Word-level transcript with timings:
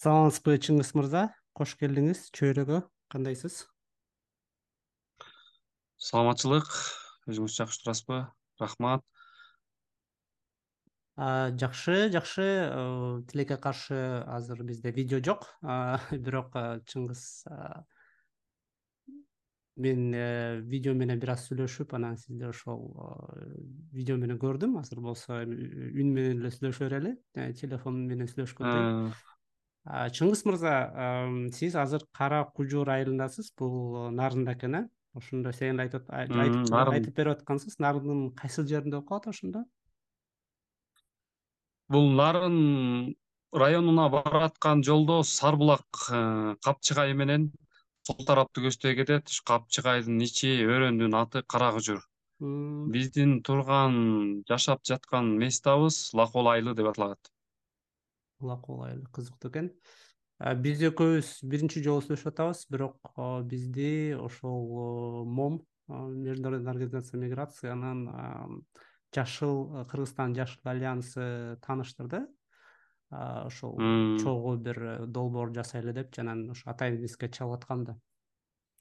саламатсызбы 0.00 0.54
чыңгыз 0.64 0.94
мырза? 0.96 1.26
Кош 1.52 1.74
келдиңиз 1.76 2.30
чөйрөгө. 2.32 2.78
Кандайсыз? 3.12 3.66
Саламатчылык 6.00 6.68
өзүңүз 7.28 7.56
жакшы 7.58 7.82
турасызбы 7.82 8.20
рахмат. 8.62 9.04
Жакшы 11.60 12.08
жакшы. 12.14 12.46
Э, 12.46 13.20
тилекке 13.28 13.58
каршы 13.60 14.24
азыр 14.24 14.62
бизде 14.64 14.88
видео 14.90 15.20
жок. 15.20 15.44
Бирок 16.24 16.56
чыңгыз 16.88 17.24
мен 19.76 20.14
э, 20.14 20.60
видео 20.64 20.94
менен 20.96 21.20
бир 21.20 21.34
аз 21.34 21.44
сүйлөшүп 21.50 21.92
анан 21.98 22.16
сизди 22.16 22.48
ошол 22.48 22.88
видео 23.92 24.16
менен 24.16 24.40
көрдүм. 24.40 24.78
Азыр 24.80 25.04
болсо 25.04 25.42
үн 25.44 26.08
менен 26.08 26.40
эле 26.40 26.54
сүйлөшө 26.56 26.88
берели. 26.88 27.18
Э, 27.36 27.52
телефон 27.52 28.00
менен 28.08 28.32
сүйлөшкөндөй 28.32 29.12
чыңгыз 29.88 30.44
мырза 30.44 30.74
сиз 31.56 31.76
азыр 31.76 32.04
кара 32.16 32.44
кужур 32.54 32.90
айылындасыз 32.92 33.52
бул 33.58 34.10
нарында 34.12 34.56
экен 34.58 34.74
э? 34.74 34.82
Ошондо 35.16 35.52
сен 35.52 35.74
эле 35.74 35.88
айтып 35.88 36.10
айтып 36.12 37.16
берип 37.16 37.32
аткансыз. 37.38 37.78
Нарындын 37.80 38.30
кайсыл 38.36 38.66
жеринде 38.68 38.96
болуп 38.96 39.08
калат 39.08 39.26
ошондо? 39.32 39.64
Бул 41.88 42.12
нарын 42.14 43.16
районуна 43.52 44.08
бараткан 44.08 44.84
жолдо 44.84 45.22
сары 45.22 45.56
булак 45.56 46.04
э, 46.12 46.54
капчыгайы 46.62 47.16
менен 47.18 47.50
сол 48.06 48.22
тарапты 48.26 48.62
көздөй 48.68 48.94
кетет. 49.00 49.26
Ушу 49.32 49.42
капчыгайдын 49.48 50.22
ичи 50.22 50.54
өрөөндүн 50.68 51.18
аты 51.24 51.42
кара 51.42 51.72
кужур 51.74 52.04
биздин 52.40 53.42
турган 53.42 53.96
жашап 54.48 54.80
жаткан 54.90 55.26
местобуз 55.42 55.98
лакол 56.14 56.48
айылы 56.48 56.72
деп 56.74 56.86
аталат 56.88 57.30
айылы 58.40 59.06
кызыктуу 59.12 59.50
экен. 59.50 59.72
Биз 60.40 60.80
экөөбүз 60.88 61.32
биринчи 61.44 61.82
жолу 61.84 62.00
сүйлөшүп 62.00 62.30
атабыз 62.32 62.64
бирок 62.72 62.96
бизди 63.44 64.16
ошол 64.16 65.26
мом 65.28 65.60
международный 65.88 66.70
организация 66.70 67.20
миграции 67.20 67.68
анан 67.68 68.64
жашыл 69.14 69.84
кыргызстан 69.90 70.34
жашыл 70.34 70.70
альянсы 70.70 71.58
тааныштырды 71.66 72.26
ошол 73.10 73.76
чогуу 74.22 74.56
бир 74.56 75.06
долбоор 75.06 75.52
жасайлы 75.52 75.92
депчи 75.92 76.20
анан 76.20 76.48
ошо 76.50 76.70
атайын 76.70 77.04
эске 77.04 77.28
чалып 77.28 77.58
аткам 77.58 77.84
да 77.84 77.98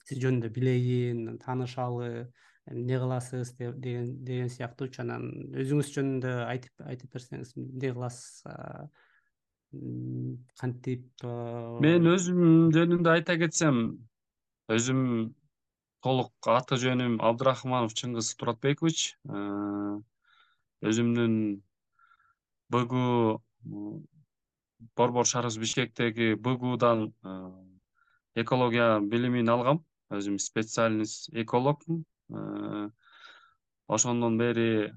сиз 0.06 0.22
жөнүндө 0.24 0.54
билейин 0.54 1.40
таанышалы 1.44 2.30
эмне 2.70 3.00
кыласыз 3.02 3.56
деген 3.58 4.50
сыяктуучу 4.54 5.02
анан 5.02 5.28
өзүңүз 5.58 5.92
жөнүндө 5.98 6.34
айтып 6.46 6.86
айтып 6.86 7.14
берсеңиз 7.18 7.56
эмне 7.58 7.94
кыласыз 7.98 8.44
кантип 10.60 11.26
мен 11.86 12.08
өзүм 12.10 12.72
жөнүндө 12.74 13.12
айта 13.14 13.36
кетсем 13.42 13.82
өзүм 14.74 15.02
толук 16.06 16.50
аты 16.54 16.78
жөнүм 16.82 17.20
абдырахманов 17.30 17.94
чыңгыз 18.00 18.32
туратбекович. 18.40 19.18
Өзүмдүн 20.90 21.36
бгу 22.72 23.04
борбор 24.96 25.28
шаарыбыз 25.28 25.60
бишкектеги 25.60 26.34
бгудан 26.40 27.12
экология 28.36 29.00
билимин 29.02 29.50
алгам. 29.50 29.84
Өзүм 30.10 30.40
специальность 30.42 31.30
экологмун 31.34 32.06
ошондон 33.88 34.38
бери 34.38 34.94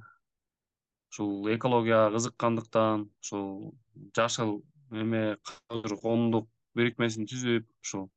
ушул 1.11 1.48
экологияга 1.53 2.15
кызыккандыктан 2.15 3.11
ушул 3.20 3.75
жашыл 4.16 4.62
эме 4.90 5.36
коомдук 5.68 6.48
бирикмесин 6.76 7.28
түзүп 7.28 7.69
ушул 7.84 8.10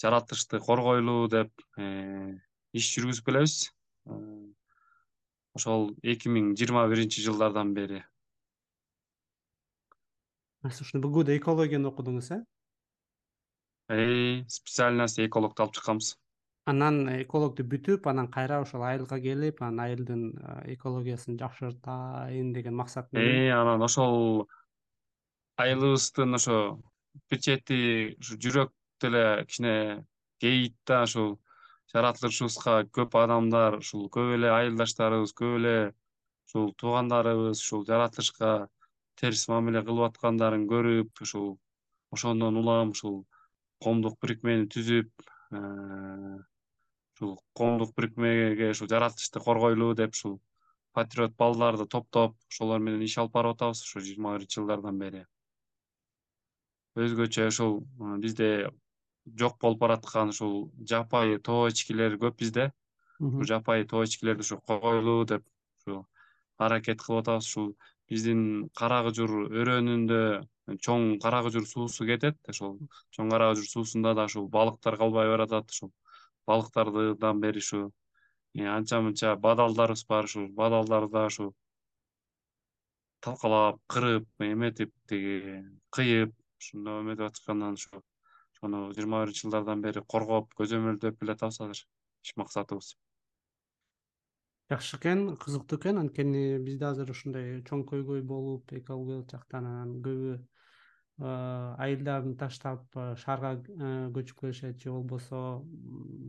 жаратылышты 0.00 0.60
коргойлу 0.64 1.28
деп 1.28 1.50
э, 1.76 2.38
иш 2.72 2.88
жүргүзүп 2.94 3.26
келебиз. 3.26 3.56
Э, 4.08 4.14
ошол 5.56 5.90
эки 6.02 6.30
миң 6.32 6.54
жыйырма 6.56 6.86
биринчи 6.92 7.24
жылдардан 7.24 7.74
бери. 7.76 8.02
Сиз 10.64 10.80
ушул 10.84 11.04
бгуда 11.04 11.36
экологияны 11.36 11.88
окудуңуз 11.90 12.32
э? 12.36 12.40
Специальность 14.48 15.18
экологду 15.18 15.64
алып 15.64 15.74
чыкканбыз. 15.76 16.14
Анан 16.70 17.08
экологду 17.16 17.64
бүтүп 17.66 18.06
анан 18.06 18.28
кайра 18.30 18.60
ошол 18.62 18.84
айылга 18.86 19.18
келип 19.20 19.62
анан 19.62 19.80
айылдын 19.86 20.24
экологиясын 20.76 21.38
жакшыртайын 21.40 22.52
деген 22.54 22.76
максат 22.76 23.10
менен 23.12 23.48
э 23.48 23.50
анан 23.56 23.82
ошол 23.82 24.46
айылыбыздын 25.62 26.38
ошо 26.38 26.58
бир 27.30 27.38
чети 27.46 27.78
ушу 28.20 28.36
жүрөк 28.44 28.72
деле 29.02 29.24
кичине 29.48 29.76
кейийт 30.40 30.76
да 30.86 31.02
ушул 31.08 31.30
жаратылышыбызга 31.92 32.74
көп 32.96 33.16
адамдар 33.22 33.78
ушул 33.80 34.08
көп 34.16 34.34
эле 34.36 34.50
айылдаштарыбыз 34.58 35.32
көп 35.40 35.56
эле 35.60 35.74
ушул 36.46 36.70
туугандарыбыз 36.82 37.62
ушул 37.64 37.84
жаратылышка 37.90 38.52
терс 39.20 39.48
мамиле 39.52 39.82
кылып 39.88 40.10
аткандарын 40.10 40.68
көрүп 40.70 41.24
ушул 41.26 41.50
ошондон 42.16 42.60
улам 42.62 42.94
ушул 42.96 43.18
коомдук 43.84 44.16
бирикмени 44.22 44.68
түзүп 44.76 45.26
ушул 47.16 47.34
коомдук 47.60 47.92
бирикмеге 47.96 48.70
ушул 48.76 48.92
жаратылышты 48.94 49.42
коргойлу 49.48 49.92
деп 50.02 50.16
ушул 50.18 50.38
патриот 50.96 51.36
балдарды 51.42 51.86
топтоп 51.96 52.38
ошолор 52.50 52.80
менен 52.86 53.04
иш 53.06 53.18
алып 53.22 53.36
барып 53.36 53.58
атабыз 53.58 53.84
ушу 53.86 54.02
жыйырма 54.06 54.38
биринчи 54.38 54.60
жылдардан 54.60 54.98
бери 55.04 55.26
өзгөчө 56.98 57.46
ушул 57.50 57.80
бизде 58.22 58.70
жок 59.38 59.58
болуп 59.60 59.78
бараткан 59.80 60.32
ушул 60.32 60.70
жапайы 60.92 61.38
тоо 61.38 61.68
эчкилер 61.70 62.16
көп 62.18 62.38
бизде. 62.42 62.72
Ушул 63.20 63.44
жапайы 63.46 63.86
тоо 63.86 64.04
эчкилерди 64.04 64.46
ушу 64.46 64.58
койгойлу 64.66 65.24
деп 65.24 65.44
ушу 65.78 66.06
аракет 66.58 67.02
кылып 67.02 67.22
атабыз. 67.22 67.46
Ушул 67.46 67.74
биздин 68.08 68.42
кара 68.74 69.02
кужур 69.06 69.30
өрөөнүндө 69.46 70.20
чоң 70.86 71.18
кара 71.22 71.42
кужур 71.46 71.66
суусу 71.66 72.06
кетет. 72.06 72.38
Ошол 72.48 72.78
чоң 73.14 73.30
кара 73.30 73.52
кужур 73.52 73.70
суусунда 73.70 74.14
да 74.14 74.26
ушул 74.30 74.48
балыктар 74.48 74.98
калбай 74.98 75.28
баратат. 75.28 75.70
Ушул 75.70 75.92
балыктардыдан 76.46 77.40
бери 77.40 77.62
ушу 77.62 77.92
э, 78.54 78.66
анча 78.66 79.00
мынча 79.00 79.36
бадалдарыбыз 79.36 80.04
бар. 80.08 80.24
Ушул 80.24 80.48
бадалдарды 80.48 81.12
да 81.12 81.26
ушу 81.26 81.52
талкалап 83.20 83.80
кырып 83.86 84.26
эметип 84.40 84.92
тиги 85.08 85.62
кыйып 85.92 86.32
ушундай 86.60 87.00
эметип 87.02 87.26
аткандан 87.26 87.78
ушу 87.80 88.02
ошону 88.54 88.92
жыйырма 88.94 89.22
биринчи 89.24 89.46
жылдардан 89.46 89.82
бери 89.82 90.02
коргоп 90.14 90.52
көзөмөлдөп 90.60 91.22
элеатабыз 91.24 91.60
азыр 91.64 91.80
иш 91.80 92.36
максатыбыз. 92.36 92.94
Жакшы 94.70 94.98
экен 94.98 95.36
кызыктуу 95.36 95.78
экен. 95.78 95.98
Анткени 95.98 96.58
бизде 96.62 96.86
азыр 96.86 97.10
ушундай 97.10 97.62
чоң 97.66 97.86
көйгөй 97.90 98.22
болуп 98.22 98.72
экологиялык 98.76 99.30
жактан 99.32 99.66
анан 99.66 99.96
көбү 100.04 100.36
айылдарын 101.20 102.36
таштап 102.40 102.84
шаарга 103.22 103.56
көчүп 104.14 104.38
келишет 104.40 104.78
же 104.80 104.92
болбосо 104.92 105.40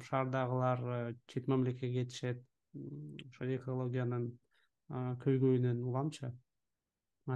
шаардагылар 0.07 1.13
чет 1.27 1.47
мамлекетке 1.47 1.91
кетишет. 2.01 2.41
Ошол 2.73 3.53
экологиянын 3.55 4.31
көйгөйүнөн 5.23 5.83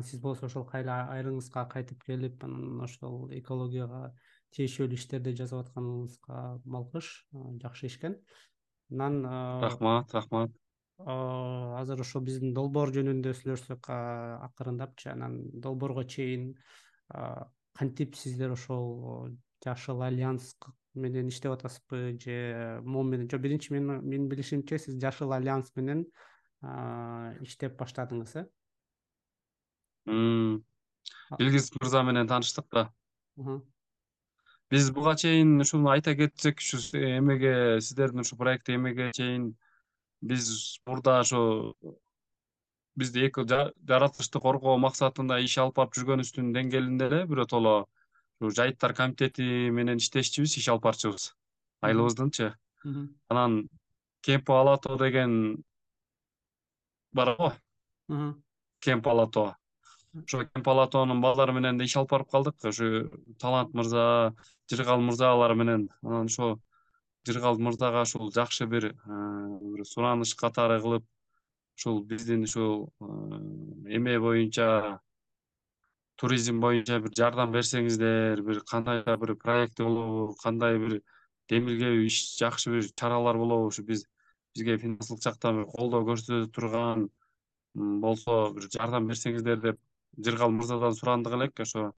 сиз 0.04 0.20
болсо 0.20 0.48
ошол 0.48 0.66
кайра 0.66 1.06
айылыңызга 1.14 1.68
кайтып 1.70 2.04
келип 2.08 2.44
анан 2.44 2.82
ошол 2.84 3.30
экологияга 3.38 4.12
тиешелүү 4.56 4.98
иштерди 4.98 5.36
жасап 5.38 5.66
атканыңызга 5.66 6.42
малкыш 6.66 7.12
жакшы 7.62 7.88
иш 7.90 7.98
экен 8.00 8.18
анан 8.92 9.26
рахмат 9.62 10.14
рахмат. 10.14 10.52
азыр 10.98 12.02
ошо 12.02 12.22
биздин 12.22 12.54
долбоор 12.54 12.94
жөнүндө 12.96 13.34
сүйлөшсөк 13.36 13.90
акырындапчы. 13.90 15.12
Анан 15.12 15.42
долбоорго 15.62 16.04
чейин 16.04 16.54
кантип 17.78 18.16
сиздер 18.16 18.56
ошол 18.56 19.36
жашыл 19.64 20.02
альянс 20.02 20.56
менен 20.94 21.28
иштеп 21.28 21.52
атасызбы? 21.52 22.18
Же 22.20 22.82
мом 22.84 23.10
менен? 23.10 23.30
Жок 23.30 23.42
биринчи 23.42 23.74
менин 23.74 24.30
билишимче 24.30 24.80
сиз 24.80 24.96
жашыл 25.02 25.34
альянс 25.36 25.72
менен 25.76 26.06
иштеп 27.44 27.76
баштадыңыз 27.80 28.38
э 28.40 28.46
илгиз 30.08 31.72
мырза 31.80 32.04
менен 32.04 32.28
тааныштык 32.28 32.66
да. 32.72 32.90
Биз 34.70 34.90
буга 34.92 35.16
чейин 35.16 35.60
ушуну 35.62 35.90
айта 35.90 36.16
кетсек 36.16 36.60
ушу 36.60 36.78
эмеге 36.94 37.82
сиздердин 37.82 38.22
ушул 38.22 38.38
проекти 38.38 38.76
эмеге 38.76 39.12
чейин 39.14 39.56
биз 40.22 40.80
мурда 40.86 41.20
ошо 41.20 41.74
бизди 42.96 43.30
жаратылышты 43.30 44.40
коргоо 44.40 44.78
максатында 44.78 45.40
иш 45.44 45.58
алып 45.58 45.76
барып 45.76 45.98
жүргөнүбүздүн 45.98 46.54
деңгээлинде 46.56 47.06
эле 47.10 47.26
биротоло 47.28 47.76
ушу 48.40 48.56
жайыттар 48.56 48.94
комитети 48.94 49.70
менен 49.72 49.98
иштешчүбүз 50.02 50.58
иш 50.62 50.70
алып 50.70 50.88
барчубуз 50.88 51.34
айылыбыздынчы 51.82 52.54
анан 53.30 53.70
кемпо 54.22 54.60
ала 54.62 54.78
тоо 54.78 54.98
деген 54.98 55.64
бар 57.14 57.36
го. 57.36 57.54
Кемпо 58.80 59.10
ала 59.12 59.28
тоо 59.30 59.56
ошо 60.24 60.46
кемпи 60.46 60.70
ала 60.70 60.88
тоонун 60.88 61.22
балдары 61.22 61.54
менен 61.54 61.78
да 61.78 61.84
иш 61.84 61.98
алып 61.98 62.12
барып 62.12 62.32
калдык. 62.32 62.56
Ушу 62.64 63.10
талант 63.40 63.74
мырза 63.74 64.34
жыргал 64.72 65.02
мырза 65.02 65.32
алар 65.32 65.56
менен. 65.56 65.90
Анан 66.04 66.32
ошо 66.32 66.58
жыргал 67.26 67.58
мырзага 67.58 68.04
ушул 68.06 68.32
жакшы 68.32 68.68
бир 68.70 68.92
бир 69.06 69.86
сураныш 69.90 70.36
катары 70.38 70.78
кылып 70.82 71.06
ушул 71.78 72.04
биздин 72.12 72.44
ушул 72.46 72.94
эме 73.02 74.20
боюнча 74.20 75.00
туризм 76.22 76.62
боюнча 76.62 77.00
бир 77.00 77.16
жардам 77.18 77.52
берсеңиздер 77.56 78.44
бир 78.46 78.62
кандайдыр 78.72 79.18
бир 79.24 79.36
проект 79.42 79.82
болобу 79.82 80.36
кандай 80.44 80.78
бир 80.78 81.00
демилгелүү 81.50 82.06
иш 82.12 82.22
жакшы 82.38 82.76
бир 82.76 82.92
чаралар 82.94 83.42
болобу 83.42 83.74
ушу 83.74 83.84
биз 83.90 84.06
бизге 84.54 84.78
финансылык 84.78 85.24
жактан 85.26 85.64
бир 85.64 85.72
колдоо 85.74 86.06
көрсөтө 86.12 86.52
турган 86.54 87.10
болсо 87.74 88.54
бир 88.54 88.70
жардам 88.78 89.10
берсеңиздер 89.10 89.62
деп 89.66 89.82
жыргал 90.18 90.52
мырзадан 90.52 90.94
сурандык 90.96 91.34
элек 91.34 91.60
ошо 91.60 91.92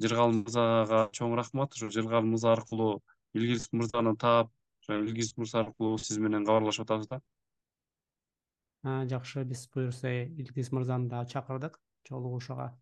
жыргал 0.00 0.32
мырзага 0.32 1.08
чоң 1.12 1.36
рахмат. 1.38 1.72
Ошо 1.74 1.90
жыргал 1.90 2.22
мырза 2.22 2.52
аркылуу 2.52 3.02
илгиз 3.34 3.68
мырзаны 3.72 4.16
таап 4.16 4.50
ошо 4.82 5.00
илгиз 5.04 5.36
мырза 5.36 5.60
аркылуу 5.64 5.98
сиз 5.98 6.18
менен 6.18 6.44
кабарлашып 6.44 6.84
атабыз 6.86 7.08
да. 7.08 7.20
Жакшы 8.84 9.44
биз 9.44 9.66
буюрса 9.72 10.10
илгиз 10.24 10.72
мырзаны 10.72 11.08
дагы 11.08 11.30
чакырдык 11.30 11.80
жолугушууга 12.08 12.74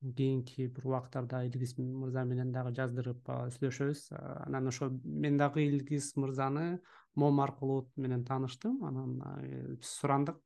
кийинки 0.00 0.66
бир 0.66 0.86
убакыттарда 0.86 1.44
илгиз 1.46 1.76
мырза 1.78 2.24
менен 2.24 2.52
дагы 2.52 2.70
жаздырып 2.76 3.26
сүйлөшөбүз. 3.56 4.06
Анан 4.46 4.68
ошо 4.68 4.88
мен 5.04 5.36
дагы 5.36 5.66
илгиз 5.66 6.14
мырзаны 6.16 6.80
мом 7.14 7.40
аркылуу 7.40 7.90
менен 7.96 8.24
тааныштым 8.24 8.84
анан 8.84 9.78
сурандык 9.82 10.38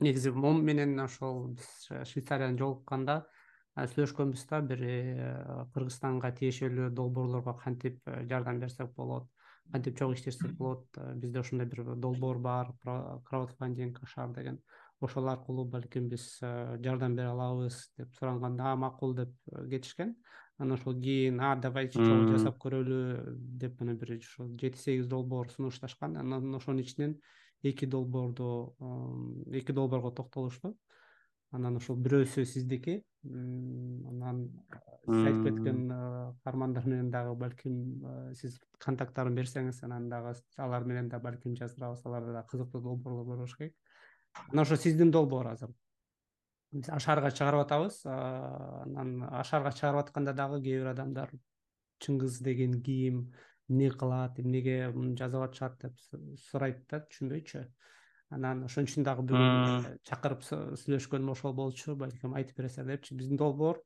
негизи 0.00 0.30
мом 0.30 0.62
менен 0.64 0.98
ошол 1.00 1.48
биз 1.56 1.88
швейцариядан 2.10 2.58
жолукканда 2.60 3.24
сүйлөшкөнбүз 3.76 4.44
да 4.48 4.60
бир 4.64 4.82
э, 4.88 5.64
кыргызстанга 5.74 6.30
тиешелүү 6.38 6.90
долбоорлорго 6.96 7.52
кантип 7.60 7.98
э, 8.08 8.22
жардам 8.28 8.60
берсек 8.60 8.94
болот 8.96 9.28
кантип 9.72 9.98
чогуу 9.98 10.16
иштешсек 10.16 10.54
болот 10.56 10.86
э, 10.96 11.12
бизде 11.14 11.40
ошондой 11.40 11.68
бир 11.68 11.94
долбоор 11.94 12.38
бар 12.38 12.72
краудфандинг 13.28 14.00
ашар 14.02 14.32
деген. 14.32 14.62
Ошол 15.00 15.28
аркылуу 15.28 15.66
балким 15.68 16.08
биз 16.08 16.38
жардам 16.40 17.16
бере 17.16 17.28
алабыз 17.28 17.90
деп 17.98 18.14
суранганда 18.16 18.76
макул 18.76 19.12
деп 19.14 19.34
кетишкен. 19.68 20.14
Анан 20.56 20.78
ошол 20.78 20.94
кийин 20.94 21.40
а 21.40 21.54
давайте 21.56 21.98
чогуу 21.98 22.32
жасап 22.32 22.56
көрөлү 22.56 23.36
деп 23.60 23.78
мына 23.80 23.92
бир 23.92 24.16
ушул 24.16 24.48
жети 24.56 24.78
сегиз 24.78 25.06
долбоор 25.06 25.50
сунушташкан. 25.52 26.16
Анан 26.16 26.54
ошонун 26.54 26.80
ичинен 26.80 27.18
эки 27.70 27.86
долбоорду 27.86 28.76
эки 29.52 29.72
долбоорго 29.72 30.10
токтолушту. 30.10 30.76
Анан 31.54 31.76
ошол 31.78 31.96
бирөөсү 32.02 32.44
сиздики. 32.44 32.98
Анан 33.24 34.42
сиз 35.06 35.22
айтып 35.28 35.44
кеткен 35.46 35.88
каармандар 36.44 36.86
менен 36.86 37.10
дагы 37.10 37.36
балким 37.38 37.76
сиз 38.34 38.58
контакттарын 38.82 39.34
берсеңиз 39.38 39.82
анан 39.86 40.08
дагы 40.10 40.34
алар 40.58 40.84
менен 40.84 41.08
да 41.08 41.20
балким 41.22 41.54
жаздырабыз 41.56 42.04
аларда 42.04 42.32
дагы 42.40 42.50
кызыктуу 42.50 42.82
долбоорлор 42.82 43.24
болуш 43.24 43.56
керек. 43.56 43.74
Анан 44.50 44.64
ошо 44.64 44.76
сиздин 44.76 45.10
долбоор 45.10 45.52
азыр. 45.54 45.70
Биз 46.72 46.88
ашарга 46.90 47.30
чыгарып 47.30 47.64
атабыз. 47.64 48.02
Анан 48.04 49.22
ашарга 49.30 49.70
чыгарып 49.72 50.02
атканда 50.02 50.34
дагы 50.34 50.60
кээ 50.62 50.80
бир 50.82 50.92
адамдар 50.92 51.30
чыңгыз 52.02 52.42
деген 52.42 52.82
ким 52.82 53.32
эмне 53.70 53.90
кылат 53.90 54.38
эмнеге 54.40 54.92
муну 54.94 55.16
жазып 55.18 55.42
атышат 55.48 55.76
деп 55.82 55.98
сурайт 56.50 56.84
да 56.90 57.02
түшүнбөйчү. 57.04 57.66
Анан 58.30 58.64
ошон 58.66 58.88
үчүн 58.88 59.04
дагы 59.06 59.22
бүгүн 59.26 60.00
чакырып 60.08 60.42
сүйлөшкөнүм 60.46 61.30
ошол 61.30 61.54
болчу 61.54 61.94
балким 61.98 62.34
айтып 62.34 62.58
бересиздер 62.58 62.96
депчи. 62.96 63.14
Биздин 63.14 63.38
долбоор 63.38 63.78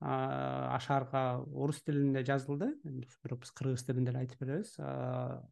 ашарга 0.00 1.40
орус 1.52 1.80
тилинде 1.82 2.22
жазылды. 2.24 2.74
Бирок 2.84 3.40
биз 3.42 3.50
кыргыз 3.56 3.86
тилинде 3.86 4.12
эле 4.12 4.26
айтып 4.26 4.44
беребиз. 4.44 4.76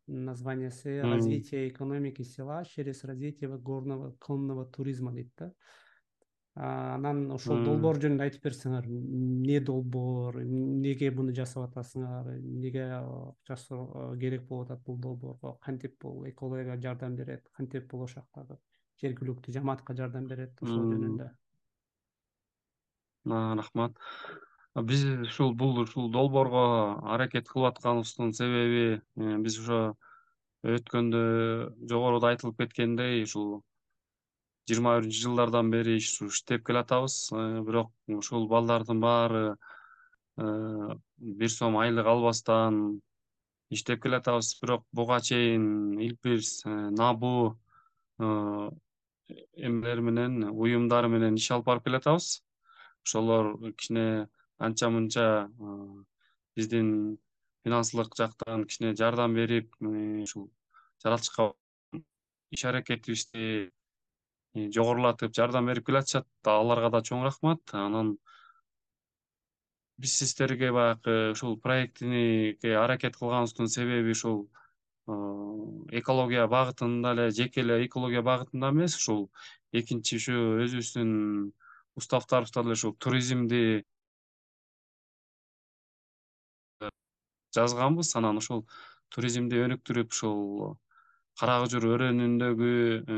Названиясы 0.07 1.01
развитие 1.03 1.69
экономики 1.69 2.23
села 2.23 2.63
через 2.65 3.05
развитие 3.05 3.49
горного 3.49 4.13
конного 4.21 4.67
туризма 4.67 5.13
дейт 5.13 5.33
да 5.39 5.53
анан 6.57 7.19
ошол 7.37 7.59
долбоор 7.67 7.99
жөнүндө 8.01 8.25
айтып 8.25 8.47
берсеңер 8.47 8.87
эмне 8.89 9.59
долбоор 9.61 10.39
эмнеге 10.41 11.11
муну 11.13 11.35
жасап 11.37 11.67
атасыңар 11.67 12.31
эмнеге 12.33 12.87
акчасы 12.97 13.77
керек 14.23 14.47
болуп 14.49 14.71
атат 14.71 14.81
бул 14.87 14.97
долбоорго? 14.97 15.59
Кантип 15.61 15.99
бул 16.01 16.25
экологияга 16.31 16.79
жардам 16.81 17.17
берет? 17.17 17.45
Кантип 17.59 17.91
бул 17.91 18.07
ошол 18.07 18.23
жактагы 18.23 18.57
жергиликтүү 19.03 19.53
жамаатка 19.59 19.97
жардам 20.01 20.31
берет 20.33 20.57
ошол 20.63 20.89
жөнүндө? 20.95 21.29
Рахмат. 23.61 24.01
Биз 24.89 25.05
ушул 25.29 25.55
бул 25.55 25.79
ушул 25.85 26.11
долбоорго 26.13 26.65
аракет 27.13 27.49
кылып 27.49 27.75
атканыбыздын 27.75 28.33
себеби 28.37 28.83
э, 28.97 29.39
биз 29.45 29.61
ошо 29.61 29.97
өткөндө 30.65 31.23
жогоруда 31.89 32.33
айтылып 32.33 32.61
кеткендей 32.65 33.25
ушул 33.25 33.63
жыйырма 34.67 34.97
биринчи 34.99 35.23
жылдардан 35.23 35.71
бери 35.71 35.97
иштеп 35.99 36.65
келатабыз. 36.67 37.31
Э, 37.33 37.63
бирок 37.63 37.93
ушул 38.09 38.49
балдардын 38.49 39.01
баары 39.01 39.57
э, 40.37 40.97
бир 41.19 41.51
сом 41.51 41.77
айлык 41.79 42.07
албастан 42.07 43.01
иштеп 43.71 44.03
келатабыз. 44.03 44.59
Бирок 44.61 44.85
буга 44.93 45.21
чейин 45.21 46.01
илбир 46.01 46.41
э, 46.41 46.91
набу 46.91 47.59
эмелер 48.19 50.01
менен 50.01 50.51
уюмдар 50.51 51.07
менен 51.09 51.37
иш 51.37 51.51
алып 51.51 51.67
барып 51.67 51.85
келатабыз. 51.85 52.43
Ошолор 53.05 53.55
кичине 53.77 54.29
анча 54.59 54.91
мынча 54.91 55.49
биздин 56.57 57.19
финансылык 57.63 58.17
жактан 58.17 58.65
кичине 58.65 58.97
жардам 58.97 59.35
берип 59.35 59.75
ушул 59.81 60.51
жаратылышка 61.05 61.53
иш 62.51 62.65
аракетибизди 62.65 63.71
жогорулатып 64.75 65.35
жардам 65.37 65.67
берип 65.71 65.87
келатышат 65.87 66.27
аларга 66.51 66.91
да 66.91 67.03
чоң 67.09 67.25
рахмат. 67.27 67.63
Анан 67.73 68.17
биз 69.99 70.15
сиздерге 70.21 70.73
баягы 70.73 71.17
ушул 71.33 71.59
проектиниге 71.61 72.77
аракет 72.77 73.17
кылганыбыздын 73.17 73.69
себеби 73.69 74.13
ушул 74.17 74.49
экология 76.01 76.47
багытында 76.47 77.13
эле 77.15 77.31
жеке 77.31 77.63
эле 77.63 77.85
экология 77.87 78.23
багытында 78.23 78.73
эмес 78.75 78.97
ушул 78.97 79.29
экинчи 79.73 80.17
ушу 80.21 80.41
өзүбүздүн 80.65 81.13
уставдарыбызда 81.97 82.63
деле 82.63 82.77
ушул 82.81 82.97
туризмди 82.97 83.85
жазганбыз. 87.57 88.15
Анан 88.19 88.41
ошол 88.43 88.65
туризмди 89.13 89.63
өнүктүрүп 89.65 90.13
ушул 90.13 90.77
кара 91.41 91.57
кыжыр 91.63 91.85
өрөөнүндөгү 91.93 92.73
э, 93.15 93.17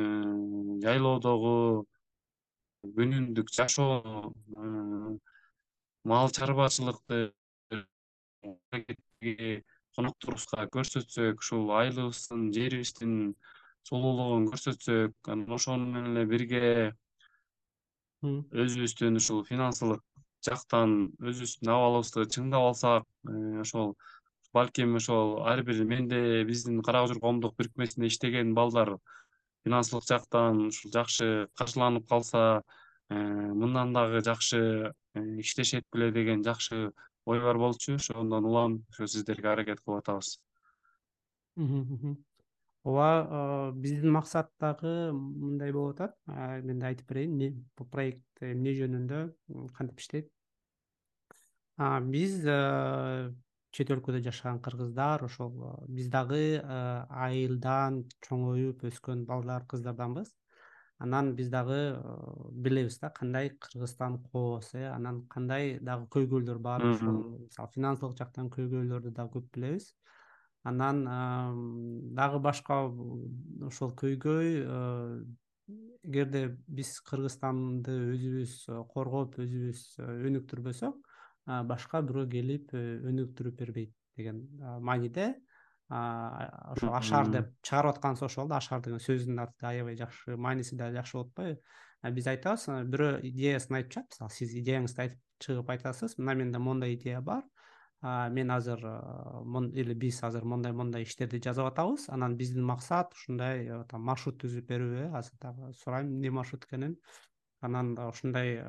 жайлоодогу 0.85 1.55
күнүмдүк 2.99 3.53
жашоону 3.55 4.33
э, 4.59 5.19
мал 6.11 6.33
чарбачылыкты 6.39 7.19
конокторубузга 9.99 10.67
көрсөтсөк 10.75 11.43
ушул 11.43 11.71
айылыбыздын 11.81 12.51
жерибиздин 12.57 13.15
сулуулугун 13.89 14.49
көрсөтсөк 14.53 15.33
анан 15.35 15.57
ошону 15.59 15.89
менен 15.95 16.13
эле 16.13 16.27
бирге 16.33 16.63
өзүбүздүн 18.23 19.19
ушул 19.23 19.45
финансылык 19.51 20.03
жактан 20.47 20.95
өзүбүздүн 21.19 21.73
абалыбызды 21.75 22.27
чыңдап 22.35 22.69
алсак 22.71 23.07
э, 23.31 23.61
ошол 23.65 23.95
балким 24.53 24.97
ошол 24.97 25.43
ар 25.47 25.63
бир 25.63 25.85
менде 25.85 26.45
биздин 26.45 26.83
кара 26.83 27.03
кыжыр 27.05 27.21
коомдук 27.21 27.57
бирикмесинде 27.57 28.09
иштеген 28.09 28.55
балдар 28.55 28.97
финансылык 29.65 30.07
жактан 30.09 30.69
ушул 30.69 30.93
жакшы 30.93 31.49
каржыланып 31.59 32.09
калса 32.09 32.63
э, 33.11 33.15
мындан 33.15 33.93
дагы 33.93 34.23
жакшы 34.25 34.95
э, 35.15 35.21
иштешет 35.43 35.85
беле 35.93 36.11
деген 36.13 36.45
жакшы 36.45 36.93
ой 37.27 37.41
бар 37.41 37.59
болчу. 37.59 37.97
Ошондон 37.97 38.45
улам 38.45 38.85
ошо 38.91 39.07
сиздерге 39.07 39.51
аракет 39.53 39.81
кылып 39.81 40.01
атабыз. 40.01 40.39
Ооба 42.85 43.11
э, 43.11 43.73
биздин 43.75 44.13
максат 44.13 44.51
дагы 44.61 45.13
мындай 45.13 45.73
болуп 45.73 46.01
атат. 46.01 46.17
Мен 46.65 46.79
да 46.79 46.89
айтып 46.89 47.09
берейин 47.11 47.67
бул 47.77 47.89
проект 47.91 48.25
эмне 48.41 48.73
жөнүндө 48.79 49.27
кантип 49.77 50.01
иштейт 50.01 50.33
биз 52.11 52.41
чет 53.73 53.91
өлкөдө 53.93 54.21
жашаган 54.25 54.61
кыргыздар 54.65 55.25
ошол 55.25 55.53
э, 55.53 55.73
биз 55.99 56.09
дагы 56.13 56.41
э, 56.59 56.61
айылдан 57.27 58.05
чоңоюп 58.27 58.85
өскөн 58.89 59.25
балдар 59.29 59.67
кыздарданбыз. 59.69 60.31
Анан 60.99 61.35
биз 61.39 61.51
дагы 61.53 61.79
э, 61.95 62.15
билебиз 62.53 62.99
да 63.03 63.11
кандай 63.11 63.51
кыргызстан 63.51 64.19
кооз 64.33 64.73
э 64.75 64.87
анан 64.89 65.27
кандай 65.29 65.79
дагы 65.81 66.09
көйгөйлөр 66.17 66.59
бар 66.59 66.87
ошол 66.95 67.21
мисалы 67.45 67.75
финансылык 67.75 68.17
жактан 68.19 68.49
көйгөйлөрдү 68.57 69.13
дагы 69.13 69.39
көп 69.39 69.51
билебиз. 69.55 69.93
Анан 70.65 71.05
дагы 72.17 72.41
башка 72.41 72.81
ошол 73.69 73.93
көйгөй 73.95 74.65
эгерде 76.09 76.57
биз 76.67 76.99
кыргызстанды 77.05 77.95
өзүбүз 78.15 78.57
коргоп 78.95 79.39
өзүбүз 79.45 79.85
өнүктүрбөсөк 80.01 81.08
башка 81.69 82.03
бирөө 82.05 82.29
келип 82.33 82.73
өнүктүрүп 82.77 83.61
бербейт 83.63 83.95
деген 84.17 84.43
мааниде 84.85 85.35
ошо 85.89 86.93
ашар 86.93 87.31
деп 87.33 87.53
чыгарып 87.65 87.97
атканыбыз 87.97 88.23
ошол 88.27 88.49
да 88.49 88.59
ашар 88.61 88.83
деген 88.85 89.01
сөздүн 89.01 89.41
аты 89.41 89.55
да 89.61 89.69
аябай 89.69 89.97
жакшы 89.97 90.37
мааниси 90.37 90.77
да 90.77 90.91
жакшы 90.93 91.17
болуп 91.17 91.31
атпайбы. 91.31 91.61
Биз 92.15 92.27
айтабыз 92.31 92.67
бирөө 92.93 93.21
идеясын 93.25 93.79
айтып 93.79 93.95
чыгат. 93.95 94.11
Мисалы 94.13 94.35
сиз 94.37 94.53
идеяңызды 94.61 95.03
айтып 95.07 95.23
чыгып 95.41 95.71
айтасыз 95.73 96.19
мына 96.19 96.35
менде 96.43 96.59
моундай 96.59 96.95
идея 96.95 97.23
бар. 97.23 97.43
Мен 98.03 98.51
азыр 98.51 98.85
или 99.73 99.95
биз 99.95 100.23
азыр 100.23 100.45
мондай 100.45 100.73
мондай 100.73 101.03
иштерди 101.03 101.41
жасап 101.43 101.73
атабыз. 101.73 102.09
Анан 102.09 102.37
биздин 102.37 102.65
максат 102.65 103.13
ушундай 103.15 103.65
э, 103.67 103.85
там 103.89 104.05
маршрут 104.07 104.39
түзүп 104.43 104.69
берүү 104.69 105.01
э 105.01 105.09
азыр 105.19 105.41
дагы 105.41 105.73
сурайм 105.73 106.13
эмне 106.13 106.31
маршрут 106.31 106.69
экенин. 106.69 106.99
Анан 107.61 107.97
ушундай 107.99 108.61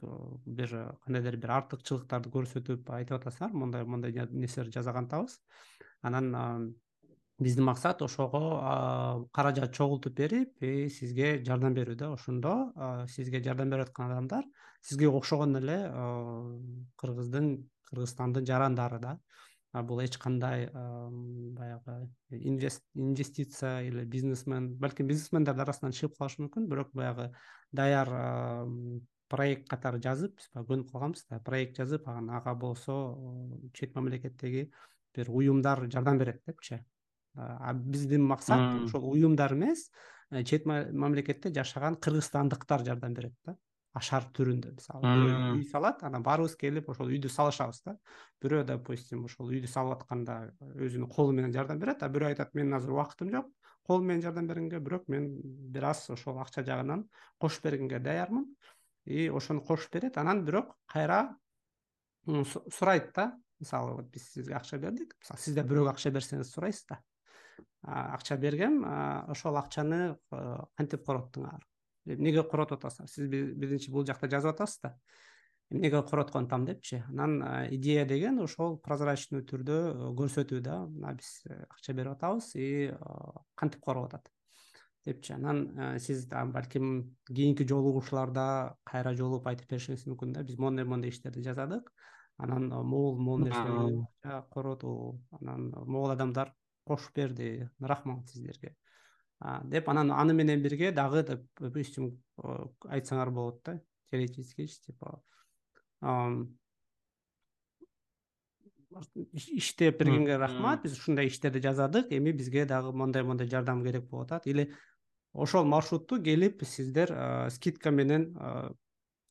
бир 0.00 0.74
кандайдыр 1.04 1.36
бир 1.36 1.54
артыкчылыктарды 1.58 2.30
көрсөтүп 2.34 2.90
айтып 2.98 3.18
атасыңар 3.18 3.56
мондай 3.62 3.84
мондай 3.84 4.12
нерселерди 4.12 4.78
жасаган 4.78 5.08
атабыз 5.08 5.40
анан 6.02 6.74
биздин 7.38 7.64
максат 7.64 8.02
ошого 8.02 9.28
каражат 9.32 9.74
чогултуп 9.74 10.14
берип 10.14 10.58
сизге 10.90 11.42
жардам 11.44 11.74
берүү 11.74 11.96
да 11.96 12.12
ошондо 12.12 12.54
сизге 13.08 13.42
жардам 13.42 13.70
берип 13.70 13.88
аткан 13.88 14.10
адамдар 14.10 14.44
сизге 14.82 15.08
окшогон 15.08 15.56
эле 15.60 15.78
кыргыздын 16.96 17.52
кыргызстандын 17.90 18.46
жарандары 18.46 18.98
да. 19.00 19.18
Бул 19.72 20.00
эч 20.00 20.16
кандай 20.16 20.70
баягы 20.72 22.08
инвестиция 22.30 23.82
или 23.82 24.04
бизнесмен 24.04 24.70
балким 24.80 25.06
бизнесмендердин 25.06 25.62
арасынан 25.62 25.92
чыгып 25.92 26.16
калышы 26.18 26.40
мүмкүн 26.42 26.68
бирок 26.70 26.94
баягы 26.96 27.28
даяр 27.70 28.08
проект 29.28 29.68
катары 29.68 30.00
жазып 30.02 30.36
биз 30.38 30.48
баягы 30.54 30.72
көнүп 30.72 30.92
калганбыз 30.92 31.26
да 31.30 31.40
проект 31.44 31.76
жазып 31.78 32.08
анан 32.08 32.30
ага 32.38 32.54
болсо 32.54 32.96
чет 33.74 33.94
мамлекеттеги 33.94 34.70
бир 35.14 35.30
уюмдар 35.30 35.86
жардам 35.90 36.18
берет 36.18 36.42
депчи. 36.46 36.84
А 37.34 37.72
биздин 37.74 38.24
максат 38.24 38.84
ошол 38.84 39.10
уюмдар 39.12 39.54
эмес 39.54 39.90
э, 40.30 40.44
чет 40.44 40.66
мамлекетте 40.66 41.52
жашаган 41.54 41.96
кыргызстандыктар 41.96 42.84
жардам 42.84 43.14
берет 43.14 43.34
да. 43.44 43.56
Ашар 43.94 44.26
түрүндө. 44.36 44.74
Мисалы 44.76 45.58
үй 45.58 45.64
салат 45.64 46.02
анан 46.04 46.22
баарыбыз 46.22 46.56
келип 46.56 46.88
ошол 46.90 47.08
үйдү 47.08 47.30
салышабыз 47.32 47.82
да. 47.84 47.96
Бирөө 48.42 48.64
допустим 48.68 49.24
ошол 49.24 49.52
үйдү 49.52 49.70
салып 49.70 50.02
атканда 50.02 50.52
өзүнүн 50.76 51.08
колу 51.10 51.32
менен 51.32 51.52
жардам 51.52 51.78
берет 51.78 52.02
а 52.02 52.08
бирөө 52.08 52.34
айтат 52.34 52.54
менин 52.54 52.76
азыр 52.78 52.94
убактым 52.96 53.32
жок 53.32 53.48
колум 53.88 54.06
менен 54.06 54.22
жардам 54.22 54.46
бергенге 54.46 54.80
бирок 54.80 55.08
мен 55.08 55.30
бир 55.72 55.88
аз 55.90 56.10
ошол 56.10 56.38
акча 56.42 56.62
жагынан 56.62 57.06
кошуп 57.40 57.64
бергенге 57.64 57.98
даярмын 57.98 58.44
и 59.08 59.28
ошону 59.28 59.62
кошуп 59.64 59.92
берет. 59.92 60.18
Анан 60.18 60.44
бирок 60.44 60.76
кайра 60.86 61.36
сурайт 62.26 63.12
да. 63.14 63.34
Мисалы 63.58 63.94
вот 63.94 64.10
биз 64.10 64.30
сизге 64.32 64.54
акча 64.54 64.78
бердик. 64.78 65.16
Мисалы 65.22 65.40
сиз 65.40 65.54
да 65.54 65.64
бирөөгө 65.64 65.94
акча 65.94 66.12
берсеңиз 66.14 66.52
сурайсыз 66.52 66.84
да. 66.90 67.00
Акча 67.82 68.36
бергем 68.36 68.84
ошол 69.32 69.56
акчаны 69.56 70.18
кантип 70.76 71.06
короттуңар? 71.06 71.64
Эмнеге 72.06 72.44
коротуп 72.44 72.84
атасыңар? 72.84 73.08
Сиз 73.08 73.28
биринчи 73.28 73.90
бул 73.90 74.06
жакта 74.06 74.28
жазып 74.30 74.54
атасыз 74.54 74.84
да. 74.84 74.94
Эмнеге 75.72 76.02
короткон 76.02 76.46
атам 76.46 76.64
депчи? 76.68 77.02
Анан 77.08 77.40
идея 77.74 78.06
деген 78.06 78.38
ошол 78.44 78.78
прозрачный 78.84 79.42
түрдө 79.42 80.12
көрсөтүү 80.20 80.60
да. 80.60 80.82
Мына 80.86 81.16
биз 81.16 81.40
э, 81.48 81.64
акча 81.68 81.96
берип 81.96 82.14
атабыз 82.14 82.54
и 82.54 82.92
кантип 83.56 83.82
короп 83.84 84.12
атат 84.12 84.30
депчи 85.08 85.32
анан 85.34 85.64
э, 85.78 85.98
сиз 85.98 86.26
балким 86.28 87.16
кийинки 87.26 87.66
жолугушууларда 87.66 88.76
кайра 88.84 89.14
жолугуп 89.16 89.48
айтып 89.50 89.72
беришиңиз 89.72 90.06
мүмкүн 90.10 90.36
да. 90.36 90.44
Биз 90.44 90.60
моундай 90.60 90.84
моундай 90.84 91.10
иштерди 91.10 91.42
жасадык. 91.42 91.90
Анан 92.38 92.68
могул 92.68 93.18
могул 93.18 93.46
нерселерди 93.46 94.06
коротуу 94.52 95.20
анан 95.40 95.72
могул 95.86 96.10
адамдар 96.10 96.52
кошуп 96.86 97.16
берди. 97.16 97.68
Рахмат 97.80 98.28
сиздерге. 98.30 98.76
Деп 99.64 99.88
анан 99.88 100.12
аны 100.12 100.34
менен 100.34 100.62
бирге 100.62 100.92
дагы 100.92 101.24
допустим 101.58 102.22
айтсаңар 102.38 103.30
болот 103.30 103.62
да. 103.64 103.80
Теоретически 104.10 104.66
типа 104.86 105.20
иштеп 109.22 109.98
бергенге 109.98 110.38
рахмат. 110.38 110.82
Биз 110.82 110.94
ушундай 110.98 111.26
иштерди 111.26 111.60
жасадык. 111.60 112.12
Эми 112.12 112.32
бизге 112.32 112.66
дагы 112.66 112.92
моундай 112.92 113.22
моундай 113.22 113.48
жардам 113.48 113.82
керек 113.84 114.08
болуп 114.08 114.30
атат. 114.30 114.46
Или 114.46 114.72
ошол 115.44 115.64
маршрутту 115.70 116.20
келип 116.22 116.64
сиздер 116.66 117.12
скидка 117.54 117.90
менен 117.90 118.34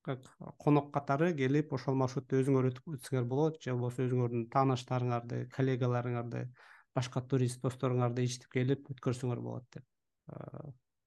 как 0.07 0.23
конок 0.57 0.91
катары 0.93 1.33
келип 1.35 1.73
ошол 1.75 1.99
маршрутты 1.99 2.39
өзүңөр 2.41 2.71
өтүп 2.71 2.95
өтсөңөр 2.95 3.27
болот 3.27 3.61
же 3.63 3.75
болбосо 3.75 4.05
өзүңөрдүн 4.07 4.47
тааныштарыңарды 4.53 5.43
коллегаларыңарды 5.55 6.47
башка 6.95 7.21
турист 7.21 7.61
досторуңарды 7.65 8.23
ээрчитип 8.23 8.53
келип 8.55 8.91
өткөрсөңөр 8.93 9.41
болот 9.43 9.67
деп 9.75 9.85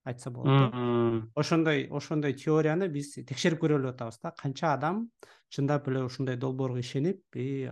айтса 0.04 0.30
болот 0.30 0.72
да. 0.72 1.22
Ошондой 1.34 1.86
ошондой 1.90 2.34
теорияны 2.34 2.88
биз 2.92 3.14
текшерип 3.16 3.60
көрөлү 3.64 3.92
атабыз 3.94 4.20
да. 4.22 4.32
Канча 4.36 4.74
адам 4.74 5.06
чындап 5.52 5.88
эле 5.88 6.04
ушундай 6.04 6.36
долбоорго 6.40 6.80
ишенип 6.80 7.24
и 7.36 7.68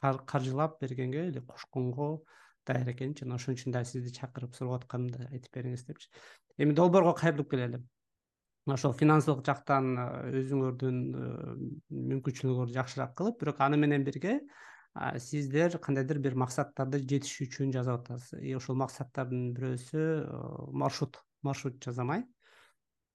каржылап 0.00 0.80
бергенге 0.80 1.28
или 1.28 1.40
кошконго 1.40 2.22
даяр 2.66 2.90
экенинчи 2.92 3.24
анан 3.24 3.36
ошон 3.36 3.54
үчүн 3.54 3.72
да 3.74 3.84
сизди 3.84 4.12
чакырып 4.14 4.54
сурап 4.56 4.82
атканымды 4.82 5.28
айтып 5.30 5.56
бериңиз 5.56 5.84
депчи. 5.88 6.08
Эми 6.58 6.74
долбоорго 6.74 7.14
кайрылып 7.18 7.50
келели. 7.50 7.82
Ошол 8.66 8.94
финансылык 8.96 9.42
жактан 9.44 9.90
өзүңөрдүн 10.40 11.00
мүмкүнчүлүгүңөрдү 12.12 12.76
жакшыраак 12.78 13.12
кылып 13.18 13.42
бирок 13.42 13.60
аны 13.60 13.76
менен 13.76 14.06
бирге 14.06 14.38
сиздер 15.20 15.76
кандайдыр 15.82 16.20
бир 16.22 16.36
максаттарды 16.38 17.02
жетиш 17.02 17.42
үчүн 17.44 17.74
жасап 17.74 18.06
атасыз. 18.06 18.38
И 18.40 18.54
ошол 18.56 18.78
максаттардын 18.80 19.52
бирөөсү 19.56 20.06
маршрут 20.72 21.20
маршрут 21.42 21.76
жасамай 21.84 22.24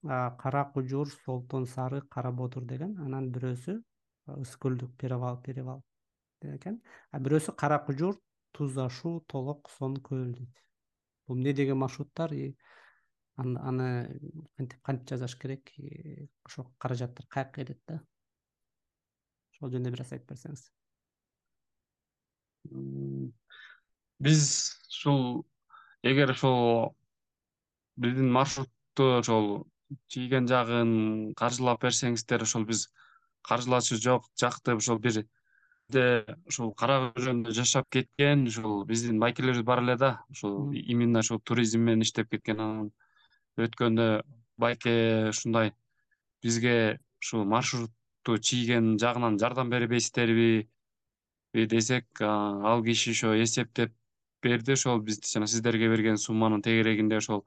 кара 0.03 0.65
кужур 0.73 1.09
солтон 1.25 1.65
сарык 1.65 2.05
кара 2.09 2.31
ботур 2.31 2.63
деген 2.63 2.97
анан 2.99 3.31
бирөөсү 3.31 3.79
ысык 4.37 4.59
көлдүк 4.61 4.95
перевал 4.97 5.41
перевал 5.41 5.81
деген 6.41 6.57
экен. 6.57 6.81
А 7.11 7.19
бирөөсү 7.19 7.55
кара 7.55 7.79
кужур 7.79 8.19
туз 8.59 8.75
ашу 8.83 9.11
толок 9.31 9.69
сон 9.71 9.95
көл 10.03 10.33
дейт 10.35 10.57
бул 11.27 11.37
эмне 11.37 11.53
деген 11.55 11.77
маршруттар? 11.79 12.33
Аны 13.39 13.87
кантип 14.57 14.81
кантип 14.83 15.13
жасаш 15.13 15.37
керек? 15.39 15.71
Ошол 16.43 16.67
каражаттар 16.77 17.27
каяка 17.27 17.61
кетет 17.61 17.79
да? 17.87 18.01
Ошол 19.53 19.71
жөнүндө 19.71 19.95
бир 19.95 20.03
аз 20.03 20.11
айтып 20.17 20.33
берсеңиз. 20.33 20.65
Биз 24.27 24.43
ушул 24.91 25.45
эгер 26.03 26.35
ошол 26.35 26.95
биздин 27.95 28.31
маршрутту 28.35 29.11
ошол 29.21 29.69
чийген 30.11 30.51
жагын 30.51 30.91
каржылап 31.39 31.79
берсеңиздер 31.85 32.43
ошол 32.43 32.67
биз 32.67 32.89
каржылаучу 33.47 34.03
жок 34.03 34.27
жак 34.35 34.59
деп 34.65 34.83
ошол 34.83 34.99
бир 34.99 35.23
ушул 35.89 36.73
кара 36.73 37.11
өзөндө 37.17 37.51
жашап 37.55 37.87
кеткен 37.89 38.45
ушул 38.47 38.85
биздин 38.85 39.19
байкелерибиз 39.19 39.63
бар 39.65 39.81
эле 39.81 39.95
да 39.97 40.23
ушул 40.29 40.71
именно 40.71 41.19
ушул 41.19 41.39
туризм 41.39 41.81
менен 41.81 42.01
иштеп 42.01 42.29
кеткен 42.29 42.59
анан. 42.59 42.91
Өткөндө 43.57 44.23
байке 44.57 45.29
ушундай 45.29 45.73
бизге 46.43 46.99
ушул 47.21 47.45
маршрутту 47.45 48.37
чийген 48.37 48.99
жагынан 48.99 49.39
жардам 49.39 49.69
бербейсиздерби 49.69 50.69
десек 51.53 52.05
ал 52.21 52.83
киши 52.83 53.11
ошо 53.11 53.33
эсептеп 53.43 53.91
берди 54.43 54.73
ошол 54.73 55.01
биз 55.01 55.19
жана 55.33 55.47
сиздерге 55.47 55.89
берген 55.89 56.17
сумманын 56.17 56.61
тегерегинде 56.61 57.17
ошол 57.17 57.45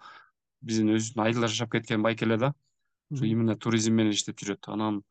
биздин 0.61 0.90
өзүбүздүн 0.96 1.25
айылда 1.26 1.49
жашап 1.49 1.72
кеткен 1.72 2.02
байке 2.02 2.26
эле 2.26 2.38
да 2.38 2.54
ушу 3.11 3.25
именно 3.25 3.56
туризм 3.56 3.94
менен 3.94 4.12
иштеп 4.12 4.40
жүрөт. 4.40 4.68
Анан 4.68 5.02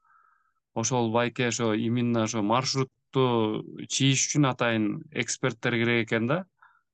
ошол 0.74 1.12
байке 1.12 1.48
ошо 1.48 1.74
именно 1.74 2.24
ошо 2.24 2.42
маршрут 2.44 2.92
чийиш 3.14 4.28
үчүн 4.28 4.48
атайын 4.52 4.88
эксперттер 5.12 5.78
керек 5.80 6.08
экен 6.08 6.28
да. 6.28 6.46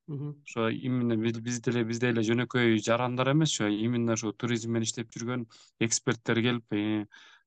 Ошо 0.08 0.68
именно 0.70 1.16
биз 1.16 1.60
деле 1.60 1.84
биздей 1.84 2.10
эле 2.10 2.22
жөнөкөй 2.24 2.78
жарандар 2.80 3.32
эмес. 3.32 3.52
Ошо 3.52 3.68
именно 3.68 4.14
ушул 4.14 4.32
туризм 4.32 4.72
менен 4.72 4.88
иштеп 4.88 5.10
жүргөн 5.12 5.44
эксперттер 5.84 6.40
келип 6.40 6.72
э, 6.72 7.06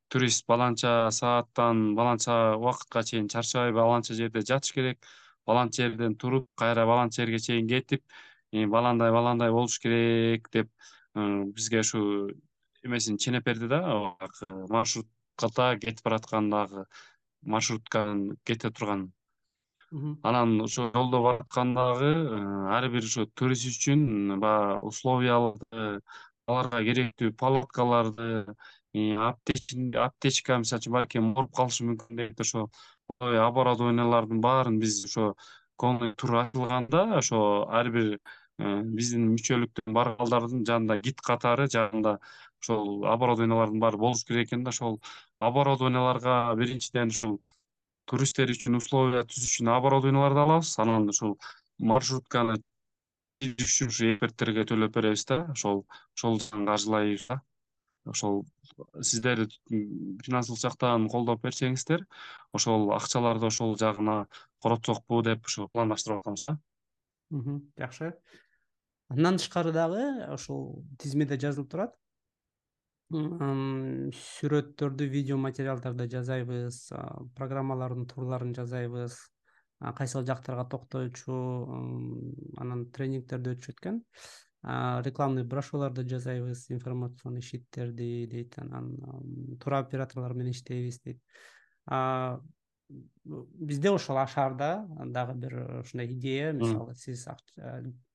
турист 0.10 0.46
баланча 0.48 1.10
сааттан 1.12 1.96
баланча 1.96 2.56
убакытка 2.58 3.04
чейин 3.04 3.28
чарчабай 3.28 3.74
баланча 3.74 4.14
жерде 4.14 4.46
жатыш 4.46 4.74
керек. 4.74 5.00
Баланча 5.46 5.90
жерден 5.90 6.16
туруп 6.16 6.50
кайра 6.56 6.86
баланча 6.86 7.24
жерге 7.24 7.40
чейин 7.40 7.68
кетип 7.68 8.04
э, 8.54 8.68
баландай 8.68 9.12
баландай 9.12 9.52
болуш 9.52 9.80
керек 9.80 10.50
деп 10.54 10.70
бизге 11.16 11.80
ушу 11.80 12.30
эмесин 12.84 13.18
ченеп 13.18 13.46
берди 13.46 13.68
да 13.68 13.82
маршруткада 14.70 15.78
кетип 15.82 16.06
бараткандагы 16.06 16.86
маршрутканын 17.44 18.38
кете 18.46 18.72
турган. 18.72 19.12
Анан 20.24 20.62
ошо 20.64 20.90
жолдо 20.94 21.22
бараткандагы 21.22 22.12
ар 22.72 22.90
бир 22.90 23.04
ошо 23.04 23.26
турист 23.36 23.68
үчүн 23.68 24.40
баягы 24.40 24.88
условияларды 24.88 26.02
аларга 26.48 26.84
керектүү 26.88 27.34
палаткаларды 27.38 28.46
аптечка 28.96 30.60
мисалы 30.64 30.80
үчүн 30.80 30.96
балким 30.96 31.34
ооруп 31.34 31.52
калышы 31.56 31.88
мүмкүн 31.90 32.22
дейт. 32.22 32.40
Ошо 32.40 32.70
оборудованиялардын 33.20 34.40
баарын 34.42 34.80
биз 34.80 35.04
ошо 35.06 35.34
конный 35.76 36.14
тур 36.16 36.36
ачылганда 36.46 37.18
ошо 37.18 37.68
ар 37.70 37.92
бир 37.92 38.20
биздин 38.98 39.28
мүчөлүктөн 39.34 39.94
баргандардын 39.96 40.66
жанында 40.68 40.98
гид 41.06 41.22
катары 41.26 41.68
жанында 41.72 42.18
ошол 42.62 43.06
оборудованиялардын 43.10 43.80
баары 43.82 43.98
болуш 43.98 44.24
керек 44.26 44.50
экен 44.50 44.64
да. 44.64 44.70
Ошол 44.70 45.00
оборудованияларга 45.40 46.56
биринчиден 46.60 47.14
ушул 47.14 47.40
туристтер 48.06 48.52
үчүн 48.54 48.78
условия 48.78 49.24
түзүш 49.26 49.56
үчүн 49.56 49.72
оборудованияларды 49.76 50.44
алабыз. 50.46 50.74
Анан 50.84 51.10
ушул 51.10 51.38
маршрутканы 51.80 52.60
үчүн 53.42 53.94
ушу 53.94 54.12
эксперттерге 54.14 54.68
төлөп 54.70 54.94
беребиз 55.00 55.26
да. 55.26 55.46
Ошол 55.56 55.86
ошол 56.18 56.40
жагын 56.44 56.68
каржылайбыз 56.70 57.28
да. 57.30 57.42
Ошол 58.06 58.44
сиздер 59.02 59.48
финансылык 59.70 60.62
жактан 60.62 61.08
колдоп 61.10 61.44
берсеңиздер 61.46 62.06
ошол 62.54 62.92
акчаларды 62.96 63.46
ошол 63.50 63.76
жагына 63.78 64.26
коротсокпу 64.62 65.22
деп 65.26 65.46
ушу 65.46 65.68
пландаштырып 65.74 66.24
атабыз 66.24 66.48
да. 66.48 66.58
Жакшы 67.78 68.14
андан 69.12 69.38
тышкары 69.38 69.72
дагы 69.76 70.04
ушул 70.34 70.86
тизмеде 71.00 71.38
жазылып 71.40 71.70
турат. 71.72 71.98
Сүрөттөрдү 73.12 75.08
видео 75.12 75.36
материалдарды 75.38 76.08
жасайбыз 76.12 76.78
программалардын 77.36 78.08
турларын 78.08 78.54
жасайбыз 78.56 79.18
кайсыл 79.98 80.24
жактарга 80.24 80.64
токтоочу 80.72 81.36
анан 82.62 82.86
тренингтерди 82.96 83.52
өтүшөт 83.58 83.82
экен. 83.82 84.00
Рекламный 84.62 85.44
брошюраларды 85.44 86.08
жасайбыз 86.08 86.70
информационный 86.72 87.42
щиттерди 87.42 88.28
дейт 88.32 88.56
анан 88.62 88.96
туроператорлор 89.60 90.34
менен 90.38 90.52
иштейбиз 90.54 91.02
дейт. 91.02 91.20
Бизде 93.34 93.90
ошол 93.90 94.22
шаарда 94.28 94.86
дагы 95.06 95.34
бир 95.34 95.82
ушундай 95.82 96.08
идея. 96.14 96.54
Мисалы 96.54 96.96
сиз 96.96 97.28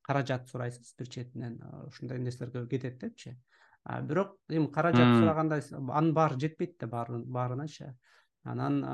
каражат 0.06 0.48
сурайсыз 0.48 0.94
бир 0.98 1.08
четинен 1.08 1.58
ушундай 1.88 2.18
нерселерге 2.18 2.66
кетет 2.70 3.00
депчи. 3.00 3.36
Бирок 4.02 4.38
эми 4.48 4.70
каражат 4.70 5.18
сураганда 5.18 5.60
анын 5.92 6.14
баары 6.14 6.38
жетпейт 6.38 6.78
да 6.78 6.86
баарыначы 6.86 7.94
анан 8.46 8.84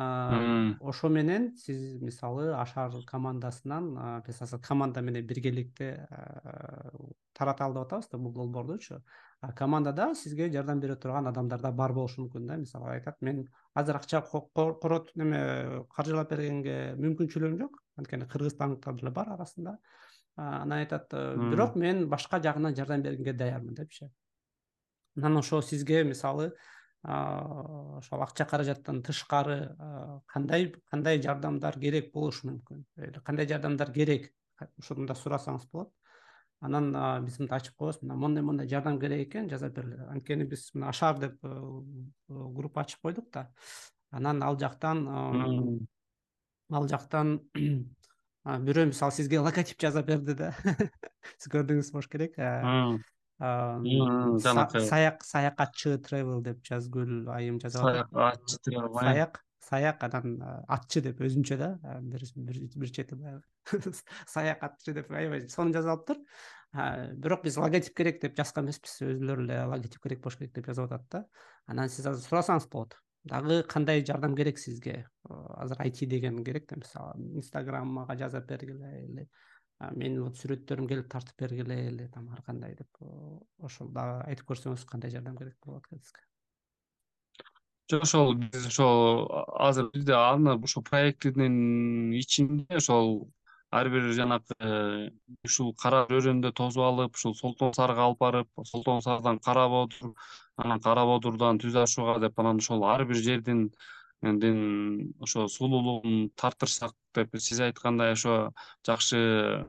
ошо 0.80 1.08
менен 1.08 1.54
сиз 1.56 2.00
мисалы 2.00 2.54
ашар 2.56 2.92
командасынан 3.06 4.22
команда 4.62 5.02
менен 5.02 5.26
биргеликте 5.26 6.08
тараталы 7.34 7.74
деп 7.74 7.82
атабыз 7.86 8.08
да 8.08 8.18
бул 8.18 8.32
долбоордучу 8.32 9.02
командада 9.56 10.14
сизге 10.14 10.50
жардам 10.52 10.80
бере 10.80 10.96
турган 10.96 11.26
адамдар 11.26 11.60
да 11.60 11.72
бар 11.72 11.92
болушу 11.92 12.22
мүмкүн 12.22 12.46
да. 12.46 12.56
Мисалы 12.56 12.90
айтат 12.92 13.16
мен 13.20 13.48
азыр 13.74 13.96
акча 13.96 14.22
корот 14.22 15.10
неме 15.16 15.84
каржылап 15.90 16.30
бергенге 16.30 16.94
мүмкүнчүлүгүм 16.96 17.58
жок. 17.58 17.82
Анткени 17.96 18.28
кыргызстандыктар 18.28 18.94
деле 18.94 19.10
бар 19.10 19.34
арасында 19.34 19.78
анан 20.36 20.78
айтат 20.78 21.12
бирок 21.50 21.76
мен 21.76 22.08
башка 22.08 22.40
жагынан 22.42 22.76
жардам 22.76 23.02
бергенге 23.02 23.32
даярмын 23.32 23.74
депчи 23.74 24.10
анан 25.16 25.36
ошо 25.38 25.62
сизге 25.62 26.04
мисалы 26.04 26.52
ошол 27.02 28.22
акча 28.22 28.44
каражаттан 28.44 29.02
тышкары 29.02 29.74
кандай 30.26 30.72
кандай 30.90 31.20
жардамдар 31.22 31.78
керек 31.78 32.12
болушу 32.12 32.46
мүмкүн? 32.46 32.84
Кандай 33.24 33.48
жардамдар 33.48 33.90
керек? 33.92 34.30
Ошону 34.78 35.06
да 35.06 35.16
сурасаңыз 35.18 35.66
болот. 35.72 35.90
Анан 36.62 36.92
биз 37.24 37.40
мынтип 37.40 37.56
ачып 37.56 37.74
коебуз 37.74 37.98
мына 38.04 38.14
моундай 38.14 38.44
моундай 38.46 38.68
жардам 38.70 39.00
керек 39.02 39.26
экен 39.26 39.50
жасап 39.50 39.74
бергиле 39.74 40.06
анткени 40.14 40.46
биз 40.46 40.68
мына 40.74 40.92
ашар 40.94 41.18
деп 41.18 41.40
группа 42.28 42.84
ачып 42.84 43.02
койдук 43.02 43.32
да. 43.32 43.48
Анан 44.12 44.42
ал 44.42 44.58
жактан 44.58 45.08
ал 46.70 46.88
жактан 46.88 47.40
бирөө 48.44 48.90
мисалы 48.90 49.14
сизге 49.14 49.40
логотип 49.42 49.78
жасап 49.80 50.06
берди 50.08 50.34
да. 50.38 50.52
Сиз 51.38 51.50
көрдүңүз 51.52 51.92
болуш 51.94 52.08
керек? 52.10 52.34
Саяк 54.88 55.24
саякатчы 55.26 55.96
travel 56.02 56.42
деп 56.46 56.62
жазгүл 56.66 57.30
айым 57.34 57.58
жазып 57.62 57.86
атат 57.86 58.10
саякатчы 58.12 58.74
саяк 58.98 59.40
саяк 59.62 60.02
анан 60.06 60.34
атчы 60.68 61.02
деп 61.06 61.22
өзүнчө 61.22 61.58
да 61.58 61.70
бир 62.02 62.90
чети 62.90 63.14
баягы. 63.14 63.42
Саякатчы 64.34 64.94
деп 64.98 65.10
аябай 65.10 65.46
сонун 65.48 65.74
жазып 65.74 65.94
алыптыр 65.94 66.20
бирок 67.22 67.44
биз 67.46 67.58
логотип 67.62 67.94
керек 67.96 68.20
деп 68.22 68.36
жазган 68.38 68.66
эмеспиз 68.68 68.98
өзүлөрү 69.06 69.46
эле 69.46 69.62
логотип 69.70 70.02
керек 70.02 70.22
болуш 70.24 70.38
керек 70.40 70.54
деп 70.58 70.70
жазып 70.70 70.90
атат 70.90 71.08
да. 71.10 71.24
Анан 71.70 71.90
сиз 71.90 72.06
азыр 72.10 72.26
сурасаңыз 72.26 72.68
болот 72.70 72.98
дагы 73.24 73.62
кандай 73.62 74.04
жардам 74.04 74.36
керек 74.36 74.58
сизге? 74.58 75.06
Азыр 75.28 75.80
айти 75.80 76.06
деген 76.06 76.44
керек 76.44 76.68
да 76.68 76.76
мисалы 76.76 77.14
инстаграмга 77.36 78.16
жазап 78.16 78.46
бергиле 78.46 79.04
или 79.04 79.28
менин 79.90 80.22
вот 80.22 80.38
сүрөттөрүм 80.38 80.88
келип 80.88 81.08
тартып 81.10 81.38
бергиле 81.42 81.78
или 81.88 82.08
там 82.14 82.28
ар 82.32 82.42
кандай 82.46 82.74
деп 82.78 83.02
ошол 83.58 83.90
дагы 83.94 84.22
айтып 84.30 84.52
көрсөңүз 84.52 84.84
кандай 84.86 85.10
жардам 85.10 85.36
керек 85.36 85.56
болот 85.64 85.86
экен 85.86 86.02
сизге? 86.02 86.26
Жок 87.90 88.02
ошол 88.06 88.34
биз 88.34 88.66
ошол 88.66 89.26
азыр 89.58 89.90
бизде 89.94 90.14
аны 90.18 90.56
ушул 90.56 90.84
проектинин 90.86 92.12
ичинде 92.18 92.78
ошол 92.78 93.28
ар 93.70 93.88
бир 93.88 94.12
жанакы 94.12 94.54
э, 94.60 95.10
ушул 95.44 95.74
кара 95.74 96.04
өрөөндө 96.10 96.52
тосуп 96.52 96.84
алып 96.86 97.16
ушул 97.16 97.34
солтон 97.34 97.72
сарга 97.74 98.06
алып 98.06 98.18
барып 98.20 98.64
солтон 98.68 99.00
сардан 99.02 99.38
кара 99.38 99.68
боодур 99.68 100.12
анан 100.56 100.80
кара 100.80 101.04
боодурдан 101.08 101.58
түз 101.62 101.76
ашууга 101.84 102.18
деп 102.20 102.38
анан 102.40 102.60
ошол 102.62 102.84
ар 102.84 103.04
бир 103.04 103.16
жердин 103.16 103.70
ошо 104.22 105.48
сулуулугун 105.48 106.30
тартырсак 106.36 106.94
деп 107.14 107.34
сиз 107.40 107.60
айткандай 107.60 108.12
ошо 108.12 108.52
жакшы 108.86 109.20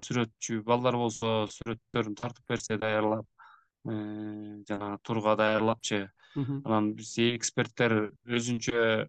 сүрөтчү 0.05 0.61
балдар 0.63 0.95
болсо 0.95 1.47
сүрөттөрүн 1.55 2.15
тартып 2.19 2.45
берсе 2.47 2.77
даярлап 2.77 3.25
э, 3.89 4.63
жанагы 4.67 4.99
турга 5.03 5.35
даярлапчы. 5.35 6.09
Анан 6.35 6.93
биз 6.97 7.17
эксперттер 7.17 8.13
өзүнчө 8.25 9.07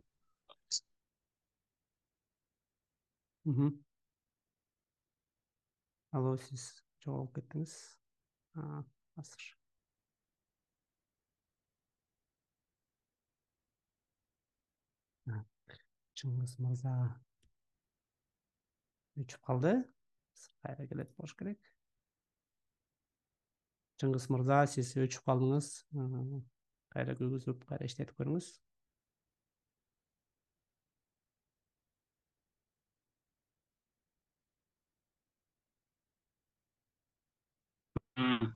алло 6.17 6.37
сиз 6.47 6.65
жоголуп 7.05 7.37
кеттиңиз. 7.37 7.77
Азыр 9.21 9.54
чыңгыз 16.21 16.57
мырза. 16.63 16.95
Өчүп 19.21 19.43
калды. 19.47 19.75
Кайра 20.63 20.87
келет 20.91 21.11
болуш 21.19 21.35
керек. 21.39 21.61
Чыңгыз 24.03 24.29
мырза 24.35 24.65
сиз 24.71 24.93
өчүп 25.07 25.27
калдыңыз. 25.29 25.71
Кайра 26.95 27.17
күйгүзүп 27.19 27.67
кайра 27.69 27.91
иштетип 27.91 28.17
көрүңүз. 28.21 28.53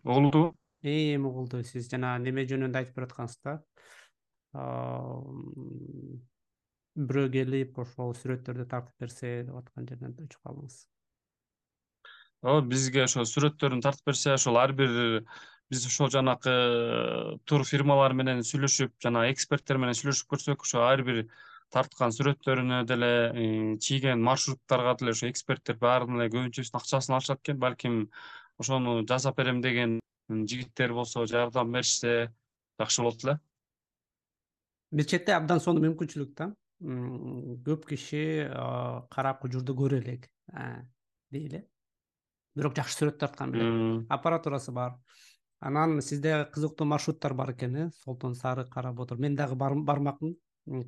Угулдубу 0.09 0.55
эми 0.83 1.27
угулду. 1.27 1.62
Сиз 1.71 1.90
жана 1.92 2.16
неме 2.23 2.47
жөнүндө 2.51 2.83
айтып 2.83 2.99
бараткансыз 2.99 3.42
да 3.44 3.59
бирөө 6.98 7.32
келип 7.34 7.78
ошол 7.84 8.14
сүрөттөрдү 8.20 8.68
тартып 8.70 9.04
берсе 9.04 9.34
деп 9.48 9.58
аткан 9.62 9.87
жерден 9.90 10.16
өчүп 10.24 10.40
калдыңыз 10.48 10.78
ооба 12.42 12.64
бизге 12.72 13.04
ошо 13.04 13.26
сүрөттөрүн 13.26 13.84
тартып 13.84 14.12
берсе 14.12 14.34
ошол 14.34 14.58
ар 14.58 14.74
бир 14.80 15.22
биз 15.70 15.87
ошол 15.87 16.11
жанакы 16.14 16.54
тур 17.44 17.64
фирмалар 17.68 18.14
менен 18.20 18.42
сүйлөшүп 18.46 18.96
жана 19.04 19.28
эксперттер 19.32 19.78
менен 19.82 19.98
сүйлөшүп 19.98 20.34
көрсөк 20.34 20.66
ошо 20.66 20.84
ар 20.87 21.02
бир 21.06 21.24
тарткан 21.74 22.14
сүрөттөрүнө 22.16 22.84
деле 22.88 23.11
э, 23.28 23.76
чийген 23.84 24.22
маршруттарга 24.24 24.94
деле 25.00 25.12
ошо 25.16 25.28
эксперттер 25.28 25.76
баарынын 25.82 26.22
эле 26.22 26.30
көбүнчөсүнүн 26.32 26.80
акчасын 26.80 27.16
алышат 27.16 27.42
экен. 27.42 27.58
Балким 27.61 27.98
ошону 28.58 29.02
жасап 29.06 29.37
берем 29.37 29.61
деген 29.61 29.98
жигиттер 30.28 30.94
болсо 30.96 31.26
жардам 31.26 31.72
беришсе 31.72 32.32
жакшы 32.80 33.02
болот 33.02 33.24
эле. 33.24 33.37
Бир 34.90 35.04
четте 35.04 35.37
абдан 35.37 35.61
сонун 35.61 35.84
мүмкүнчүлүк 35.90 36.32
да 36.40 36.52
көп 36.80 37.88
киши 37.88 38.48
кара 39.10 39.34
кужурду 39.40 39.74
көрө 39.74 40.02
элек 40.02 40.28
дейли. 41.30 41.64
Бирок 42.54 42.76
жакшы 42.76 42.98
сүрөт 42.98 43.18
тарткан 43.18 43.52
белек 43.52 44.06
аппаратурасы 44.10 44.72
бар. 44.72 44.96
Анан 45.60 46.00
сизде 46.02 46.46
кызыктуу 46.54 46.86
маршруттар 46.86 47.34
бар 47.34 47.52
экен 47.52 47.76
э? 47.76 47.90
Солтон 48.04 48.34
сары 48.34 48.64
кара 48.70 48.92
бодур 48.92 49.18
мен 49.18 49.34
дагы 49.36 49.54
бармакмын. 49.56 50.36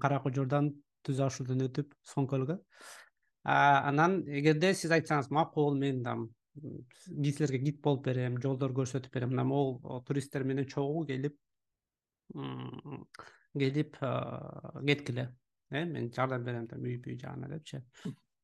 Кара 0.01 0.21
кужурдан 0.21 0.75
түз 1.03 1.21
ашуудан 1.25 1.63
өтүп 1.67 1.95
соң 2.05 2.27
көлгө 2.29 2.61
анан 3.45 4.21
эгерде 4.29 4.75
сиз 4.75 4.91
айтсаңыз 4.93 5.31
макул 5.33 5.77
мен 5.79 6.03
там 6.05 6.29
силерге 6.55 7.59
гид 7.59 7.81
болуп 7.83 8.05
берем 8.05 8.37
жолдор 8.43 8.73
көрсөтүп 8.73 9.13
берем. 9.13 9.31
Мына 9.31 9.45
могул 9.45 10.03
туристтер 10.05 10.45
менен 10.45 10.67
чогуу 10.69 11.07
келип 11.07 11.37
келип 13.59 13.97
кеткиле 13.97 15.31
э 15.71 15.85
мен 15.85 16.11
жардам 16.13 16.45
берем 16.45 16.67
там 16.69 16.83
үй 16.83 16.99
бүй 16.99 17.17
жагына 17.19 17.49
депчи. 17.49 17.83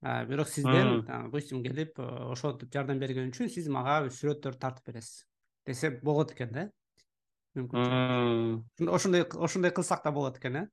Бирок 0.02 0.48
сизден 0.48 1.04
допустим 1.06 1.62
келип 1.64 1.98
ошентип 1.98 2.72
жардам 2.72 2.98
берген 2.98 3.30
үчүн 3.32 3.48
сиз 3.50 3.68
мага 3.68 4.06
сүрөттөрдү 4.06 4.60
тартып 4.60 4.86
бересиз 4.86 5.24
десе 5.66 5.90
болот 6.02 6.32
экен 6.32 6.52
да? 6.52 6.66
Мүмкүн 7.56 8.92
ошондой 8.92 9.26
ошондой 9.26 9.72
кылсак 9.74 10.04
да 10.04 10.12
болот 10.12 10.38
экен 10.38 10.60
э? 10.62 10.64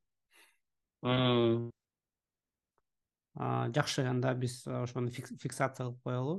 Жакшы 3.74 4.06
анда 4.06 4.36
биз 4.36 4.62
ошону 4.68 5.10
фиксация 5.10 5.88
кылып 5.88 6.04
коелу. 6.04 6.36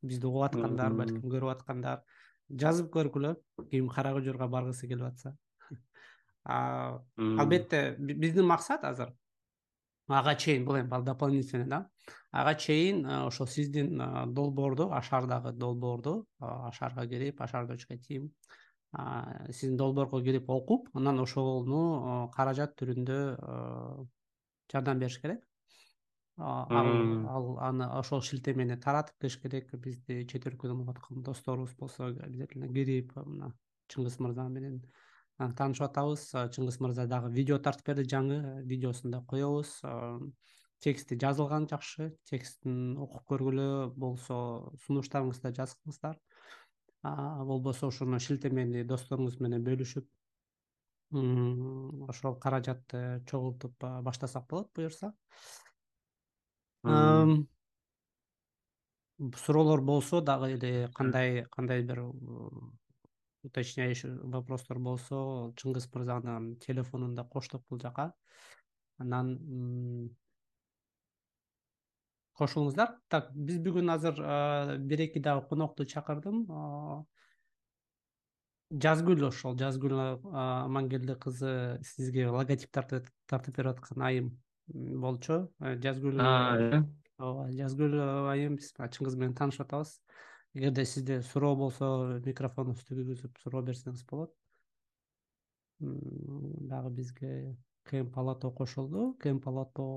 Бизди 0.00 0.26
угуп 0.26 0.48
аткандар 0.48 0.94
балким 0.96 1.20
көрүп 1.28 1.52
аткандар. 1.58 2.00
Жазып 2.48 2.88
көргүлө 2.94 3.36
ким 3.70 3.88
кара 3.88 4.12
кожорго 4.16 4.48
баргысы 4.48 4.88
келип 4.88 5.10
атса 5.10 5.36
албетте 6.44 7.96
биздин 7.98 8.46
максат 8.46 8.84
азыр 8.84 9.12
ага 10.08 10.34
чейин 10.34 10.64
бул 10.64 10.76
эми 10.76 11.04
дополнительный 11.04 11.66
да? 11.66 11.88
Ага 12.30 12.54
чейин 12.54 13.06
ошол 13.06 13.46
сиздин 13.46 13.96
долбоорду 14.34 14.92
ашардагы 14.92 15.52
долбоорду 15.52 16.26
ашарга 16.40 17.06
кирип 17.06 17.40
ашар 17.40 17.66
точка 17.66 17.96
тим 17.96 18.30
сиздин 19.50 19.76
долбоорго 19.76 20.22
кирип 20.22 20.50
окуп 20.50 20.88
анан 20.94 21.20
ошону 21.20 22.30
каражат 22.36 22.76
түрүндө 22.76 23.18
жардам 24.72 24.98
бериш 24.98 25.18
керек. 25.20 25.40
Ал 26.36 27.58
аны 27.62 27.88
ошол 27.98 28.20
шилтемени 28.20 28.76
таратып 28.76 29.16
кириш 29.20 29.38
керек 29.40 29.72
бизди 29.78 30.26
чет 30.26 30.46
өлкөдөн 30.46 30.80
угуп 30.82 30.96
аткан 30.96 31.22
досторубуз 31.22 31.74
болсо 31.78 32.08
обязательно 32.08 32.68
кирип 32.68 33.14
мына 33.16 33.52
чыңгыз 33.88 34.18
мырза 34.20 34.48
менен 34.48 34.82
таанышып 35.38 35.88
атабыз. 35.88 36.26
Чыңгыз 36.54 36.80
мырза 36.80 37.06
дагы 37.10 37.30
видео 37.34 37.58
тартып 37.58 37.92
берди 37.92 38.08
жаңы 38.14 38.62
видеосун 38.64 39.10
да 39.14 39.22
коебуз. 39.28 39.80
Тексти 40.84 41.16
жазылган 41.20 41.68
жакшы. 41.70 42.12
Текстин 42.28 42.98
окуп 43.00 43.24
көргүлө 43.30 43.94
болбосо 43.94 44.74
сунуштарыңызды 44.86 45.48
да 45.48 45.54
жазыңыздар 45.62 46.20
болбосо 47.04 47.88
ошону 47.88 48.18
шилтемени 48.20 48.84
досторуңуз 48.88 49.40
менен 49.44 49.64
бөлүшүп 49.64 50.06
ошол 52.08 52.38
каражатты 52.40 53.22
чогултуп 53.30 53.74
баштасак 54.02 54.46
болот 54.48 54.70
буюрса. 54.74 55.12
Суроолор 59.44 59.80
болсо 59.80 60.20
дагы 60.20 60.54
эле 60.56 60.88
кандай 60.94 61.44
кандай 61.50 61.82
бир 61.82 62.00
уточняющий 63.44 64.10
вопростор 64.34 64.78
болсо 64.78 65.52
чыңгыз 65.60 65.88
мырзанын 65.94 66.56
телефонун 66.64 67.14
да 67.14 67.24
коштук 67.24 67.64
бул 67.68 67.80
жака. 67.80 68.12
Анан 68.98 69.34
кошулуңуздар. 72.38 72.96
Так 73.08 73.30
биз 73.34 73.60
бүгүн 73.62 73.90
азыр 73.94 74.20
бир 74.80 75.04
эки 75.06 75.22
дагы 75.22 75.46
конокту 75.48 75.86
чакырдым. 75.86 76.44
Жазгүл 78.70 79.28
ошол. 79.28 79.56
Жазгүл 79.60 79.98
амангелди 80.32 81.14
кызы 81.20 81.78
сизге 81.84 82.28
логотип 82.28 82.72
тартып 82.74 83.56
берип 83.56 83.72
аткан 83.76 84.02
айым 84.02 84.34
болчу. 84.66 85.48
Э, 85.60 85.76
жазгүл 85.78 86.18
э? 86.20 86.82
ооба 87.18 87.50
жазгүл 87.54 87.98
айым 88.32 88.56
биз 88.58 88.72
чыңгыз 88.74 89.18
менен 89.20 89.36
таанышып 89.38 89.66
атабыз 89.66 89.98
эгерде 90.54 90.84
сизде 90.86 91.20
суроо 91.22 91.54
болсо 91.56 91.86
микрофонуңузду 92.24 92.96
күйгүзүп 92.98 93.38
суроо 93.42 93.62
берсеңиз 93.66 94.04
болот. 94.10 94.34
Дагы 95.80 96.90
бизге 96.90 97.30
км 97.88 98.12
палато 98.14 98.50
кошулду 98.50 99.14
км 99.22 99.40
палато 99.44 99.88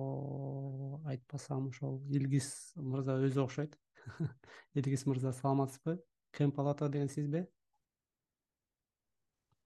айтпасам 1.13 1.69
ошол 1.69 2.01
илгиз 2.09 2.73
мырза 2.75 3.19
өзү 3.21 3.43
окшойт. 3.45 3.77
Илгиз 4.73 5.05
мырза 5.05 5.31
саламатсызбы? 5.31 6.01
Км 6.31 6.51
палато 6.55 6.89
деген 6.89 7.09
сизби 7.09 7.47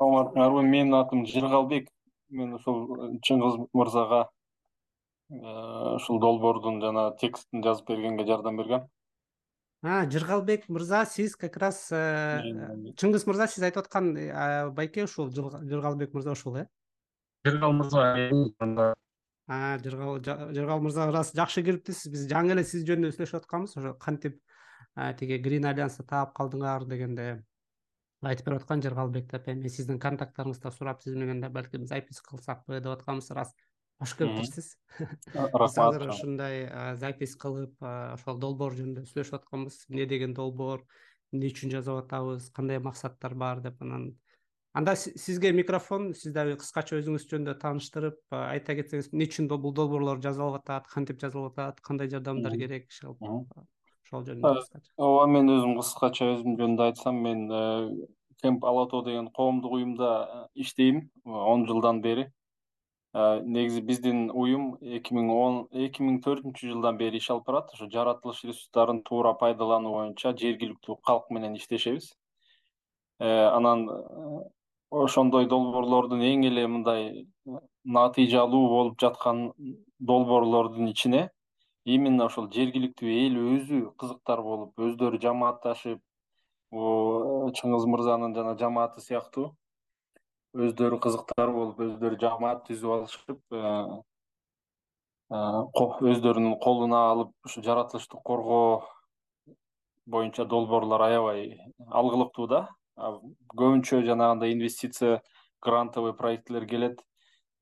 саламатсыңарбы 0.02 0.64
менин 0.66 0.96
атым 0.98 1.26
жыргалбек 1.30 1.90
мен 2.34 2.56
ушул 2.58 2.80
чыңгыз 3.28 3.58
мырзага 3.78 4.22
ушул 5.98 6.20
долбоордун 6.24 6.80
жанагы 6.82 7.18
текстин 7.22 7.62
жазып 7.66 7.92
бергенге 7.92 8.26
жардам 8.26 8.58
бергем 8.58 8.88
жыргалбек 9.84 10.68
мырза 10.70 11.06
сиз 11.06 11.36
как 11.36 11.58
раз 11.58 11.88
э, 11.92 12.42
чыңгыз 13.02 13.26
мырза 13.26 13.48
сиз 13.50 13.64
айтып 13.66 13.88
аткан 13.88 14.16
э, 14.16 14.70
байке 14.70 15.06
ушул 15.08 15.32
жыргалбек 15.34 16.14
мырза 16.14 16.32
ушул 16.32 16.58
э? 16.58 16.68
Жыргал 17.44 17.74
мырза 17.74 18.14
жыргал 20.54 20.82
мырза 20.82 21.10
ырас 21.10 21.34
жакшы 21.34 21.64
кириптирсиз 21.66 22.12
биз 22.14 22.28
жаңы 22.30 22.54
эле 22.54 22.64
сиз 22.64 22.86
жөнүндө 22.86 23.16
сүйлөшүп 23.16 23.42
атканбыз 23.42 23.78
ошо 23.82 23.96
кантип 23.98 24.38
тиги 25.18 25.42
грин 25.42 25.66
альянсты 25.66 26.06
таап 26.06 26.36
калдыңар 26.38 26.86
дегенде 26.86 27.42
айтып 28.22 28.52
берип 28.52 28.62
аткан 28.62 28.86
жыргалбек 28.86 29.32
деп 29.32 29.50
эми 29.50 29.70
сиздин 29.74 29.98
контакттарыңызды 30.00 30.72
сурап 30.78 31.02
сиз 31.02 31.18
менен 31.18 31.42
да 31.42 31.50
балким 31.50 31.88
запись 31.90 32.22
кылсакпы 32.22 32.78
деп 32.78 32.94
атканбыз 32.94 33.32
рас 33.34 33.56
кош 34.02 34.16
келиптирсиз 34.18 34.74
биз 34.98 35.78
азыр 35.78 36.08
ушундай 36.10 36.66
запись 36.98 37.36
кылып 37.40 37.86
ошол 37.86 38.40
долбоор 38.42 38.74
жөнүндө 38.78 39.06
сүйлөшүп 39.12 39.38
атканбыз. 39.38 39.86
Эмне 39.92 40.08
деген 40.10 40.34
долбоор? 40.38 40.82
Эмне 41.32 41.52
үчүн 41.52 41.74
жасап 41.74 42.02
атабыз? 42.04 42.50
Кандай 42.56 42.82
максаттар 42.82 43.36
бар? 43.38 43.62
деп 43.62 43.82
анан. 43.86 44.12
Анда 44.74 44.96
сизге 44.96 45.52
микрофон 45.52 46.14
сиз 46.16 46.34
дагы 46.34 46.58
кыскача 46.58 46.98
өзүңүз 47.02 47.28
жөнүндө 47.30 47.58
тааныштырып 47.62 48.36
айта 48.40 48.76
кетсеңиз 48.80 49.12
эмне 49.12 49.28
үчүн 49.30 49.52
бул 49.52 49.76
долбоорлор 49.76 50.24
жасалып 50.24 50.62
атат? 50.62 50.88
Кантип 50.90 51.22
жасалып 51.22 51.60
атат? 51.60 51.82
Кандай 51.86 52.10
жардамдар 52.10 52.58
керек 52.58 52.90
ошол 52.90 54.26
жөнүндө 54.26 54.56
кыскача. 54.62 54.90
ооба 54.98 55.28
мен 55.28 55.52
өзүм 55.52 55.78
кыскача 55.78 56.30
өзүм 56.38 56.58
жөнүндө 56.60 56.88
айтсам 56.90 57.22
мен 57.28 57.48
кемп 58.42 58.64
алато 58.66 59.04
деген 59.06 59.28
коомдук 59.36 59.76
уюмда 59.78 60.50
иштейм 60.56 61.10
он 61.26 61.68
жылдан 61.68 62.02
бери 62.02 62.32
негизи 63.14 63.82
биздин 63.84 64.30
уюм 64.32 64.78
эки 64.82 65.14
миң 65.14 65.30
он 65.36 65.56
эки 65.86 66.04
миң 66.04 66.22
төртүнчү 66.24 66.70
жылдан 66.72 66.98
бери 66.98 67.20
иш 67.20 67.30
алып 67.34 67.50
барат 67.50 67.74
ошо 67.76 67.90
жаратылыш 67.92 68.44
ресурстарын 68.48 69.02
туура 69.04 69.34
пайдалануу 69.42 69.92
боюнча 69.98 70.32
жергиликтүү 70.44 70.96
калк 71.04 71.28
менен 71.30 71.58
иштешебиз. 71.60 72.14
Э, 73.20 73.50
анан 73.54 73.90
э, 73.90 74.44
ошондой 74.90 75.46
долбоорлордун 75.46 76.24
эң 76.24 76.46
эле 76.48 76.64
мындай 76.68 77.04
э, 77.12 77.60
натыйжалуу 77.84 78.70
болуп 78.70 78.96
жаткан 79.04 79.52
долбоорлордун 80.00 80.88
ичине 80.88 81.30
именно 81.84 82.26
ошол 82.32 82.48
жергиликтүү 82.56 83.12
эл 83.26 83.38
өзү 83.42 83.82
кызыктар 84.00 84.42
болуп 84.42 84.80
өздөрү 84.88 85.20
жамаатташып 85.28 86.00
чыңгыз 86.72 87.86
мырзанын 87.94 88.34
жана 88.40 88.56
жамааты 88.58 89.04
сыяктуу 89.04 89.52
өздөрү 90.54 91.00
кызыктар 91.04 91.52
болуп 91.56 91.80
өздөрү 91.80 92.18
жамаат 92.20 92.66
түзүп 92.68 92.94
алышып 92.96 93.56
э, 93.56 93.62
э, 95.32 95.84
өздөрүнүн 96.14 96.58
колуна 96.64 97.04
алып 97.12 97.32
ушу 97.48 97.64
жаратылышты 97.64 98.20
коргоо 98.26 98.84
боюнча 100.06 100.46
долбоорлор 100.46 101.06
аябай 101.08 101.60
алгылыктуу 101.88 102.48
да. 102.48 102.68
Көбүнчө 102.98 104.02
жанагындай 104.06 104.52
инвестиция 104.54 105.22
грантовый 105.62 106.14
проектилер 106.14 106.68
келет. 106.68 107.00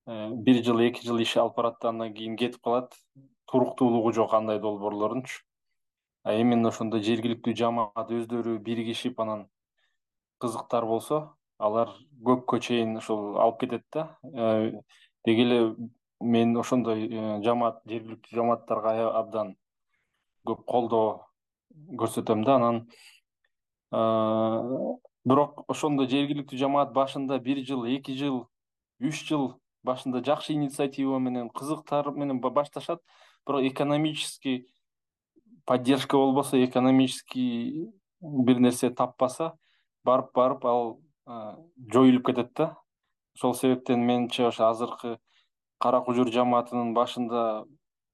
Э, 0.08 0.30
бир 0.34 0.64
жыл 0.64 0.82
эки 0.88 1.06
жыл 1.06 1.22
иш 1.22 1.38
алып 1.38 1.56
барат 1.62 1.78
да 1.82 1.90
андан 1.90 2.14
кийин 2.14 2.38
кетип 2.38 2.64
калат. 2.64 2.98
Туруктуулугу 3.46 4.12
жок 4.14 4.34
андай 4.34 4.60
долбоорлордунчу 4.60 5.46
а 6.24 6.34
именно 6.36 6.70
ошондой 6.70 7.02
жергиликтүү 7.02 7.56
жамаат 7.56 8.12
өздөрү 8.12 8.58
биригишип 8.60 9.20
анан 9.24 9.48
кызыктар 10.44 10.86
болсо 10.86 11.20
алар 11.60 11.92
көпкө 12.26 12.60
чейин 12.64 12.98
ушул 12.98 13.38
алып 13.38 13.60
кетет 13.64 13.86
да. 13.94 14.06
Э, 14.24 14.72
деги 15.28 15.44
эле 15.44 15.60
мен 16.20 16.56
ошондой 16.58 17.08
э, 17.08 17.42
жамаат 17.44 17.82
жергиликтүү 17.86 18.40
жамааттарга 18.40 19.10
абдан 19.20 19.56
көп 20.48 20.64
колдоо 20.66 21.28
көрсөтөм 22.00 22.46
да 22.48 22.56
анан. 22.56 22.82
Э, 23.92 24.00
бирок 25.28 25.66
ошондой 25.68 26.08
жергиликтүү 26.12 26.60
жамаат 26.60 26.94
башында 26.96 27.40
бир 27.44 27.64
жыл 27.68 27.86
эки 27.92 28.16
жыл 28.16 28.46
үч 29.04 29.26
жыл 29.28 29.54
башында 29.84 30.24
жакшы 30.24 30.54
инициатива 30.54 31.20
менен 31.20 31.50
кызыктар 31.50 32.12
менен 32.16 32.40
башташат. 32.40 33.04
Бирок 33.46 33.64
экономический 33.64 34.68
поддержка 35.66 36.18
болбосо 36.18 36.64
экономический 36.64 37.92
бир 38.22 38.60
нерсе 38.60 38.90
таппаса 38.90 39.54
барып 40.04 40.34
барып 40.36 40.66
ал 40.66 41.00
жоюлуп 41.94 42.26
кетет 42.26 42.54
да. 42.56 42.76
Ошол 43.36 43.54
себептен 43.54 44.06
менимче 44.06 44.48
ошо 44.48 44.70
азыркы 44.70 45.18
кара 45.80 46.02
кужур 46.02 46.32
жамаатынын 46.34 46.94
башында 46.94 47.66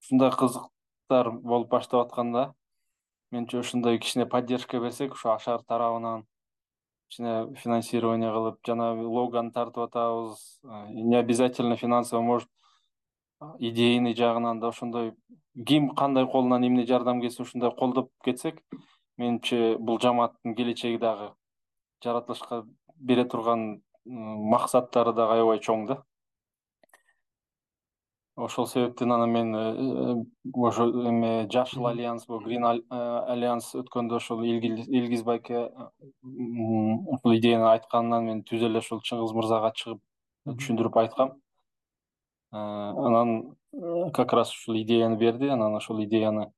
ушундай 0.03 0.31
кызык 0.31 0.71
чыгыштар 1.07 1.31
болуп 1.31 1.69
баштап 1.69 2.07
атканда 2.07 2.53
менимче 3.31 3.59
ушундай 3.59 3.99
кичине 3.99 4.25
поддержка 4.25 4.79
берсек 4.79 5.13
ушо 5.13 5.33
ашар 5.33 5.61
тарабынан 5.63 6.25
кичине 7.09 7.55
финансирование 7.55 8.31
кылып 8.31 8.59
жана 8.65 8.93
логаны 8.93 9.51
тартып 9.51 9.83
атабыз 9.83 10.61
не 10.89 11.15
обязательно 11.15 11.75
финансово 11.75 12.21
может 12.21 12.49
идейный 13.59 14.15
жагынан 14.15 14.59
да 14.59 14.67
ошондой 14.67 15.13
ким 15.67 15.89
кандай 15.95 16.25
колунан 16.25 16.67
эмне 16.67 16.85
жардам 16.85 17.21
келсе 17.21 17.43
ушундай 17.43 17.71
колдоп 17.71 18.09
кетсек 18.23 18.61
менимче 19.17 19.77
бул 19.77 19.99
жамааттын 19.99 20.55
келечеги 20.55 20.97
дагы 20.97 21.33
жаратылышка 22.03 22.65
бере 22.95 23.25
турган 23.25 23.81
максаттары 24.05 25.13
дагы 25.13 25.39
аябай 25.39 25.59
чоң 25.59 25.87
да. 25.87 26.03
Ошол 28.35 28.67
себептен 28.67 29.11
анан 29.15 29.31
мен 29.31 29.55
э, 29.55 29.59
э, 29.71 30.15
ошо 30.67 30.89
эме 31.07 31.47
жашыл 31.51 31.87
альянс 31.87 32.25
грин 32.27 32.65
альянс 32.65 33.69
өткөндө 33.79 34.17
ошол 34.17 34.43
илгиз 34.43 35.23
байке 35.23 35.69
ушул 36.21 37.37
идеяны 37.37 37.69
айтканынан 37.69 38.25
мен 38.25 38.43
түз 38.43 38.65
эле 38.67 38.83
ушул 38.83 38.99
чыңгыз 38.99 39.31
мырзага 39.39 39.71
чыгып 39.79 40.01
түшүндүрүп 40.49 40.99
айткам. 40.99 41.31
Э, 42.51 42.57
анан 42.57 43.55
как 44.13 44.33
раз 44.33 44.51
ушул 44.51 44.75
идеяны 44.81 45.15
берди. 45.15 45.47
Анан 45.47 45.75
ошол 45.79 46.03
идеяны 46.03 46.51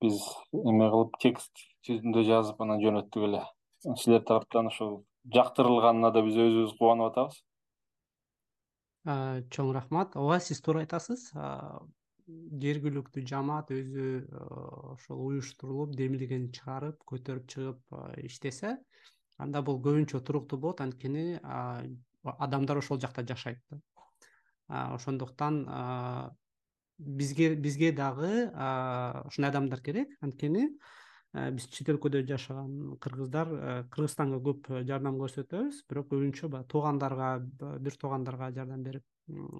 биз 0.00 0.18
эме 0.52 0.88
кылып 0.88 1.20
текст 1.20 1.52
түрүндө 1.86 2.24
жазып 2.24 2.60
анан 2.64 2.80
жөнөттүк 2.80 3.28
эле. 3.28 3.44
Силер 4.00 4.24
тараптан 4.24 4.72
ошол 4.72 5.02
жактырылганына 5.30 6.10
да 6.14 6.22
биз 6.26 6.36
өзүбүз 6.36 6.76
кубанып 6.78 7.12
атабыз. 7.12 7.40
Чоң 9.54 9.72
рахмат. 9.74 10.16
Ооба 10.18 10.38
сиз 10.40 10.60
туура 10.62 10.82
айтасыз. 10.82 11.30
Жергиликтүү 12.62 13.24
жамаат 13.26 13.72
өзү 13.74 14.08
ошол 14.94 15.24
уюштурулуп 15.26 15.96
демилгени 15.98 16.52
чыгарып 16.54 17.00
көтөрүп 17.10 17.48
чыгып 17.50 17.80
иштесе 18.22 18.76
анда 19.42 19.62
бул 19.66 19.80
көбүнчө 19.82 20.22
туруктуу 20.22 20.58
болот. 20.62 20.80
Анткени 20.80 21.40
адамдар 22.22 22.78
ошол 22.78 23.00
жакта 23.02 23.26
жашайт 23.26 23.58
да. 23.70 23.80
Ошондуктан 24.68 25.66
бизге 26.98 27.56
бизге 27.56 27.90
дагы 27.92 28.46
ушундай 29.26 29.50
адамдар 29.50 29.82
керек. 29.82 30.14
Анткени 30.20 30.68
биз 31.32 31.66
чет 31.72 31.88
өлкөдө 31.88 32.20
жашаган 32.28 32.96
кыргыздар 33.00 33.52
э, 33.52 33.76
кыргызстанга 33.92 34.38
көп 34.44 34.68
жардам 34.88 35.16
көрсөтөбүз. 35.20 35.78
Бирок 35.88 36.10
көбүнчө 36.10 36.50
баягы 36.52 36.68
туугандарга 36.74 37.30
бир 37.80 37.96
туугандарга 38.00 38.50
жардам 38.52 38.82
берип 38.84 39.06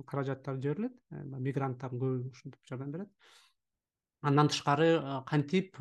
каражаттар 0.06 0.61
жиберилет. 0.61 0.98
Э, 1.11 1.22
мигранттардын 1.24 2.02
көбү 2.02 2.28
ушинтип 2.35 2.61
жардам 2.68 2.92
берет. 2.92 3.08
Андан 4.20 4.52
тышкары 4.52 4.90
кантип 5.26 5.80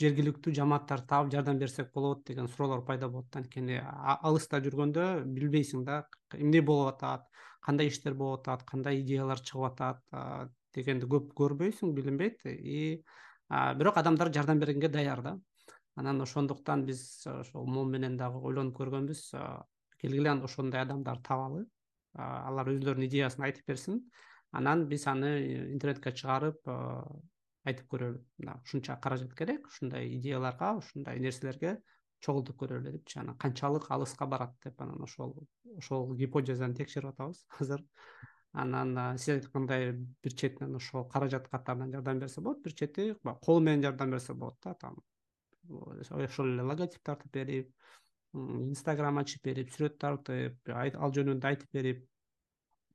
жергиликтүү 0.00 0.54
жамааттарды 0.56 1.06
таап 1.10 1.28
жардам 1.30 1.58
берсек 1.58 1.92
болот 1.92 2.24
деген 2.26 2.48
суроолор 2.48 2.84
пайда 2.86 3.08
болот 3.12 3.36
анткени 3.36 3.76
алыста 3.82 4.60
жүргөндө 4.64 5.26
билбейсиң 5.36 5.84
да 5.84 6.00
эмне 6.34 6.62
болуп 6.62 6.94
атат 6.94 7.28
кандай 7.66 7.90
иштер 7.92 8.14
болуп 8.14 8.40
атат 8.40 8.64
кандай 8.66 9.02
идеялар 9.02 9.42
чыгып 9.42 9.68
атат 9.68 10.50
дегенди 10.74 11.06
көп 11.10 11.32
көрбөйсүң 11.34 11.94
билинбейт. 11.94 12.46
И 12.46 13.02
бирок 13.50 13.98
адамдар 13.98 14.32
жардам 14.32 14.58
бергенге 14.58 14.88
даяр 14.88 15.22
да. 15.22 15.38
Анан 15.96 16.20
ошондуктан 16.20 16.84
биз 16.84 17.26
ошол 17.26 17.66
мом 17.66 17.90
менен 17.90 18.16
дагы 18.16 18.38
ойлонуп 18.38 18.76
көргөнбүз 18.76 19.22
келгиле 20.00 20.34
ошондой 20.44 20.82
адамдарды 20.82 21.22
табалы. 21.22 21.64
Алар 22.14 22.68
өздөрүнүн 22.74 23.08
идеясын 23.08 23.44
айтып 23.48 23.66
берсин. 23.72 24.02
Анан 24.52 24.86
биз 24.88 25.06
аны 25.06 25.32
интернетке 25.72 26.12
чыгарып 26.12 26.68
айтып 27.66 27.88
көрөлү. 27.92 28.22
Мына 28.38 28.60
ушунча 28.64 28.98
каражат 29.02 29.34
керек 29.34 29.66
ушундай 29.66 30.08
идеяларга 30.18 30.76
ушундай 30.80 31.20
нерселерге 31.20 31.78
чогултуп 32.24 32.58
көрөлү 32.62 32.92
депчи 32.96 33.20
анан 33.20 33.36
канчалык 33.42 33.90
алыска 33.92 34.26
барат 34.26 34.54
деп 34.64 34.80
анан 34.82 35.02
ошол 35.06 35.34
ошол 35.76 36.14
гипотезаны 36.16 36.74
текшерип 36.74 37.12
атабыз 37.12 37.44
азыр 37.60 37.84
анан 38.56 39.18
сиз 39.18 39.34
айткандай 39.36 39.92
бир 39.92 40.32
четинен 40.32 40.76
ошол 40.80 41.04
каражат 41.12 41.48
катарынан 41.52 41.92
жардам 41.92 42.18
берсе 42.24 42.40
болот 42.40 42.62
бир 42.64 42.72
чети 42.72 43.14
кол 43.44 43.60
менен 43.60 43.82
жардам 43.82 44.10
берсе 44.10 44.34
болот 44.34 44.56
да 44.64 44.74
там. 44.74 44.96
Ошол 45.68 46.52
эле 46.54 46.62
логотип 46.62 47.02
тартып 47.02 47.32
берип 47.32 47.72
инстаграм 48.34 49.18
ачып 49.18 49.42
берип 49.44 49.70
сүрөт 49.74 49.98
тартып 49.98 50.68
ал 50.74 51.12
жөнүндө 51.16 51.48
айтып 51.52 51.72
берип 51.72 52.04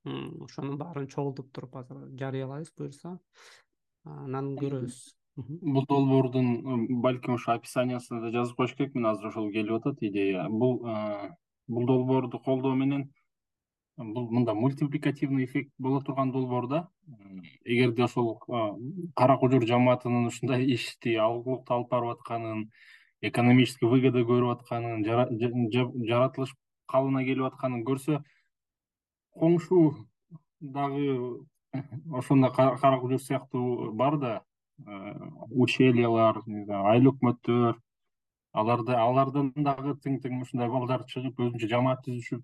ошонун 0.05 0.77
баарын 0.77 1.07
чогултуп 1.07 1.51
туруп 1.53 1.75
азыр 1.81 2.05
жарыялайбыз 2.17 2.71
буюрса 2.77 3.17
анан 4.05 4.55
көрөбүз. 4.57 4.99
Бул 5.37 5.85
долбоордун 5.89 7.01
балким 7.01 7.35
ошо 7.35 7.53
описаниясына 7.53 8.21
да 8.21 8.31
жазып 8.33 8.57
коюш 8.57 8.73
керек. 8.75 8.95
Мен 8.95 9.05
азыр 9.11 9.29
ошол 9.29 9.51
келип 9.51 9.77
атат 9.77 10.01
идея. 10.01 10.47
Бул 10.49 10.81
бул 11.67 11.85
долбоорду 11.85 12.39
колдоо 12.39 12.73
менен 12.75 13.11
бул 13.97 14.29
мындай 14.31 14.55
мультипликативный 14.55 15.45
эффект 15.45 15.71
боло 15.77 16.01
турган 16.01 16.31
долбоор 16.31 16.67
да. 16.67 16.87
Эгерде 17.65 18.03
ошол 18.03 18.39
кара 19.15 19.37
кожур 19.37 19.65
жамаатынын 19.67 20.27
ушундай 20.27 20.65
ишти 20.65 21.15
алгылыктуу 21.15 21.75
алып 21.75 21.89
барып 21.89 22.17
атканын 22.17 22.69
экономический 23.21 23.85
выгода 23.85 24.23
көрүп 24.25 24.51
атканын 24.55 25.03
жаратылыш 25.05 26.55
калыбына 26.87 27.23
келип 27.23 27.45
атканын 27.51 27.83
көрсө 27.85 28.23
коңшу 29.37 29.81
дагы 30.59 31.45
ошондой 32.21 32.51
кара 32.53 32.99
кожур 32.99 33.21
сыяктуу 33.21 33.91
бар 33.93 34.17
да. 34.17 34.41
Ущельялар 35.51 36.41
айыл 36.47 37.11
өкмөттөр 37.11 37.75
аларда 38.53 38.97
алардан 38.99 39.51
дагы 39.55 39.93
тең 40.03 40.17
тең 40.23 40.41
ушундай 40.41 40.69
балдар 40.69 41.03
чыгып 41.11 41.37
өзүнчө 41.39 41.69
жамаат 41.69 42.01
түзүшүп 42.07 42.41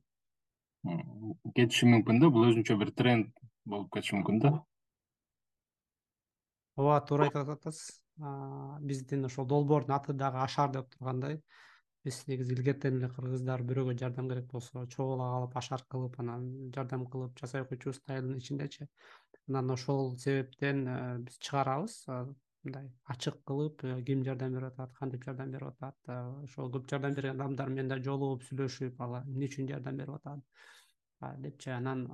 кетиши 1.56 1.88
мүмкүн 1.92 2.24
да 2.24 2.32
бул 2.34 2.50
өзүнчө 2.50 2.78
бир 2.82 2.92
тренд 3.02 3.32
болуп 3.66 3.94
кетиши 3.94 4.18
мүмкүн 4.18 4.44
да. 4.44 4.52
Ооба 6.78 7.00
туура 7.10 7.26
айтып 7.28 7.56
атасыз 7.56 8.04
биздин 8.18 9.26
ошол 9.26 9.48
долбоордун 9.48 9.96
аты 9.96 10.14
дагы 10.14 10.44
ашар 10.44 10.72
деп 10.72 10.90
тургандай. 10.94 11.42
Биз 12.04 12.24
негизи 12.28 12.54
илгертен 12.54 13.00
эле 13.00 13.10
кыргыздар 13.14 13.64
бирөөгө 13.70 13.98
жардам 14.00 14.30
керек 14.30 14.46
болсо 14.52 14.86
чогула 14.94 15.30
калып 15.34 15.58
ашар 15.62 15.84
кылып 15.92 16.20
анан 16.22 16.46
жардам 16.76 17.06
кылып 17.12 17.40
жасай 17.42 17.66
койчубуз 17.66 18.00
айылдын 18.08 18.38
ичиндечи. 18.38 18.88
Анан 19.50 19.72
ошол 19.72 20.16
себептен 20.18 20.88
э, 20.88 21.18
биз 21.26 21.38
чыгарабыз. 21.40 21.98
Мындай 22.64 22.90
ачык 23.14 23.42
кылып 23.46 23.84
э, 23.84 24.02
ким 24.08 24.24
жардам 24.24 24.54
берип 24.54 24.80
атат 24.80 24.96
кантип 25.02 25.26
жардам 25.26 25.52
берип 25.52 25.68
атат 25.68 25.98
э, 26.08 26.22
ошол 26.46 26.72
көп 26.72 26.90
жардам 26.90 27.14
берген 27.14 27.42
адамдар 27.42 27.70
менен 27.70 27.92
да 27.92 28.00
жолугуп 28.10 28.48
сүйлөшүп 28.48 29.02
ала 29.04 29.24
эмне 29.28 29.52
үчүн 29.52 29.70
жардам 29.74 29.98
берип 29.98 30.16
атат 30.22 30.40
депчи 31.22 31.70
анан 31.70 32.08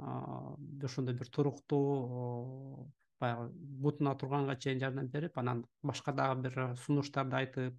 ошондой 0.84 1.16
бир 1.16 1.30
туруктуу 1.30 2.92
баягы 3.20 3.50
бутуна 3.54 4.16
турганга 4.16 4.56
чейин 4.56 4.80
жардам 4.80 5.08
берип 5.08 5.38
анан 5.38 5.66
башка 5.84 6.14
дагы 6.14 6.42
бир 6.48 6.76
сунуштарды 6.86 7.36
айтып 7.36 7.76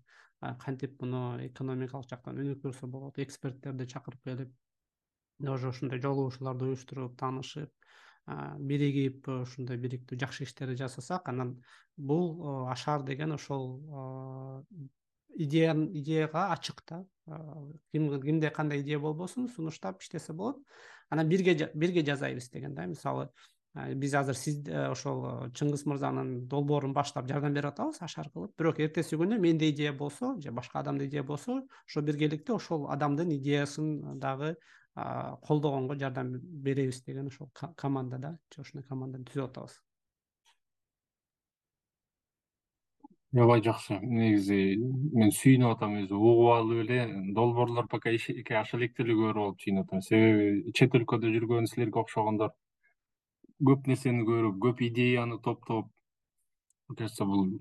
кантип 0.64 1.00
муну 1.02 1.22
экономикалык 1.46 2.10
жактан 2.10 2.40
өнүктүрсө 2.44 2.88
болот 2.96 3.18
эксперттерди 3.24 3.86
чакырып 3.94 4.28
келип 4.28 5.48
уже 5.56 5.68
ушундай 5.68 6.00
жолугушууларды 6.00 6.70
уюштуруп 6.70 7.16
таанышып 7.20 7.72
биригип 8.72 9.28
ушундай 9.28 9.80
бириктүү 9.80 10.18
жакшы 10.20 10.44
иштерди 10.44 10.76
жасасак 10.80 11.28
анан 11.28 11.56
бул 11.96 12.68
ашар 12.72 13.02
деген 13.02 13.32
ошол 13.36 13.66
идея 15.36 15.74
идеяга 15.74 16.52
ачык 16.52 16.82
да. 16.88 17.04
Кимде 17.92 18.50
кандай 18.50 18.80
идея 18.82 18.98
болбосун 18.98 19.48
сунуштап 19.48 20.02
иштесе 20.02 20.32
болот. 20.32 20.58
Анан 21.10 21.28
бирге 21.28 21.70
бирге 21.74 22.04
жасайбыз 22.04 22.50
деген 22.50 22.74
да. 22.74 22.86
Мисалы 22.86 23.28
биз 23.74 24.14
азыр 24.14 24.36
сиз 24.36 24.60
э, 24.68 24.88
ошол 24.90 25.24
э, 25.26 25.48
чыңгыз 25.50 25.82
мырзанын 25.90 26.46
долбоорун 26.48 26.92
баштап 26.94 27.26
жардам 27.26 27.54
берип 27.54 27.72
атабыз 27.72 27.98
ашар 28.06 28.28
кылып. 28.30 28.52
Бирок 28.58 28.78
эртеси 28.78 29.18
күнү 29.18 29.38
менде 29.38 29.70
идея 29.70 29.92
болсо 29.92 30.36
же 30.40 30.52
башка 30.52 30.78
адамда 30.78 31.06
идея 31.06 31.24
болсо 31.24 31.62
ошо 31.86 32.02
биргеликте 32.02 32.54
ошол 32.54 32.86
адамдын 32.90 33.34
идеясын 33.34 34.20
дагы 34.20 34.54
колдогонго 34.94 35.98
жардам 35.98 36.36
беребиз 36.38 37.02
деген 37.02 37.26
ошол 37.26 37.50
команда 37.76 38.18
да. 38.18 38.38
Ушундай 38.56 38.86
команданы 38.86 39.24
түзүп 39.24 39.50
атабыз 39.50 39.80
аябай 43.34 43.62
жакшы. 43.62 43.98
Негизи 44.02 44.76
мен 45.14 45.32
сүйүнүп 45.34 45.76
атам 45.76 45.96
өзү 46.02 46.14
угуп 46.18 46.52
алып 46.54 46.84
эле 46.84 47.00
долбоорлор 47.34 47.88
пока 47.88 48.12
ишке 48.14 48.58
аша 48.60 48.78
электе 48.78 49.02
эле 49.02 49.16
алып 49.32 49.58
сүйүнүп 49.62 49.88
атам. 49.88 50.02
Себеби 50.02 50.72
чет 50.72 50.94
өлкөдө 50.94 51.32
жүргөн 51.34 51.66
силерге 51.70 52.00
окшогондор. 52.04 52.54
Көп 53.64 53.86
нерсени 53.90 54.24
көрүп 54.28 54.58
көп 54.62 54.80
идеяны 54.86 55.38
топтоп 55.42 55.90
мне 56.88 56.96
кажется 56.96 57.24
бул 57.24 57.60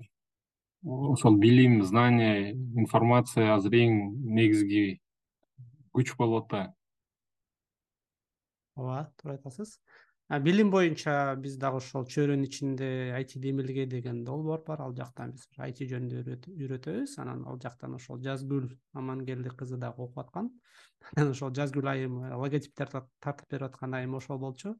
ошол 0.84 1.36
билим 1.36 1.82
знание 1.82 2.52
информация 2.52 3.54
азыр 3.54 3.74
эң 3.74 3.94
негизги 4.36 5.00
күч 5.96 6.12
болуп 6.18 6.44
атпайбы 6.44 6.74
ооба 8.76 8.98
туура 9.16 9.36
айтасыз 9.36 9.78
билим 10.40 10.70
боюнча 10.70 11.34
биз 11.36 11.56
дагы 11.60 11.78
ошол 11.82 12.04
чөйрөнүн 12.08 12.46
ичинде 12.46 12.88
айти 13.16 13.38
эмилге 13.50 13.86
деген 13.86 14.22
долбоор 14.24 14.62
бар 14.66 14.80
ал 14.80 14.94
жактан 14.96 15.32
биз 15.32 15.46
айти 15.58 15.86
жөнүндө 15.90 16.50
үйрөтөбүз. 16.54 17.16
Анан 17.22 17.44
ал 17.46 17.58
жактан 17.62 17.94
ошол 17.94 18.20
жазгүл 18.24 18.68
амангелди 18.94 19.50
кызы 19.50 19.76
дагы 19.76 20.02
окуп 20.02 20.18
аткан. 20.24 20.50
Анан 21.16 21.30
ошол 21.34 21.52
жазгүл 21.54 21.88
айым 21.88 22.20
логотиптер 22.32 22.92
тартып 23.20 23.50
берип 23.50 23.68
аткан 23.68 23.94
айым 23.94 24.14
ошол 24.14 24.38
болчу. 24.38 24.76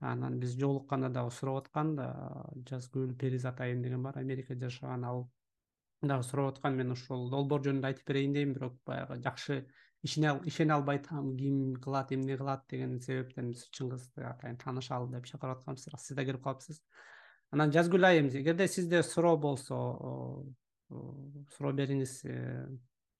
Анан 0.00 0.38
биз 0.38 0.54
жолукканда 0.60 1.08
дагы 1.08 1.30
сурап 1.30 1.64
аткан 1.64 1.96
жазгүл 2.68 3.16
перизат 3.16 3.60
айым 3.60 3.82
деген 3.82 4.02
бар 4.02 4.18
америкада 4.18 4.68
жашаган 4.68 5.04
ал. 5.04 5.28
Дагы 6.02 6.22
сурап 6.22 6.54
аткан 6.54 6.76
мен 6.76 6.92
ушул 6.92 7.30
долбоор 7.30 7.62
жөнүндө 7.64 7.90
айтып 7.90 8.06
берейин 8.06 8.32
дейм 8.32 8.52
бирок 8.54 8.78
баягы 8.84 9.20
жакшы 9.22 9.64
ишене 10.04 10.72
албай 10.74 10.98
ким 11.00 11.76
кылат 11.80 12.12
эмне 12.12 12.36
кылат 12.36 12.64
деген 12.68 13.00
себептен 13.00 13.50
биз 13.52 13.64
чыңгызды 13.72 14.24
атайын 14.28 14.58
таанышалы 14.60 15.10
деп 15.10 15.24
чакырып 15.26 15.58
атканбыз. 15.58 15.88
Сиз 15.98 16.16
да 16.16 16.24
келип 16.24 16.42
калыпсыз. 16.44 16.82
Анан 17.50 17.72
жазгүл 17.72 18.04
айым 18.04 18.28
эгерде 18.28 18.68
сизде 18.68 19.02
суроо 19.02 19.36
болсо 19.38 19.78
суроо 21.56 21.72
бериңиз 21.72 22.20
э, 22.28 22.66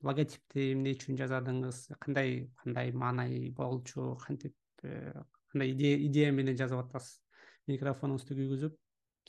логотипти 0.05 0.73
эмне 0.75 0.93
үчүн 0.95 1.17
жасадыңыз 1.17 1.97
кандай 2.05 2.51
кандай 2.63 2.93
маанай 2.93 3.51
болчу 3.57 4.19
кантип 4.27 4.55
э, 4.83 5.13
кандай 5.53 5.73
идея 5.73 6.33
менен 6.33 6.57
жасап 6.57 6.85
атасыз? 6.85 7.21
Микрофонуңузду 7.67 8.37
күйгүзүп 8.37 8.77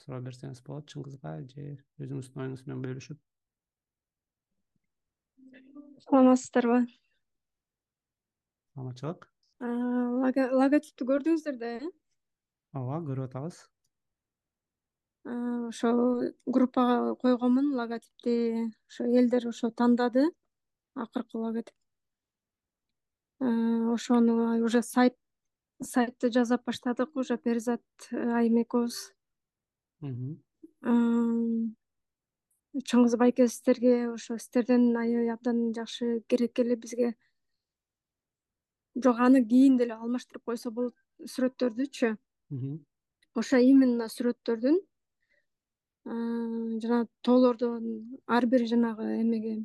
суроо 0.03 0.19
берсеңиз 0.25 0.59
болот 0.65 0.91
чыңгызга 0.91 1.37
же 1.53 1.77
өзүңүздүн 2.03 2.43
оюңуз 2.43 2.65
менен 2.67 2.83
бөлүшүп. 2.83 3.21
Саламатсыздарбы 6.03 6.83
саламатчылык 8.75 9.29
логотипти 10.59 11.07
көрдүңүздөр 11.07 11.55
да 11.61 11.69
э? 11.77 11.89
Ооба 12.75 12.97
көрүп 13.07 13.29
атабыз. 13.29 13.59
Ошо 15.25 15.91
группага 16.45 17.15
койгонмун 17.21 17.71
логотипти 17.79 18.67
ошо 18.89 19.07
элдер 19.07 19.47
ошо 19.47 19.71
тандады 19.71 20.25
акыркы 20.93 21.37
логотип 21.37 21.73
ошону 23.39 24.63
уже 24.65 24.81
сайт 24.83 25.15
сайтты 25.81 26.31
жасап 26.31 26.65
баштадык 26.65 27.15
уже 27.15 27.37
перизат 27.37 27.83
айым 28.11 28.59
экөөбүз 28.63 28.97
чыңгыз 32.91 33.15
байке 33.23 33.47
сиздерге 33.47 33.95
ошо 34.11 34.37
сиздерден 34.37 34.91
аябай 34.97 35.31
абдан 35.33 35.71
жакшы 35.73 36.21
керек 36.27 36.59
эле 36.59 36.75
бизге 36.75 37.15
жок 39.03 39.19
аны 39.19 39.43
кийин 39.45 39.77
деле 39.77 39.93
алмаштырып 39.93 40.43
койсо 40.45 40.71
болот 40.71 40.95
сүрөттөрдүчү. 41.33 42.15
Ошо 43.35 43.57
именно 43.57 44.07
сүрөттөрдүн 44.15 44.79
жанагы 46.05 47.09
тоолордон 47.21 47.85
ар 48.27 48.45
бир 48.45 48.65
жанагы 48.71 49.07
эмеге 49.21 49.55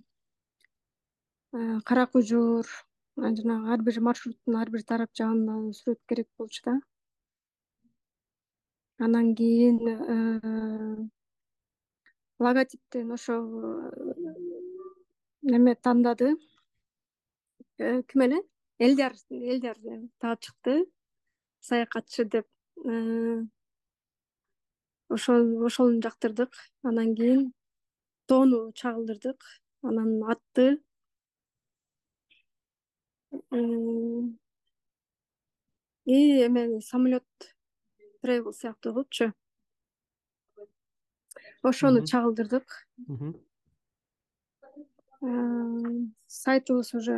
кара 1.84 2.06
кужур 2.06 2.66
жанагы 3.16 3.72
ар 3.72 3.82
бир 3.82 4.00
маршруттун 4.00 4.56
ар 4.56 4.70
бир 4.70 4.82
тарап 4.82 5.10
жагына 5.14 5.72
сүрөт 5.80 6.00
керек 6.08 6.28
болчу 6.38 6.62
да. 6.64 6.80
Анан 8.98 9.34
кийин 9.34 9.78
логотиптен 12.38 13.12
ошо 13.12 13.34
неме 15.42 15.74
тандады. 15.74 16.36
Э, 17.78 18.02
ким 18.02 18.22
эле 18.22 18.42
элдер 18.84 19.12
элдер 19.30 19.76
таап 20.20 20.40
чыкты 20.44 20.74
саякатчы 21.60 22.24
деп 22.24 22.46
э, 22.84 23.42
ошол 25.14 25.66
ошону 25.66 26.00
жактырдык. 26.04 26.52
Анан 26.82 27.14
кийин 27.16 27.52
тоону 28.26 28.72
чагылдырдык. 28.72 29.40
Анан 29.82 30.10
атты 30.32 30.66
и 36.04 36.16
эме 36.46 36.80
самолет 36.80 37.26
тревел 38.22 38.52
сыяктуу 38.52 38.92
кылыпчу 38.92 39.26
ошону 41.62 42.00
чагылдырдык. 42.10 42.66
Сайтыбыз 46.26 46.94
уже 46.94 47.16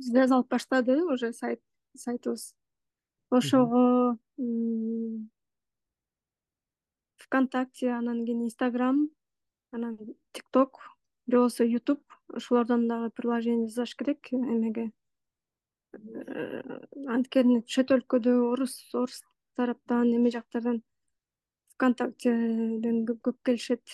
связалып 0.00 0.48
баштады 0.48 1.02
уже 1.04 1.32
сайт 1.32 1.60
сайтыбыз 1.96 2.54
ошого 3.30 4.18
вконтакте 7.16 7.90
анан 7.90 8.24
кийин 8.26 8.44
инстаграм 8.44 9.08
анан 9.72 9.98
тик 10.32 10.46
ток 10.50 10.80
же 11.26 11.36
болбосо 11.36 11.64
ютуб. 11.64 12.00
Ошолордон 12.28 12.88
дагы 12.88 13.10
приложение 13.10 13.68
жасаш 13.68 13.94
керек 13.94 14.32
эмеге. 14.32 14.92
Э, 15.92 16.80
анткени 17.06 17.62
чет 17.66 17.90
өлкөдө 17.90 18.32
орус 18.52 18.74
орус 18.94 19.22
тараптан 19.56 20.14
эме 20.16 20.30
жактардан 20.30 20.82
вконтактеден 21.74 23.04
көп 23.06 23.36
келишет. 23.44 23.84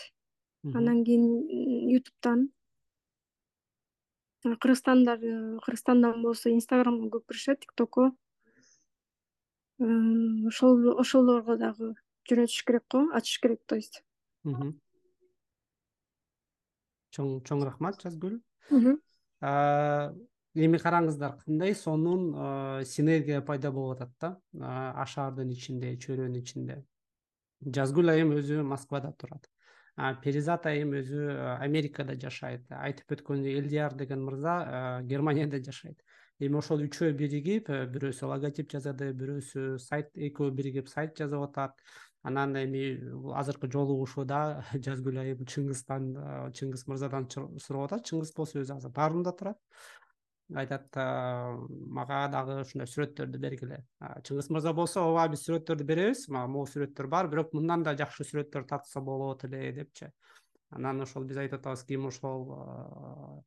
Анан 0.62 1.04
кийин 1.04 1.24
ютубтан 1.90 2.50
кыргызстандар 4.42 5.18
кыргызстандан 5.64 6.22
болсо 6.22 6.51
инстаграмга 6.51 7.09
көп 7.16 7.27
киришет 7.29 7.61
тик 7.64 7.72
токко 7.74 8.11
ошол 9.79 10.98
ошолорго 10.98 11.57
дагы 11.59 11.94
жөнөтүш 12.31 12.62
керек 12.66 12.85
го 12.92 13.05
ачыш 13.14 13.40
керек 13.40 13.61
то 13.66 13.77
есть. 13.77 14.03
Чоң 17.14 17.38
чоң 17.48 17.64
рахмат 17.66 18.01
жазгүл. 18.03 18.38
Эми 20.59 20.79
караңыздар 20.83 21.38
кандай 21.44 21.74
сонун 21.74 22.85
синергия 22.85 23.42
пайда 23.42 23.70
болуп 23.72 24.03
атат 24.03 24.12
да? 24.20 24.92
Ашаардын 25.03 25.51
ичинде 25.55 25.96
чөйрөнүн 25.96 26.40
ичинде. 26.42 26.83
Жазгүл 27.62 28.14
айым 28.14 28.35
өзү 28.38 28.62
москвада 28.62 29.12
турат 29.18 29.48
перизат 30.22 30.66
айым 30.70 30.94
өзү 31.00 31.24
америкада 31.58 32.14
жашайт. 32.20 32.64
Айтып 32.70 33.16
өткөндөй 33.16 33.58
элдияр 33.58 33.96
деген 33.98 34.22
мырза 34.22 35.02
германияда 35.11 35.58
жашайт. 35.64 35.98
Эми 36.38 36.61
ошол 36.61 36.84
үчөө 36.87 37.16
биригип 37.18 37.66
бирөөсү 37.94 38.28
логотип 38.30 38.70
жасады 38.70 39.11
бирөөсү 39.18 39.78
сайт 39.82 40.12
экөө 40.14 40.52
биригип 40.54 40.88
сайт 40.88 41.18
жасап 41.18 41.48
атат. 41.48 41.82
Анан 42.22 42.54
эми 42.61 42.84
азыркы 43.34 43.70
жолугушууда 43.74 44.62
жазгүл 44.87 45.18
айым 45.18 45.42
чыңгыздан 45.42 46.12
чыңгыз 46.54 46.87
мырзадан 46.87 47.26
сурап 47.34 47.88
атат. 47.88 48.06
Чыңгыз 48.06 48.34
болсо 48.37 48.62
өзү 48.62 48.78
азыр 48.78 48.94
баарында 48.94 49.34
турат 49.34 49.58
айтат 50.56 50.96
мага 50.96 52.22
дагы 52.32 52.61
ушундай 52.62 52.88
сүрөттөрдү 52.88 53.38
бергиле. 53.42 53.82
Чыңгыз 54.24 54.48
мырза 54.54 54.72
болсо 54.72 55.04
ооба 55.04 55.28
биз 55.34 55.44
сүрөттөрдү 55.44 55.84
беребиз 55.84 56.28
мага 56.32 56.48
могу 56.52 56.70
сүрөттөр 56.72 57.08
бар 57.12 57.28
бирок 57.28 57.52
мындан 57.52 57.84
да 57.84 57.96
жакшы 57.98 58.24
сүрөттөр 58.24 58.64
тартса 58.68 59.00
болот 59.04 59.44
эле 59.44 59.72
депчи. 59.76 60.08
Анан 60.70 61.00
ошол 61.00 61.24
биз 61.24 61.38
айтып 61.40 61.61
атабыз 61.61 61.84
ким 61.88 62.06
ошол 62.08 62.42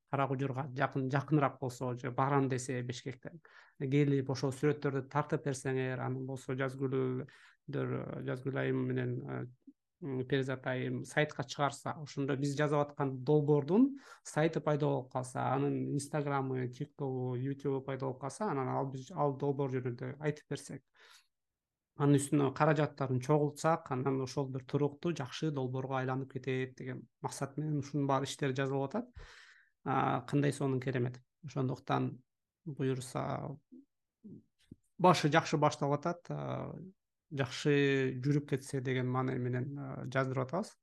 кара 0.09 0.27
кужурга 0.27 0.67
жакын 0.77 1.09
жакыныраак 1.13 1.59
болсо 1.59 1.93
же 1.93 2.11
барам 2.11 2.49
десе 2.49 2.81
бишкектен. 2.81 3.41
Келип 3.79 4.29
ошол 4.29 4.53
сүрөттөрдү 4.53 5.07
тартып 5.09 5.45
берсеңер 5.45 5.99
анан 5.99 6.25
болсо 6.25 6.53
жазгүлдөр 6.57 8.25
жазгүл 8.25 8.57
айым 8.57 8.85
менен 8.89 9.17
перизат 10.01 10.67
айым 10.67 11.05
сайтка 11.05 11.43
чыгарса 11.43 11.95
ошондо 12.01 12.35
биз 12.37 12.55
жасап 12.57 12.89
аткан 12.89 13.15
долбоордун 13.23 13.87
сайты 14.23 14.59
пайда 14.59 14.85
болуп 14.85 15.11
калса 15.13 15.47
анын 15.53 15.93
инстаграмы 15.93 16.67
тик 16.69 16.93
тогу 16.97 17.35
ютубу 17.35 17.81
пайда 17.81 18.05
болуп 18.05 18.21
калса 18.21 18.51
анан 18.51 18.69
ал 18.69 18.91
биз 18.91 19.11
ал 19.11 19.37
долбоор 19.37 19.71
жөнүндө 19.77 20.15
айтып 20.19 20.55
берсек 20.55 20.83
анын 22.01 22.17
үстүнө 22.17 22.49
каражаттарын 22.57 23.19
чогултсак 23.21 23.91
анан 23.93 24.21
ошол 24.25 24.47
бир 24.53 24.63
туруктуу 24.65 25.13
жакшы 25.17 25.51
долбоорго 25.51 25.99
айланып 25.99 26.33
кетет 26.33 26.73
деген 26.79 27.03
максат 27.21 27.57
менен 27.57 27.81
ушунун 27.83 28.07
баары 28.07 28.25
иштери 28.25 28.55
жасалып 28.57 28.87
атат. 28.89 29.11
Кандай 30.29 30.53
сонун 30.53 30.79
керемет. 30.79 31.19
Ошондуктан 31.45 32.11
буюрса 32.65 33.23
башы 34.97 35.29
жакшы 35.29 35.57
башталып 35.57 35.99
атат 35.99 36.31
жакшы 37.39 37.73
жүрүп 38.25 38.49
кетсе 38.53 38.81
деген 38.81 39.07
маанай 39.11 39.39
менен 39.39 39.69
жаздырып 40.13 40.47
атабыз. 40.47 40.73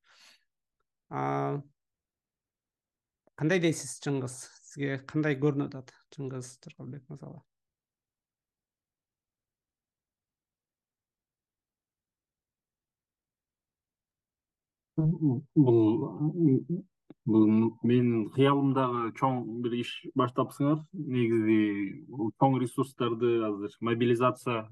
Кандай 3.39 3.63
дейсиз 3.63 3.99
чыңгыз? 4.05 4.41
Сизге 4.71 4.99
кандай 5.13 5.39
көрүнүп 5.45 5.77
атат 5.79 5.95
чыңгыз 6.17 6.57
жыргалбек 6.65 7.07
мырзага 7.13 7.45
бул 14.99 16.65
бул 17.29 17.49
менин 17.85 18.29
кыялымдагы 18.35 19.13
чоң 19.19 19.41
бир 19.63 19.75
иш 19.79 19.91
баштапсыңар. 20.19 20.81
Негизи 20.93 21.59
чоң 22.41 22.59
ресурстарды 22.63 23.35
азыр 23.49 23.75
мобилизация 23.91 24.63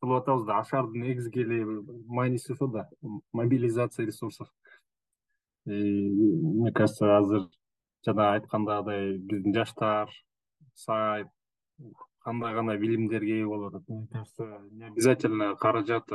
кылып 0.00 0.22
атабыз 0.22 0.46
да 0.46 0.58
ашардын 0.60 1.06
негизги 1.06 1.42
эле 1.42 1.64
мааниси 2.06 2.52
ошо 2.52 2.66
да 2.66 2.88
мобилизация 3.32 4.06
ресурсов 4.06 4.48
мне 5.64 6.72
кажется 6.72 7.16
азыр 7.16 7.48
жана 8.04 8.32
айткандагыдай 8.32 9.18
биздин 9.18 9.54
жаштар 9.54 10.08
сайт 10.74 11.28
кандай 12.24 12.54
гана 12.54 12.76
билимдерге 12.76 13.40
ээ 13.40 13.46
болуп 13.46 13.74
атат. 13.74 13.88
Мне 13.88 14.06
кажется 14.12 14.60
не 14.70 14.84
обязательно 14.84 15.56
каражат 15.56 16.08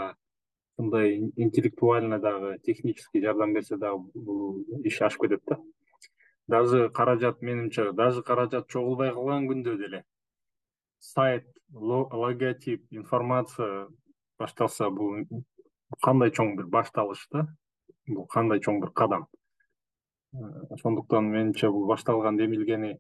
ындай 0.78 1.32
интеллектуально 1.36 2.20
дагы 2.20 2.60
технический 2.64 3.22
жардам 3.22 3.54
берсе 3.54 3.78
дагы 3.78 4.10
бул 4.14 4.64
иш 4.84 5.02
ашып 5.02 5.22
кетет 5.22 5.44
да. 5.46 5.60
Даже 6.48 6.90
каражат 6.90 7.42
менимче 7.42 7.92
даже 7.92 8.24
каражат 8.24 8.68
чогулбай 8.68 9.12
калган 9.14 9.48
күндө 9.50 9.78
деле 9.78 10.04
сайт 11.06 11.48
логотип 11.74 12.86
информация 12.92 13.88
башталса 14.40 14.90
бул 14.90 15.18
кандай 16.04 16.32
чоң 16.32 16.56
бир 16.58 16.70
башталыш 16.78 17.28
да? 17.32 17.48
Бул 18.08 18.28
кандай 18.28 18.60
чоң 18.60 18.82
бир 18.84 18.92
кадам? 19.02 19.28
Ошондуктан 20.76 21.30
менимче 21.32 21.70
бул 21.72 21.86
башталган 21.92 22.38
демилгени 22.38 22.96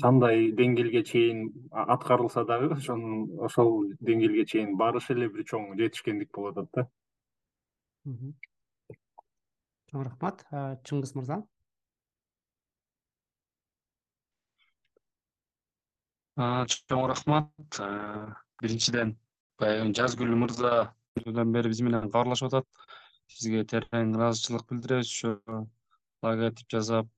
кандай 0.00 0.50
деңгээлге 0.58 1.02
чейин 1.06 1.44
аткарылса 1.70 2.44
дагы 2.44 2.72
ошонун 2.78 3.28
ошол 3.48 3.76
деңгээлге 4.00 4.44
чейин 4.52 4.76
барыш 4.80 5.10
эле 5.14 5.28
бир 5.30 5.46
чоң 5.50 5.70
жетишкендик 5.78 6.32
болуп 6.34 6.58
атат 6.58 6.70
да 6.78 6.86
чоң 9.92 10.06
рахмат 10.08 10.44
чыңгыз 10.88 11.14
мырза 11.18 11.42
чоң 16.36 17.06
рахмат. 17.12 17.80
Биринчиден 18.62 19.16
баягы 19.60 19.92
жазгүл 20.00 20.36
мырза 20.44 20.92
бери 21.16 21.68
биз 21.68 21.80
менен 21.80 22.10
кабарлашып 22.10 22.52
атат. 22.52 22.86
Сизге 23.30 23.64
терең 23.64 24.14
ыраазычылык 24.18 24.68
билдиребиз. 24.70 25.12
Ошо 25.14 25.66
логотип 26.22 26.70
жасап 26.70 27.08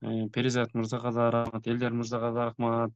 Э, 0.00 0.28
перизат 0.28 0.74
мырзага 0.74 1.10
да 1.12 1.30
рахмат 1.30 1.66
элдер 1.66 1.92
мырзага 1.92 2.30
да 2.32 2.44
рахмат. 2.46 2.92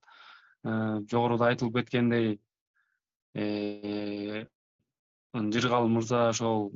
Э, 0.63 1.01
жогоруда 1.11 1.49
айтылып 1.51 1.81
кеткендей 1.81 2.39
э, 3.35 4.47
жыргал 5.35 5.89
мырза 5.89 6.29
ошол 6.29 6.71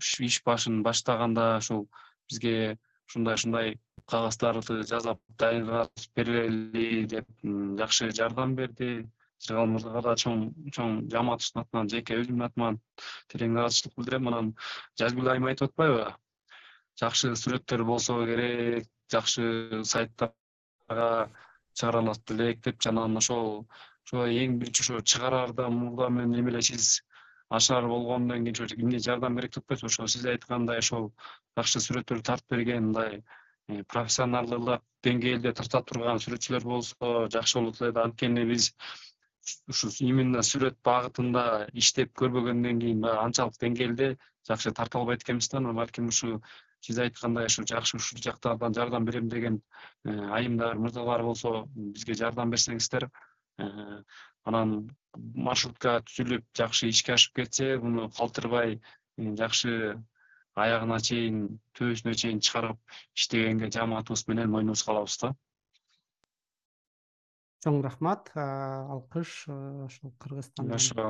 иш 0.00 0.40
башын 0.46 0.82
баштаганда 0.86 1.58
ушул 1.58 1.88
бизге 2.30 2.78
ушундай 3.08 3.34
ушундай 3.34 3.76
кагаздарды 4.10 4.82
жасап 4.86 5.20
дайындап 5.42 6.06
берели 6.16 7.04
деп 7.12 7.26
жакшы 7.80 8.10
жардам 8.18 8.54
берди. 8.58 9.06
Жыргал 9.44 9.66
мырзага 9.68 10.00
да 10.06 10.12
чоң 10.20 10.44
чоң 10.72 10.92
жамаатыбыздын 11.12 11.62
атынан 11.62 11.90
жеке 11.92 12.16
өзүмдүн 12.22 12.46
атыман 12.46 12.78
терең 13.32 13.58
ыраазычылык 13.58 13.96
билдирем. 13.98 14.28
Анан 14.30 14.52
жазгүл 15.00 15.28
айым 15.32 15.48
айтып 15.50 15.68
атпайбы? 15.72 16.06
Жакшы 17.02 17.34
сүрөттөр 17.42 17.84
болсо 17.90 18.16
керек 18.30 18.86
жакшы 19.12 19.82
сайттарга 19.84 21.10
чыгара 21.74 22.00
алат 22.00 22.32
элек 22.32 22.62
депчи 22.64 22.88
анан 22.88 23.20
ошол 23.20 23.66
ошо 24.06 24.24
эң 24.24 24.56
биринчи 24.62 24.86
ошо 24.86 25.02
чыгараарда 25.12 25.68
мурда 25.68 26.08
менен 26.08 26.40
эмелешиз 26.40 27.02
ашар 27.58 27.86
болгондон 27.92 28.46
кийин 28.46 28.56
ошо 28.56 28.80
эмне 28.80 28.98
жардам 29.08 29.36
керек 29.36 29.52
деп 29.58 29.64
атпайсызбы? 29.64 29.92
Ошо 29.92 30.12
сиз 30.14 30.24
айткандай 30.32 30.78
ошол 30.78 31.10
жакшы 31.58 31.84
сүрөттөрдү 31.88 32.24
тартып 32.30 32.56
берген 32.56 32.88
мындай 32.88 33.20
э, 33.68 33.82
профессионалдуулук 33.92 34.84
деңгээлде 35.06 35.52
тарта 35.58 35.82
турган 35.88 36.22
сүрөтчүлөр 36.22 36.64
болсо 36.64 37.12
жакшы 37.32 37.58
болот 37.60 37.82
эле 37.82 37.92
да. 37.96 38.06
Анткени 38.08 38.44
биз 38.48 38.72
ушу 39.70 39.90
именно 40.04 40.42
сүрөт 40.42 40.78
багытында 40.86 41.44
иштеп 41.82 42.12
көрбөгөндөн 42.20 42.80
кийин 42.82 43.02
баягы 43.04 43.24
анчалык 43.28 43.58
деңгээлде 43.62 44.12
жакшы 44.48 44.72
тарта 44.72 44.98
албайт 45.00 45.22
экенбиз 45.26 45.50
да. 45.52 45.60
Балким 45.80 46.08
ушу 46.14 46.40
сиз 46.86 46.98
айткандай 47.02 47.46
ушу 47.50 47.64
жакшы 47.66 47.96
ушул 47.98 48.22
жактардан 48.22 48.74
жардам 48.74 49.04
берем 49.04 49.28
деген 49.28 49.60
э, 50.04 50.10
айымдар 50.38 50.78
мырзалар 50.78 51.22
болсо 51.22 51.66
бизге 51.74 52.14
жардам 52.14 52.50
берсеңиздер 52.50 53.08
э, 53.58 54.02
анан 54.44 54.76
маршрутка 55.48 56.00
түзүлүп 56.08 56.44
жакшы 56.60 56.90
ишке 56.92 57.14
ашып 57.16 57.40
кетсе 57.40 57.76
муну 57.82 58.10
калтырбай 58.18 58.80
жакшы 59.16 59.72
аягына 60.64 60.98
чейин 61.08 61.40
төбөсүнө 61.78 62.14
чейин 62.22 62.40
чыгарып 62.40 62.98
иштегенге 63.18 63.70
жамаатыбыз 63.76 64.26
менен 64.30 64.52
мойнубузга 64.54 64.94
алабыз 64.94 65.18
да. 65.22 65.32
Чоң 67.64 67.80
рахмат. 67.84 68.30
Алкыш 68.36 69.38
ошол 69.50 70.14
кыргызстандан 70.22 70.76
ошо 70.80 71.08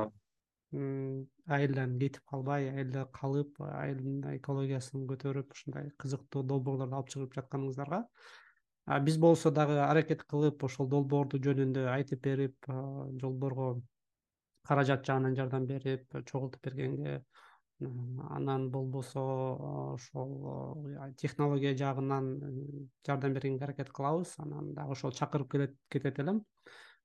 айылдан 0.73 1.93
кетип 1.99 2.23
калбай 2.27 2.67
айылда 2.69 3.05
калып 3.15 3.61
айылдын 3.63 4.35
экологиясын 4.35 5.05
көтөрүп 5.07 5.53
ушундай 5.55 5.91
кызыктуу 6.03 6.43
долбоорлорду 6.43 6.97
алып 6.97 7.13
чыгып 7.13 7.37
жатканыңыздарга 7.37 8.01
биз 9.05 9.17
болсо 9.17 9.51
дагы 9.51 9.79
аракет 9.83 10.25
кылып 10.33 10.63
ошол 10.67 10.89
долбоорду 10.91 11.39
жөнүндө 11.45 11.87
айтып 11.93 12.23
берип 12.27 12.67
долбоорго 13.23 13.69
каражат 14.67 15.07
жагынан 15.07 15.39
жардам 15.39 15.67
берип 15.71 16.19
чогултуп 16.25 16.61
бергенге 16.67 17.21
анан 17.79 18.69
болбосо 18.71 19.21
ошол 19.93 20.87
технология 21.17 21.75
жагынан 21.77 22.39
жардам 23.05 23.33
бергенге 23.33 23.65
аракет 23.65 23.91
кылабыз. 23.91 24.33
Анан 24.37 24.73
дагы 24.73 24.91
ошол 24.91 25.11
чакырып 25.11 25.51
кетет 25.89 26.19
элем. 26.19 26.43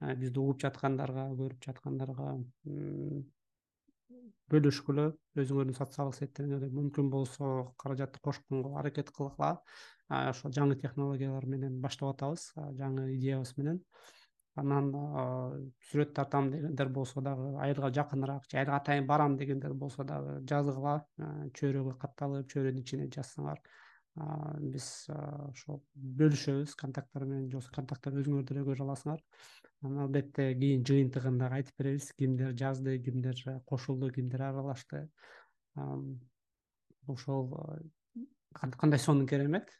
Бизди 0.00 0.38
угуп 0.38 0.60
жаткандарга 0.60 1.28
көрүп 1.36 1.62
жаткандарга 1.64 2.38
бөлүшкүлө 4.52 5.04
өзүңөрдүн 5.40 5.76
социалдык 5.76 6.18
сеттериңерде 6.18 6.68
мүмкүн 6.72 7.10
болсо 7.12 7.74
каражатты 7.80 8.20
кошконго 8.20 8.76
аракет 8.78 9.12
кылгыла. 9.12 9.58
Ошол 10.08 10.52
жаңы 10.52 10.76
технологиялар 10.80 11.46
менен 11.46 11.80
баштап 11.80 12.14
атабыз. 12.14 12.50
Жаңы 12.80 13.12
идеябыз 13.14 13.56
менен 13.56 13.80
анан 14.60 14.90
сүрөт 15.90 16.12
тартам 16.16 16.50
дегендер 16.52 16.88
болсо 16.88 17.22
дагы 17.24 17.54
айылга 17.66 17.92
жакыныраак 17.98 18.48
же 18.50 18.58
айылга 18.58 18.76
атайын 18.76 19.06
барам 19.06 19.36
дегендер 19.36 19.72
болсо 19.84 20.04
дагы 20.04 20.40
жазгыла 20.50 20.98
чөйрөгө 21.60 21.96
катталып 22.02 22.50
чөйрөнүн 22.52 22.82
ичине 22.84 23.08
жазсаңар 23.16 23.62
биз 24.72 24.86
ошол 25.08 25.80
бөлүшөбүз 26.20 26.74
контакттар 26.76 27.24
менен 27.24 27.46
же 27.48 27.56
болбосо 27.56 27.72
контакттарды 27.78 28.20
өзүңөр 28.20 28.44
деле 28.50 28.64
көрө 28.66 28.84
аласыңар. 28.84 29.22
Анан 29.82 30.02
албетте 30.04 30.50
кийин 30.58 30.84
жыйынтыгында 30.84 31.48
айтып 31.56 31.80
беребиз. 31.80 32.10
Кимдер 32.18 32.52
жазды 32.52 32.98
кимдер 33.00 33.40
кошулду 33.64 34.10
кимдер 34.12 34.44
аралашты. 34.50 35.08
Ошол 37.08 37.48
кандай 38.52 38.98
сонун 38.98 39.26
керемет 39.26 39.72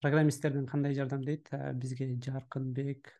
программисттерден 0.00 0.66
кандай 0.66 0.94
жардам 0.94 1.22
дейт? 1.24 1.48
Бизге 1.74 2.14
жаркынбек 2.20 3.12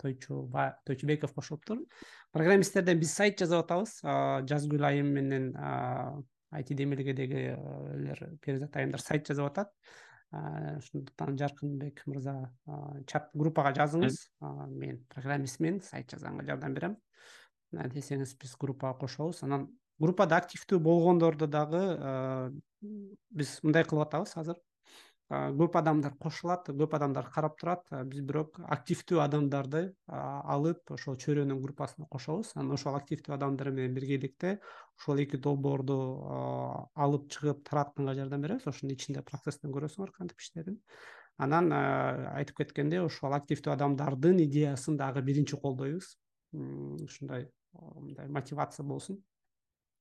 тойчу 0.00 0.50
тойчубеков 0.86 1.34
кошулуптур 1.34 1.82
программисттерден 2.32 3.00
биз 3.00 3.12
сайт 3.12 3.38
жасап 3.38 3.66
атабыз. 3.66 3.98
Жазгүл 4.48 4.84
айым 4.88 5.12
менен 5.12 5.52
айти 6.52 6.74
демилгедеги 6.74 7.52
элер 7.96 8.38
перизат 8.40 8.76
айымдар 8.76 9.00
сайт 9.00 9.28
жасап 9.28 9.50
атат. 9.50 9.74
Ошондуктан 10.32 11.36
жаркынбек 11.36 12.02
мырза 12.06 12.50
чат 13.06 13.28
группага 13.36 13.74
жазыңыз. 13.76 14.16
Мен 14.72 15.04
программистмин 15.12 15.82
сайт 15.84 16.10
жазганга 16.12 16.46
жардам 16.48 16.74
берем. 16.74 16.96
Десеңиз 17.72 18.32
биз 18.40 18.56
группага 18.56 18.98
кошобуз. 19.04 19.42
Анан 19.44 19.68
группада 20.00 20.40
активдүү 20.40 20.80
болгондорду 20.80 21.46
дагы 21.46 21.82
биз 22.80 23.58
мындай 23.62 23.84
кылып 23.84 24.08
атабыз 24.08 24.32
азыр 24.40 24.56
көп 25.32 25.76
адамдар 25.80 26.12
кошулат 26.20 26.66
көп 26.68 26.94
адамдар 26.98 27.28
карап 27.32 27.56
турат. 27.60 27.86
Биз 28.10 28.20
бирок 28.28 28.58
активдүү 28.76 29.20
адамдарды 29.24 29.82
алып 30.08 30.92
ошол 30.92 31.16
чөйрөнүн 31.16 31.62
группасына 31.62 32.06
кошобуз. 32.10 32.52
Анан 32.56 32.76
ошол 32.76 32.98
активдүү 32.98 33.34
адамдар 33.38 33.70
менен 33.72 33.94
биргеликте 33.96 34.58
ошол 35.00 35.22
эки 35.24 35.40
долбоорду 35.40 35.96
алып 36.94 37.30
чыгып 37.32 37.64
таратканга 37.68 38.14
жардам 38.18 38.44
беребиз. 38.44 38.66
Ошонун 38.68 38.94
ичинде 38.96 39.24
процесстен 39.24 39.72
көрөсүңөр 39.72 40.12
кантип 40.12 40.44
иштеэрин 40.44 40.78
анан 41.38 41.72
айтып 41.72 42.60
кеткендей 42.60 43.00
ошол 43.00 43.32
активдүү 43.38 43.72
адамдардын 43.72 44.44
идеясын 44.44 45.00
дагы 45.00 45.22
биринчи 45.24 45.56
колдойбуз. 45.56 46.16
Ушундай 46.52 47.48
мындай 47.72 48.28
мотивация 48.28 48.84
болсун 48.84 49.22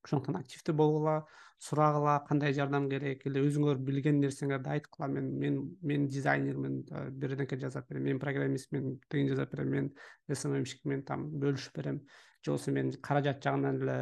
ошондуктан 0.06 0.42
активдүү 0.42 0.76
болгула 0.76 1.22
сурагыла 1.62 2.16
кандай 2.26 2.56
жардам 2.58 2.88
керек 2.90 3.22
или 3.30 3.42
өзүңөр 3.46 3.78
билген 3.86 4.18
нерсеңерди 4.24 4.72
айткыла 4.74 5.08
мен 5.14 5.28
мен 5.40 5.60
мен 5.86 6.08
дизайнермин 6.10 6.82
бирдеке 7.12 7.60
жасап 7.62 7.88
берем. 7.90 8.04
Мен 8.04 8.20
программистмин 8.20 9.00
тигини 9.10 9.30
жасап 9.30 9.54
берем. 9.54 9.70
Мен 9.70 9.92
сммщикмин 10.36 11.04
там 11.06 11.28
бөлүшүп 11.38 11.78
берем. 11.78 12.02
Же 12.42 12.52
болбосо 12.52 12.72
мен 12.72 12.92
каражат 13.02 13.44
жагынан 13.44 13.78
эле 13.78 13.98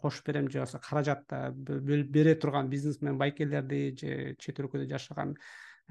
кошуп 0.00 0.26
берем. 0.26 0.48
Же 0.50 0.60
болбосо 0.60 0.80
каражат 0.80 1.28
бере 1.60 2.34
турган 2.34 2.70
бизнесмен 2.70 3.18
байкелерди 3.18 3.82
же 4.00 4.36
чет 4.38 4.64
өлкөдө 4.64 4.88
жашаган 4.88 5.36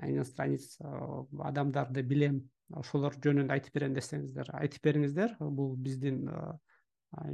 иностранец 0.01 0.79
адамдарды 0.81 2.01
билем. 2.01 2.41
Ошолор 2.73 3.13
жөнүндө 3.21 3.53
айтып 3.53 3.75
берем 3.77 3.93
десеңиздер 3.93 4.49
айтып 4.57 4.81
бериңиздер. 4.81 5.37
Бул 5.39 5.75
биздин 5.77 6.25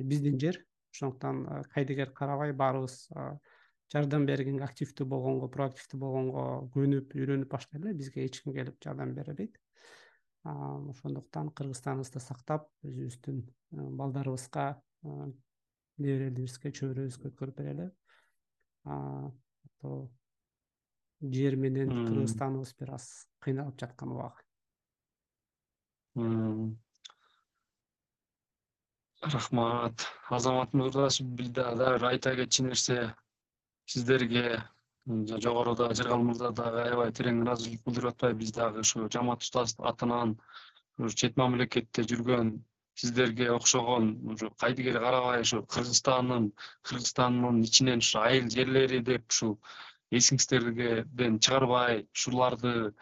биздин 0.03 0.35
жер 0.37 0.59
ошондуктан 0.93 1.65
кайдыгер 1.73 2.11
карабай 2.11 2.53
баарыбыз 2.53 3.09
жардам 3.93 4.25
бергенге 4.29 4.65
активдүү 4.67 5.07
болгонго 5.09 5.49
проактивдүү 5.53 5.99
болгонго 5.99 6.45
көнүп 6.75 7.15
үйрөнүп 7.17 7.49
баштайлы 7.49 7.93
бизге 7.97 8.25
эч 8.25 8.43
ким 8.43 8.53
келип 8.53 8.77
жардам 8.83 9.15
бере 9.17 9.33
албейт 9.33 9.57
ошондуктан 10.43 11.49
кыргызстаныбызды 11.57 12.21
сактап 12.23 12.69
өзүбүздүн 12.85 13.41
балдарыбызга 13.99 14.67
неберелерибизге 15.99 16.71
чөбүрөбүзгө 16.79 17.31
өткөрүп 17.31 17.59
берели. 17.59 17.89
Жер 21.35 21.57
менен 21.59 21.91
кыргызстаныбыз 21.91 22.75
бир 22.79 22.93
аз 22.95 23.09
кыйналып 23.43 23.79
жаткан 23.81 24.13
убагы 24.15 24.45
рахмат. 29.21 30.07
Азамат 30.29 30.73
мырза 30.73 31.09
бир 31.23 31.49
дагы 31.49 32.07
айта 32.07 32.35
кетчү 32.35 32.63
нерсе 32.67 33.15
сиздерге 33.85 34.63
жогоруда 35.07 35.93
жыргал 35.93 36.23
мырза 36.23 36.51
дагы 36.51 36.81
аябай 36.85 37.11
терең 37.11 37.41
ыраазычылык 37.43 37.83
билдирип 37.85 38.09
атпайбы 38.13 38.39
биз 38.43 38.51
дагы 38.57 38.85
ушу 38.85 39.07
жамаат 39.15 39.45
устаз 39.45 39.75
атынан 39.91 40.35
чет 41.15 41.37
мамлекетте 41.41 42.03
жүргөн 42.11 42.51
сиздерге 43.01 43.49
окшогон 43.55 44.09
ушу 44.33 44.51
кайдыгер 44.63 44.99
карабай 45.03 45.41
ушу 45.41 45.63
кыргызстандын 45.75 46.51
кыргызстандын 46.83 47.63
ичинен 47.63 48.05
ушу 48.05 48.19
айыл 48.21 48.49
жерлери 48.55 48.99
деп 49.11 49.27
ушул 49.33 49.57
эсиңиздерден 50.11 51.39
чыгарбай 51.39 52.05
ушуларды 52.15 52.93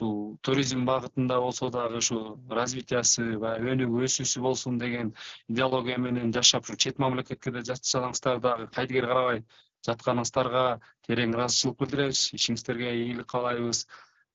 ушул 0.00 0.38
туризм 0.42 0.84
багытында 0.88 1.36
болсо 1.40 1.68
дагы 1.70 1.98
ушу 2.00 2.18
развитиясы 2.48 3.36
баягы 3.38 3.72
өнүгүү 3.74 4.04
өсүүсү 4.08 4.40
болсун 4.40 4.78
деген 4.78 5.12
идеология 5.48 5.98
менен 5.98 6.32
жашап 6.32 6.64
ушу 6.64 6.76
чет 6.76 6.98
мамлекетке 6.98 7.50
да 7.50 7.60
жатсаңыздар 7.60 8.40
дагы 8.40 8.68
кайдыгер 8.72 9.06
карабай 9.06 9.42
жатканыңыздарга 9.86 10.64
терең 11.08 11.34
ыраазычылык 11.36 11.78
билдиребиз 11.82 12.22
ишиңиздерге 12.38 12.94
ийгилик 12.96 13.28
каалайбыз. 13.28 13.86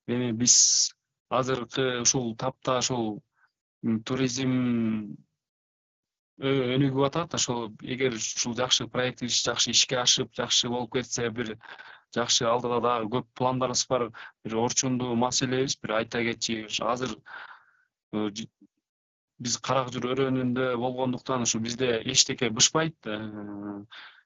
Эми 0.07 0.31
биз 0.31 0.93
азыркы 1.29 2.01
ушул 2.01 2.35
тапта 2.35 2.77
ушул 2.83 3.21
туризм 4.05 4.53
өнүгүп 6.37 7.05
атат. 7.09 7.33
Ошол 7.39 7.71
эгер 7.81 8.17
ушул 8.21 8.55
жакшы 8.57 8.87
проектибиз 8.87 9.41
жакшы 9.41 9.71
ишке 9.73 9.97
ашып 10.01 10.33
жакшы 10.37 10.69
болуп 10.69 10.93
кетсе 10.97 11.29
бир 11.29 11.55
жакшы 12.15 12.47
алдыда 12.49 12.79
дагы 12.83 13.09
көп 13.17 13.27
пландарыбыз 13.39 13.85
бар. 13.91 14.09
Бир 14.43 14.57
орчундуу 14.63 15.15
маселебиз 15.19 15.77
бир 15.81 15.95
айта 15.99 16.23
кетчи 16.23 16.65
азыр 16.81 17.15
э, 18.13 18.29
биз 19.39 19.57
карак 19.57 19.91
жыр 19.93 20.11
өрөөнүндө 20.13 20.75
болгондуктан 20.81 21.47
ушу 21.47 21.59
бизде 21.59 22.01
эчтеке 22.03 22.49
бышпайт. 22.49 22.95
Э, 23.05 23.83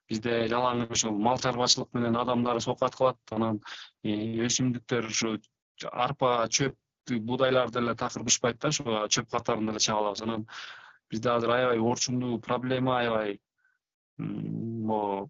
бизде 0.09 0.47
жалаң 0.49 0.87
ушул 0.89 1.17
мал 1.17 1.39
чарбачылык 1.39 1.93
менен 1.93 2.17
адамдар 2.17 2.61
оокат 2.61 2.95
кылат. 2.95 3.19
Анан 3.31 3.61
э, 4.03 4.13
өсүмдүктөр 4.45 5.09
ушу 5.09 5.37
арпа 5.91 6.47
чөп 6.49 6.75
буудайларды 7.17 7.79
деле 7.79 7.95
такыр 7.95 8.23
бышпайт 8.23 8.59
да 8.59 8.69
ошо 8.69 9.07
чөп 9.07 9.29
катарында 9.31 9.73
эле 9.73 9.79
чыга 9.79 9.97
алабыз 9.97 10.21
анан 10.21 10.45
бизде 11.09 11.29
азыр 11.29 11.53
аябай 11.55 11.79
орчундуу 11.79 12.39
проблема 12.39 12.99
аябай 12.99 13.39
могу 14.17 15.29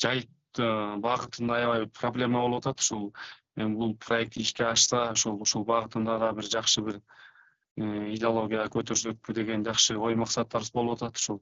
жайыт 0.00 0.30
багытында 0.58 1.58
аябай 1.60 1.86
проблема 2.00 2.40
болуп 2.40 2.66
атат. 2.66 2.80
Ушул 2.80 3.12
эми 3.56 3.74
бул 3.74 3.94
проект 3.96 4.36
ишке 4.36 4.66
ашса 4.68 5.12
ушул 5.12 5.40
ушул 5.42 5.64
багытында 5.64 6.18
да 6.20 6.32
бир 6.32 6.48
жакшы 6.54 6.82
бир 6.82 6.98
э, 7.00 8.12
идеология 8.14 8.66
көтөрсөкпү 8.72 9.34
деген 9.38 9.64
жакшы 9.64 9.96
ой 9.96 10.16
максаттарыбыз 10.22 10.72
болуп 10.72 10.98
атат. 10.98 11.16
Ушул 11.16 11.40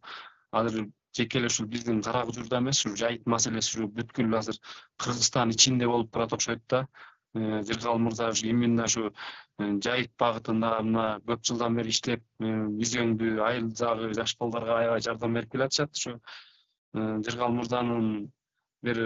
азыр 0.52 0.86
жеке 1.16 1.40
эле 1.40 1.50
ушул 1.50 1.66
биздин 1.66 2.02
каракүжүрдө 2.06 2.60
эмес 2.60 2.84
ушул 2.84 2.96
жайыт 3.00 3.26
маселеси 3.26 3.74
ушу 3.78 3.88
бүткүл 3.96 4.38
азыр 4.38 4.60
кыргызстан 5.02 5.50
ичинде 5.56 5.90
болуп 5.90 6.12
турат 6.12 6.32
окшойт 6.38 6.62
да. 6.68 6.86
Э, 7.34 7.62
жыргал 7.66 7.98
мырза 7.98 8.30
ушу 8.30 8.46
именно 8.46 8.84
ушу 8.84 9.10
э, 9.10 9.72
жайыт 9.82 10.14
багытында 10.18 10.70
мына 10.86 11.08
көп 11.26 11.42
жылдан 11.50 11.74
бери 11.80 11.90
иштеп 11.90 12.22
визиондуу 12.38 13.42
айыл 13.48 13.74
жагы 13.74 14.14
жаш 14.14 14.36
балдарга 14.38 14.78
аябай 14.78 15.00
жардам 15.08 15.34
берип 15.34 15.50
келатышат. 15.50 15.90
Ушу 15.98 16.20
жыргал 16.94 17.50
мырзанын 17.58 18.30
бир 18.86 19.00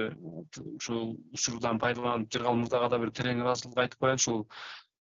ушул 0.76 1.16
учурдан 1.36 1.80
пайдаланып 1.84 2.32
жыргал 2.34 2.58
мырзага 2.60 2.90
да 2.94 3.00
бир 3.04 3.14
терең 3.20 3.42
ыраазычылык 3.44 3.82
айтып 3.84 4.04
коеюн 4.04 4.22
ушул 4.22 4.44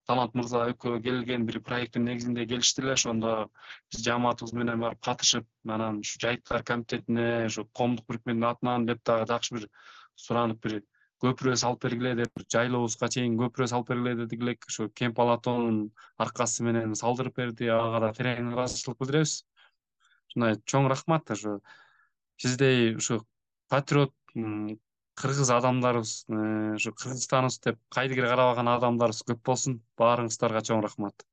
талант 0.09 0.35
мырза 0.37 0.63
экөө 0.73 1.01
келген 1.05 1.45
бир 1.47 1.59
проекттин 1.67 2.07
негизинде 2.09 2.45
келишти 2.51 2.83
эле 2.83 2.95
ошондо 2.97 3.33
биз 3.91 4.03
жамаатыбыз 4.07 4.53
менен 4.59 4.81
барып 4.85 5.01
катышып 5.07 5.75
анан 5.77 5.99
ушу 6.05 6.21
жайыттар 6.23 6.63
комитетине 6.71 7.27
ушу 7.49 7.67
коомдук 7.79 8.07
бирикменин 8.09 8.47
атынан 8.51 8.87
деп 8.89 9.03
дагы 9.11 9.27
жакшы 9.33 9.57
бир 9.57 9.67
суранып 10.25 10.65
бир 10.65 10.81
көпүрө 11.21 11.55
салып 11.61 11.85
бергиле 11.85 12.15
деп 12.17 12.43
жайлообузга 12.55 13.09
чейин 13.15 13.37
көпүрө 13.39 13.67
салып 13.69 13.91
бергиле 13.93 14.15
дедик 14.23 14.45
элек 14.45 14.65
ушу 14.71 14.89
кемп 15.01 15.19
алатонун 15.21 15.81
аркасы 16.25 16.65
менен 16.65 16.95
салдырып 16.97 17.37
берди 17.37 17.69
ага 17.75 18.01
да 18.05 18.11
терең 18.17 18.53
ыраазычылык 18.55 18.97
билдиребиз 19.03 19.35
ушундай 20.31 20.57
чоң 20.73 20.89
рахмат 20.89 21.35
ошо 21.37 21.59
сиздей 22.41 22.95
ушу 22.95 23.19
патриот 23.69 24.15
кыргыз 24.33 25.49
адамдарыбыз 25.51 26.13
ушу 26.29 26.93
кыргызстаныбыз 26.95 27.59
деп 27.65 27.79
кайдыгер 27.91 28.29
карабаган 28.31 28.69
адамдарыбыз 28.71 29.23
көп 29.27 29.41
болсун 29.45 29.81
баарыңыздарга 29.99 30.61
чоң 30.69 30.83
рахмат. 30.85 31.25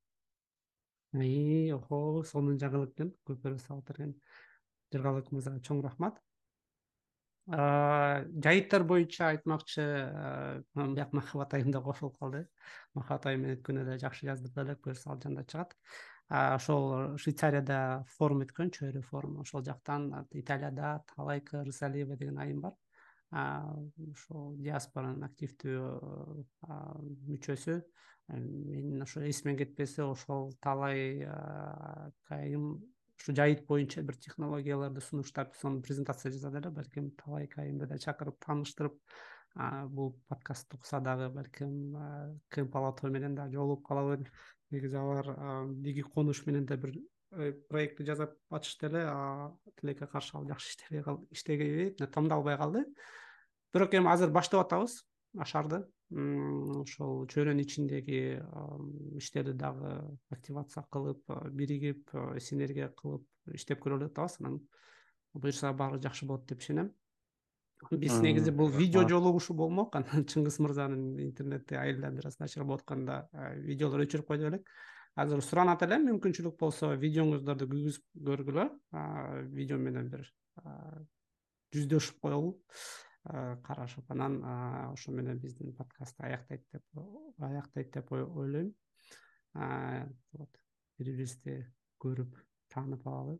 Охо 1.13 2.23
сонун 2.27 2.59
жаңылык 2.61 2.91
экен 2.93 3.13
көпүрө 3.25 3.57
салып 3.63 3.87
берген 3.89 4.15
жыргалбек 4.93 5.31
чоң 5.65 5.81
рахмат. 5.85 6.19
Жайыттар 7.49 8.83
боюнча 8.85 9.31
айтмакчы 9.31 9.85
бияк 10.75 11.13
махабат 11.13 11.55
айым 11.57 11.71
да 11.71 11.81
кошулуп 11.81 12.19
калды. 12.19 12.45
Махабат 12.93 13.25
айым 13.31 13.41
менен 13.41 13.57
өткөн 13.57 13.81
эле 13.85 13.97
жакшы 13.97 14.27
жаздырды 14.27 14.61
элек 14.61 14.83
буюрса 14.83 15.09
ал 15.09 15.21
жанда 15.23 15.45
чыгат 15.49 15.73
ошол 16.29 17.17
швейцарияда 17.17 18.03
форум 18.05 18.43
өткөн 18.45 18.69
чөйрө 18.69 19.01
форум. 19.01 19.39
Ошол 19.41 19.63
жактан 19.65 20.27
италияда 20.29 21.01
талайка 21.15 21.63
рысалиева 21.63 22.15
деген 22.17 22.37
айым 22.37 22.61
бар 22.61 22.77
ошол 23.31 24.55
диаспоранын 24.57 25.25
активдүү 25.27 25.81
мүчөсү 27.29 27.75
менин 28.29 29.03
ошо 29.05 29.21
эсимден 29.29 29.57
кетпесе 29.59 30.03
ошол 30.03 30.53
талай 30.65 31.27
айым 32.29 32.65
ушу 33.19 33.35
жайыт 33.37 33.65
боюнча 33.67 34.01
бир 34.01 34.17
технологияларды 34.17 35.01
сунуштап 35.01 35.55
сонун 35.61 35.81
презентация 35.81 36.31
жасады 36.31 36.61
эле 36.61 36.71
балким 36.71 37.11
талай 37.21 37.49
айымды 37.55 37.85
да 37.85 37.97
чакырып 37.97 38.39
тааныштырып 38.45 38.97
бул 39.93 40.15
подкастты 40.27 40.77
укса 40.77 40.99
дагы 40.99 41.29
балким 41.29 41.95
кемп 42.49 42.75
алатоо 42.81 43.09
менен 43.13 43.35
дагы 43.35 43.61
жолугуп 43.61 43.85
калабын 43.87 44.25
негизи 44.71 44.97
алар 44.97 45.33
биги 45.69 46.01
конуш 46.01 46.45
менен 46.45 46.65
да 46.65 46.77
бир 46.77 46.97
Э, 46.97 47.18
проектти 47.69 48.05
жасап 48.05 48.33
атышты 48.49 48.87
эле 48.87 49.03
тилекке 49.79 50.07
каршы 50.07 50.37
ал 50.37 50.47
жакшы 50.47 50.75
иштебей 51.31 51.93
тандалбай 51.95 52.57
калды. 52.57 52.85
Бирок 53.73 53.93
эми 53.93 54.09
азыр 54.09 54.31
баштап 54.31 54.65
атабыз 54.65 55.03
ашарды. 55.37 55.83
Ошол 56.09 57.27
чөйрөнүн 57.29 57.61
ичиндеги 57.61 58.41
иштерди 59.21 59.53
дагы 59.53 59.93
активация 60.33 60.83
кылып 60.89 61.21
биригип 61.53 62.09
синергия 62.41 62.89
кылып 62.97 63.27
иштеп 63.53 63.83
көрөлү 63.83 64.07
деп 64.07 64.17
атабыз. 64.17 64.39
Анан 64.41 64.59
буюрса 65.33 65.71
баары 65.73 66.01
жакшы 66.01 66.25
болот 66.25 66.47
деп 66.49 66.65
ишенем. 66.65 66.93
Биз 67.91 68.17
негизи 68.19 68.51
бул 68.51 68.69
видео 68.69 69.07
жолугушуу 69.07 69.55
болмок. 69.55 69.95
Анан 70.01 70.25
чыңгыз 70.25 70.57
мырзанын 70.65 71.19
интернети 71.21 71.77
айылда 71.77 72.09
бир 72.09 72.27
аз 72.27 72.41
атканда 72.41 73.27
видеолор 73.61 74.01
өчүрүп 74.07 74.25
койдук 74.25 74.49
элек 74.49 74.73
азыр 75.15 75.41
суранат 75.41 75.83
элем 75.87 76.05
мүмкүнчүлүк 76.09 76.57
болсо 76.59 76.93
видеоңуздарды 77.01 77.67
күйгүзүп 77.71 78.25
көргүлө 78.29 78.65
видео 79.55 79.77
менен 79.81 80.09
бир 80.13 80.27
жүздөшүп 81.75 82.19
коелу 82.23 82.57
карашып 83.63 84.11
анан 84.11 84.39
ошо 84.93 85.11
менен 85.11 85.39
биздин 85.39 85.73
подкастты 85.77 86.23
аяктайт 86.23 86.65
деп 86.73 86.83
аяктайт 87.39 87.91
деп 87.93 88.11
ойлойм. 88.11 88.73
Бири 89.53 90.47
бирибизди 90.97 91.55
көрүп 91.99 92.35
таанып 92.73 93.05
алалы. 93.07 93.37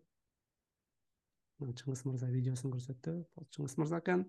Чыңгыз 1.59 2.05
мырза 2.07 2.29
видеосун 2.31 2.71
көрсөттү. 2.71 3.15
Бул 3.35 3.47
чыңгыз 3.55 3.77
мырза 3.79 3.99
экен. 4.03 4.25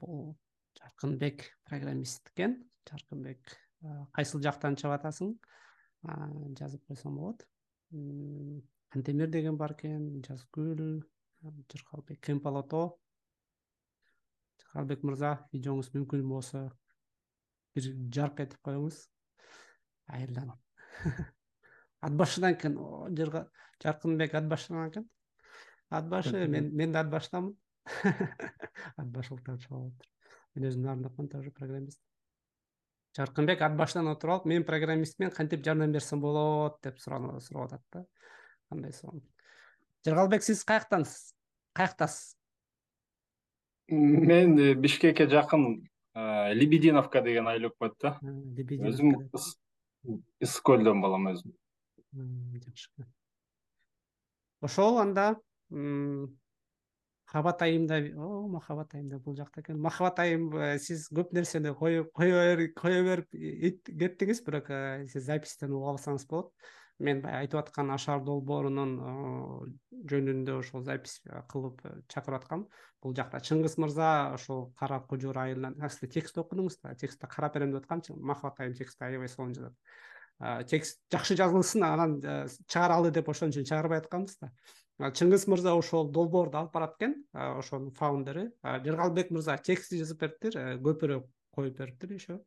Бул 0.00 0.34
жаркынбек 0.80 1.46
программист 1.68 2.32
экен. 2.34 2.58
Жаркынбек 2.88 3.56
кайсыл 4.16 4.42
жактан 4.42 4.76
чыгып 4.76 4.98
атасың 4.98 5.36
жазып 6.02 6.84
койсоң 6.88 7.16
болот. 7.18 7.46
Кантемир 8.92 9.30
деген 9.30 9.56
бар 9.56 9.74
экен 9.76 10.22
жазгүл 10.26 11.02
жыргалбек 11.72 12.20
кемп 12.20 12.46
алато 12.46 12.82
жыргалбек 14.62 15.04
мырза 15.06 15.32
видеоңуз 15.52 15.92
мүмкүн 15.94 16.26
болсо 16.28 16.64
бир 17.74 17.88
жарк 18.18 18.40
этип 18.44 18.60
коюңуз. 18.68 19.06
Айылдан 20.06 20.52
ат 22.06 22.16
башыдан 22.18 22.56
экен 22.58 22.78
жаркынбек 23.82 24.34
ат 24.34 24.48
башынан 24.48 24.90
экен. 24.90 25.08
Ат 25.90 26.08
башы 26.08 26.46
мен 26.48 26.70
мен 26.74 26.92
да 26.92 27.00
ат 27.00 27.10
башыдамын 27.12 27.54
ат 29.00 29.08
башылыктан 29.16 29.58
чыгып 29.60 29.78
алыптыр 29.78 30.08
мен 30.54 30.68
өзүм 30.68 30.86
нарындыкмын 30.86 31.28
тоже 31.34 31.50
программист 31.58 32.00
жаркынбек 33.16 33.62
ат 33.62 33.76
башынан 33.76 34.08
отуруп 34.14 34.42
алып 34.42 34.50
мен 34.52 34.64
программистмин 34.64 35.30
кантип 35.30 35.64
жардам 35.64 35.92
берсем 35.92 36.20
болот? 36.20 36.78
деп 36.82 36.98
сурап 36.98 37.66
атат 37.66 37.82
да. 37.92 38.06
Кандай 38.68 38.92
сонун 38.92 39.22
жыргалбек 40.04 40.42
сиз 40.42 40.64
каяктансыз 40.64 41.34
каяктасыз 41.72 42.36
мен 43.88 44.58
э, 44.58 44.74
бишкекке 44.74 45.28
жакын 45.28 45.88
э, 46.14 46.54
лебединовка 46.54 47.22
деген 47.22 47.48
айыл 47.48 47.70
өкмөт 47.70 47.98
да. 48.00 48.16
Өзүм 48.22 49.28
ысык 50.42 50.62
көлдөн 50.66 51.02
балам 51.02 51.28
өзүм. 51.30 51.52
Жакшы. 52.12 53.06
Ошол 54.62 54.98
анда 55.02 55.36
махабат 57.32 57.62
айымда 57.62 57.96
о 58.20 58.46
махабат 58.48 58.94
айымда 58.94 59.18
бул 59.18 59.34
жакта 59.36 59.62
экен. 59.62 59.80
Махабат 59.80 60.18
айым 60.20 60.52
э, 60.52 60.78
сиз 60.78 61.08
көп 61.08 61.32
нерсени 61.32 61.72
кое 61.72 62.04
берип 62.12 62.76
кеттиңиз 62.76 64.42
бирок 64.44 64.68
сиз 65.08 65.24
записьтен 65.24 65.72
угуп 65.72 65.94
алсаңыз 65.94 66.26
болот. 66.28 66.52
Мен 66.98 67.22
баягы 67.22 67.46
айтып 67.46 67.58
аткан 67.62 67.90
ашар 67.90 68.20
долбоорунун 68.20 68.92
жөнүндө 70.12 70.58
ошол 70.60 70.84
запись 70.84 71.22
кылып 71.48 71.80
э, 71.88 71.94
чакырып 72.12 72.42
аткам. 72.42 72.66
Бул 73.02 73.16
жакта 73.16 73.40
чыңгыз 73.40 73.78
мырза 73.80 74.34
ошол 74.34 74.68
кара 74.76 75.00
кожур 75.00 75.38
айылынан 75.38 75.80
сиз 75.88 76.12
текст 76.12 76.36
окудуңуз 76.36 76.82
да? 76.82 76.94
Текстти 76.94 77.26
карап 77.26 77.56
берем 77.56 77.72
деп 77.72 77.88
аткам 77.88 78.04
махабат 78.20 78.60
айым 78.60 78.76
текстти 78.76 79.08
аябай 79.08 79.32
сонун 79.32 79.56
жазат. 79.56 79.74
Текст 80.68 81.00
жакшы 81.10 81.36
жазылсын 81.38 81.84
анан 81.86 82.20
э, 82.20 82.46
чыгаралы 82.68 83.10
деп 83.10 83.28
ошон 83.30 83.54
үчүн 83.54 83.64
чыгарбай 83.64 84.02
атканбыз 84.02 84.40
да 84.42 84.52
чыңгыз 85.10 85.48
мырза 85.50 85.74
ошол 85.74 86.10
долбоорду 86.12 86.58
алып 86.60 86.76
барат 86.76 86.94
экен 86.98 87.16
ошонун 87.32 87.90
фаундери 87.96 88.50
жыргалбек 88.62 89.32
мырза 89.34 89.56
текстти 89.58 89.98
жазып 89.98 90.20
бериптир 90.22 90.58
э, 90.58 90.76
көпүрө 90.78 91.22
коюп 91.50 91.78
бериптир 91.78 92.12
еще 92.14 92.38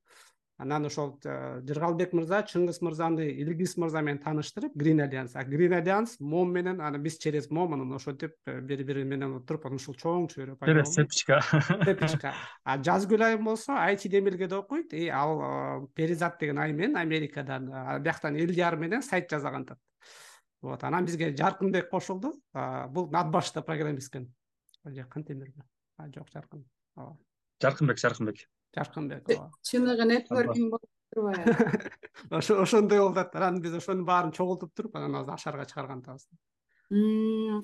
анан 0.57 0.85
ошол 0.87 1.17
э, 1.25 1.61
жыргалбек 1.67 2.13
мырза 2.15 2.43
чыңгыз 2.47 2.79
мырзаны 2.85 3.27
илгиз 3.43 3.75
мырза 3.81 4.01
менен 4.05 4.21
тааныштырып 4.23 4.75
грин 4.77 5.01
альянс 5.03 5.35
грин 5.49 5.73
альянс 5.75 6.15
мом 6.19 6.53
менен 6.53 6.79
анан 6.79 7.03
биз 7.03 7.17
через 7.19 7.49
мом 7.49 7.73
анан 7.73 7.91
ошентип 7.93 8.35
э, 8.45 8.61
бири 8.61 8.83
бири 8.83 9.03
менен 9.03 9.35
отуруп 9.41 9.65
анан 9.67 9.81
ушул 9.81 9.97
чоң 9.99 10.29
чөйрө 10.31 10.55
через 10.63 10.93
цепочка 10.95 11.41
цепочка 11.83 12.33
а 12.63 12.77
жазгүл 12.77 13.25
айым 13.25 13.43
болсо 13.43 13.75
айти 13.75 14.07
демилгеде 14.07 14.55
окуйт. 14.55 14.93
И 14.93 15.09
ал 15.09 15.89
перизат 15.93 16.39
деген 16.39 16.59
айым 16.59 16.77
менен 16.77 16.97
америкадан 16.97 17.67
бияктан 18.01 18.37
элдияр 18.37 18.77
менен 18.77 19.01
сайт 19.01 19.29
жасаган 19.29 19.67
атат 19.67 19.79
вот 20.61 20.83
анан 20.83 21.05
бизге 21.05 21.35
жаркынбек 21.35 21.89
кошулду. 21.89 22.33
Бул 22.89 23.09
над 23.11 23.31
башта 23.31 23.61
программист 23.61 24.13
экен 24.13 24.33
же 24.85 25.03
кантемирби 25.03 25.63
жок 26.15 26.29
жаркын. 26.33 26.65
Ооба. 26.95 27.17
Жаркынбек 27.61 27.97
жаркынбек 27.97 28.47
жаркынбек 28.75 29.29
ооба. 29.29 29.51
Чыныгы 29.61 30.05
нетворкинг 30.05 30.71
болуп 30.71 30.89
турбайбы? 31.13 31.91
Ошо 32.29 32.61
ошондой 32.61 32.99
болуп 32.99 33.17
атат. 33.17 33.35
Анан 33.35 33.61
биз 33.61 33.73
ошонун 33.73 34.05
баарын 34.05 34.31
чогултуп 34.31 34.73
туруп 34.73 34.95
анан 34.95 35.15
азыр 35.15 35.33
ашарга 35.33 35.65
чыгарган 35.65 36.03
атабыз 36.03 36.27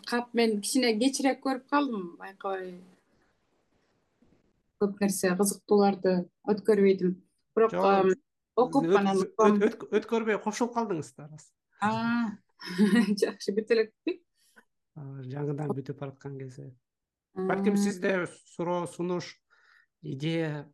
кап 0.09 0.33
мен 0.33 0.61
кичине 0.61 0.97
кечирээк 0.97 1.43
көрүп 1.43 1.67
калдым. 1.69 2.17
Байкабай 2.17 2.81
көп 4.81 4.97
нерсе 5.01 5.35
кызыктууларды 5.37 6.25
өткөрбөйдүм. 6.49 7.15
Бирок 7.55 8.15
окуп 8.55 8.85
анан 8.97 9.21
өткөрбөй 9.21 10.41
кошулуп 10.41 10.73
калдыңыз 10.75 11.13
да 11.17 11.29
жакшы 13.21 13.55
бүтө 13.57 13.77
элекпи 13.77 14.17
жаңыдан 15.33 15.73
бүтүп 15.77 15.99
бараткан 16.01 16.37
кезде 16.41 16.69
балким 17.33 17.77
сизде 17.77 18.27
суроо 18.55 18.85
сунуш 18.87 19.33
идея 20.01 20.67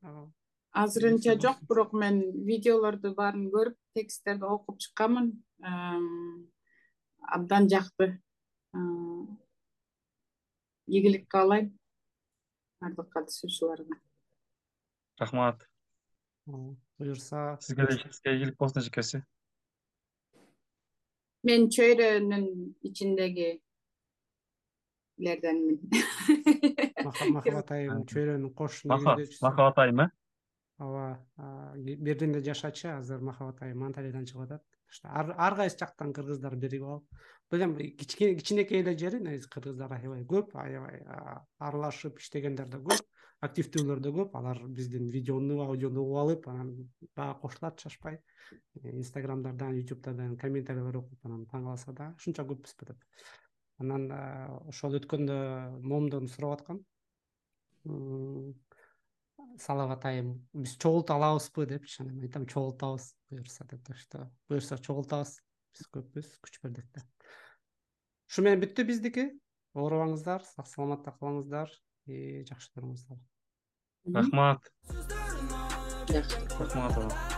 азырынча 0.84 1.38
жок 1.42 1.62
бирок 1.70 1.94
мен 1.94 2.22
видеолорду 2.46 3.14
баарын 3.18 3.50
көрүп 3.54 3.78
тексттерди 3.98 4.46
окуп 4.46 4.80
чыкканмын 4.84 5.32
абдан 7.28 7.70
жакты. 7.70 8.20
Ийгилик 10.88 11.28
каалайм 11.28 11.72
баардык 12.80 13.10
катышуучуларга 13.12 13.98
рахмат. 15.20 15.68
Буюрса 16.46 17.58
сизге 17.62 17.88
да 17.88 17.96
ишиңизге 17.98 18.36
ийгилик 18.36 18.58
болсун 18.62 18.82
эжекеси 18.82 19.24
мен 21.44 21.70
чөйрөнүн 21.70 22.46
ичиндеги 22.90 23.50
лерденмин 25.18 25.80
махабат 27.38 27.72
айым 27.78 28.06
чөйрөнүн 28.10 28.54
кош 28.54 28.84
махабат 28.86 29.84
айым 29.86 30.06
э? 30.06 30.08
Ооба 30.80 31.26
берлинде 31.76 32.44
жашачу 32.46 32.90
азыр 32.94 33.22
махабат 33.22 33.62
айым 33.66 33.84
анталиядан 33.84 34.26
чыгып 34.30 34.44
атат. 34.46 34.64
Ар 35.04 35.56
кайсы 35.56 35.78
жактан 35.80 36.14
кыргыздар 36.14 36.56
биригип 36.56 36.86
алып. 36.86 37.24
Бул 37.50 37.64
эми 37.66 37.90
кичинекей 37.98 38.84
эле 38.84 38.94
жери 38.98 39.20
негизи 39.20 39.50
кыргыздар 39.50 39.96
аябай 39.98 40.24
көп 40.24 40.54
аябай 40.54 41.02
аралашып 41.58 42.20
иштегендер 42.22 42.70
да 42.70 42.78
көп 42.78 43.02
активдүүлөр 43.46 44.00
да 44.02 44.12
көп. 44.16 44.36
Алар 44.38 44.62
биздин 44.68 45.10
видеону 45.14 45.62
аудиону 45.66 46.04
угуп 46.04 46.22
алып 46.24 46.48
анан 46.52 46.72
дагы 47.16 47.40
кошулат 47.42 47.80
шашпай. 47.80 48.20
Инстаграмдардан 48.84 49.76
ютубтардан 49.78 50.38
комментарийлер 50.38 51.02
окуп 51.02 51.26
анан 51.26 51.46
таң 51.52 51.68
калышса 51.68 51.94
да 51.94 52.14
ушунча 52.18 52.46
көппүзбү 52.48 52.88
деп 52.92 53.04
анан 53.84 54.08
ошол 54.72 54.98
өткөндө 54.98 55.38
момдон 55.84 56.30
сурап 56.32 56.58
аткам 56.58 56.80
салават 59.62 60.06
айым 60.06 60.32
биз 60.54 60.78
чогулта 60.78 61.16
алабызбы 61.18 61.66
депчи 61.70 62.02
анан 62.02 62.16
мен 62.16 62.30
айтам 62.30 62.46
чогултабыз 62.46 63.14
буюрса 63.30 63.66
деп 63.66 63.84
так 63.86 63.98
что. 63.98 64.30
Буюрса 64.50 64.78
чогултабыз 64.78 65.40
биз 65.74 65.90
көппүз 65.94 66.32
күч 66.46 66.62
бердик 66.64 66.88
да. 66.94 67.04
Ушу 68.30 68.44
менен 68.44 68.64
бүттү 68.64 68.86
биздики. 68.88 69.30
Оорубаңыздар 69.78 70.42
сак 70.44 70.68
саламатта 70.68 71.14
калыңыздар 71.20 71.70
жакшы 72.08 72.72
туруңуздар. 72.74 73.20
Рахмат. 74.16 74.72
Рахмат 76.10 77.37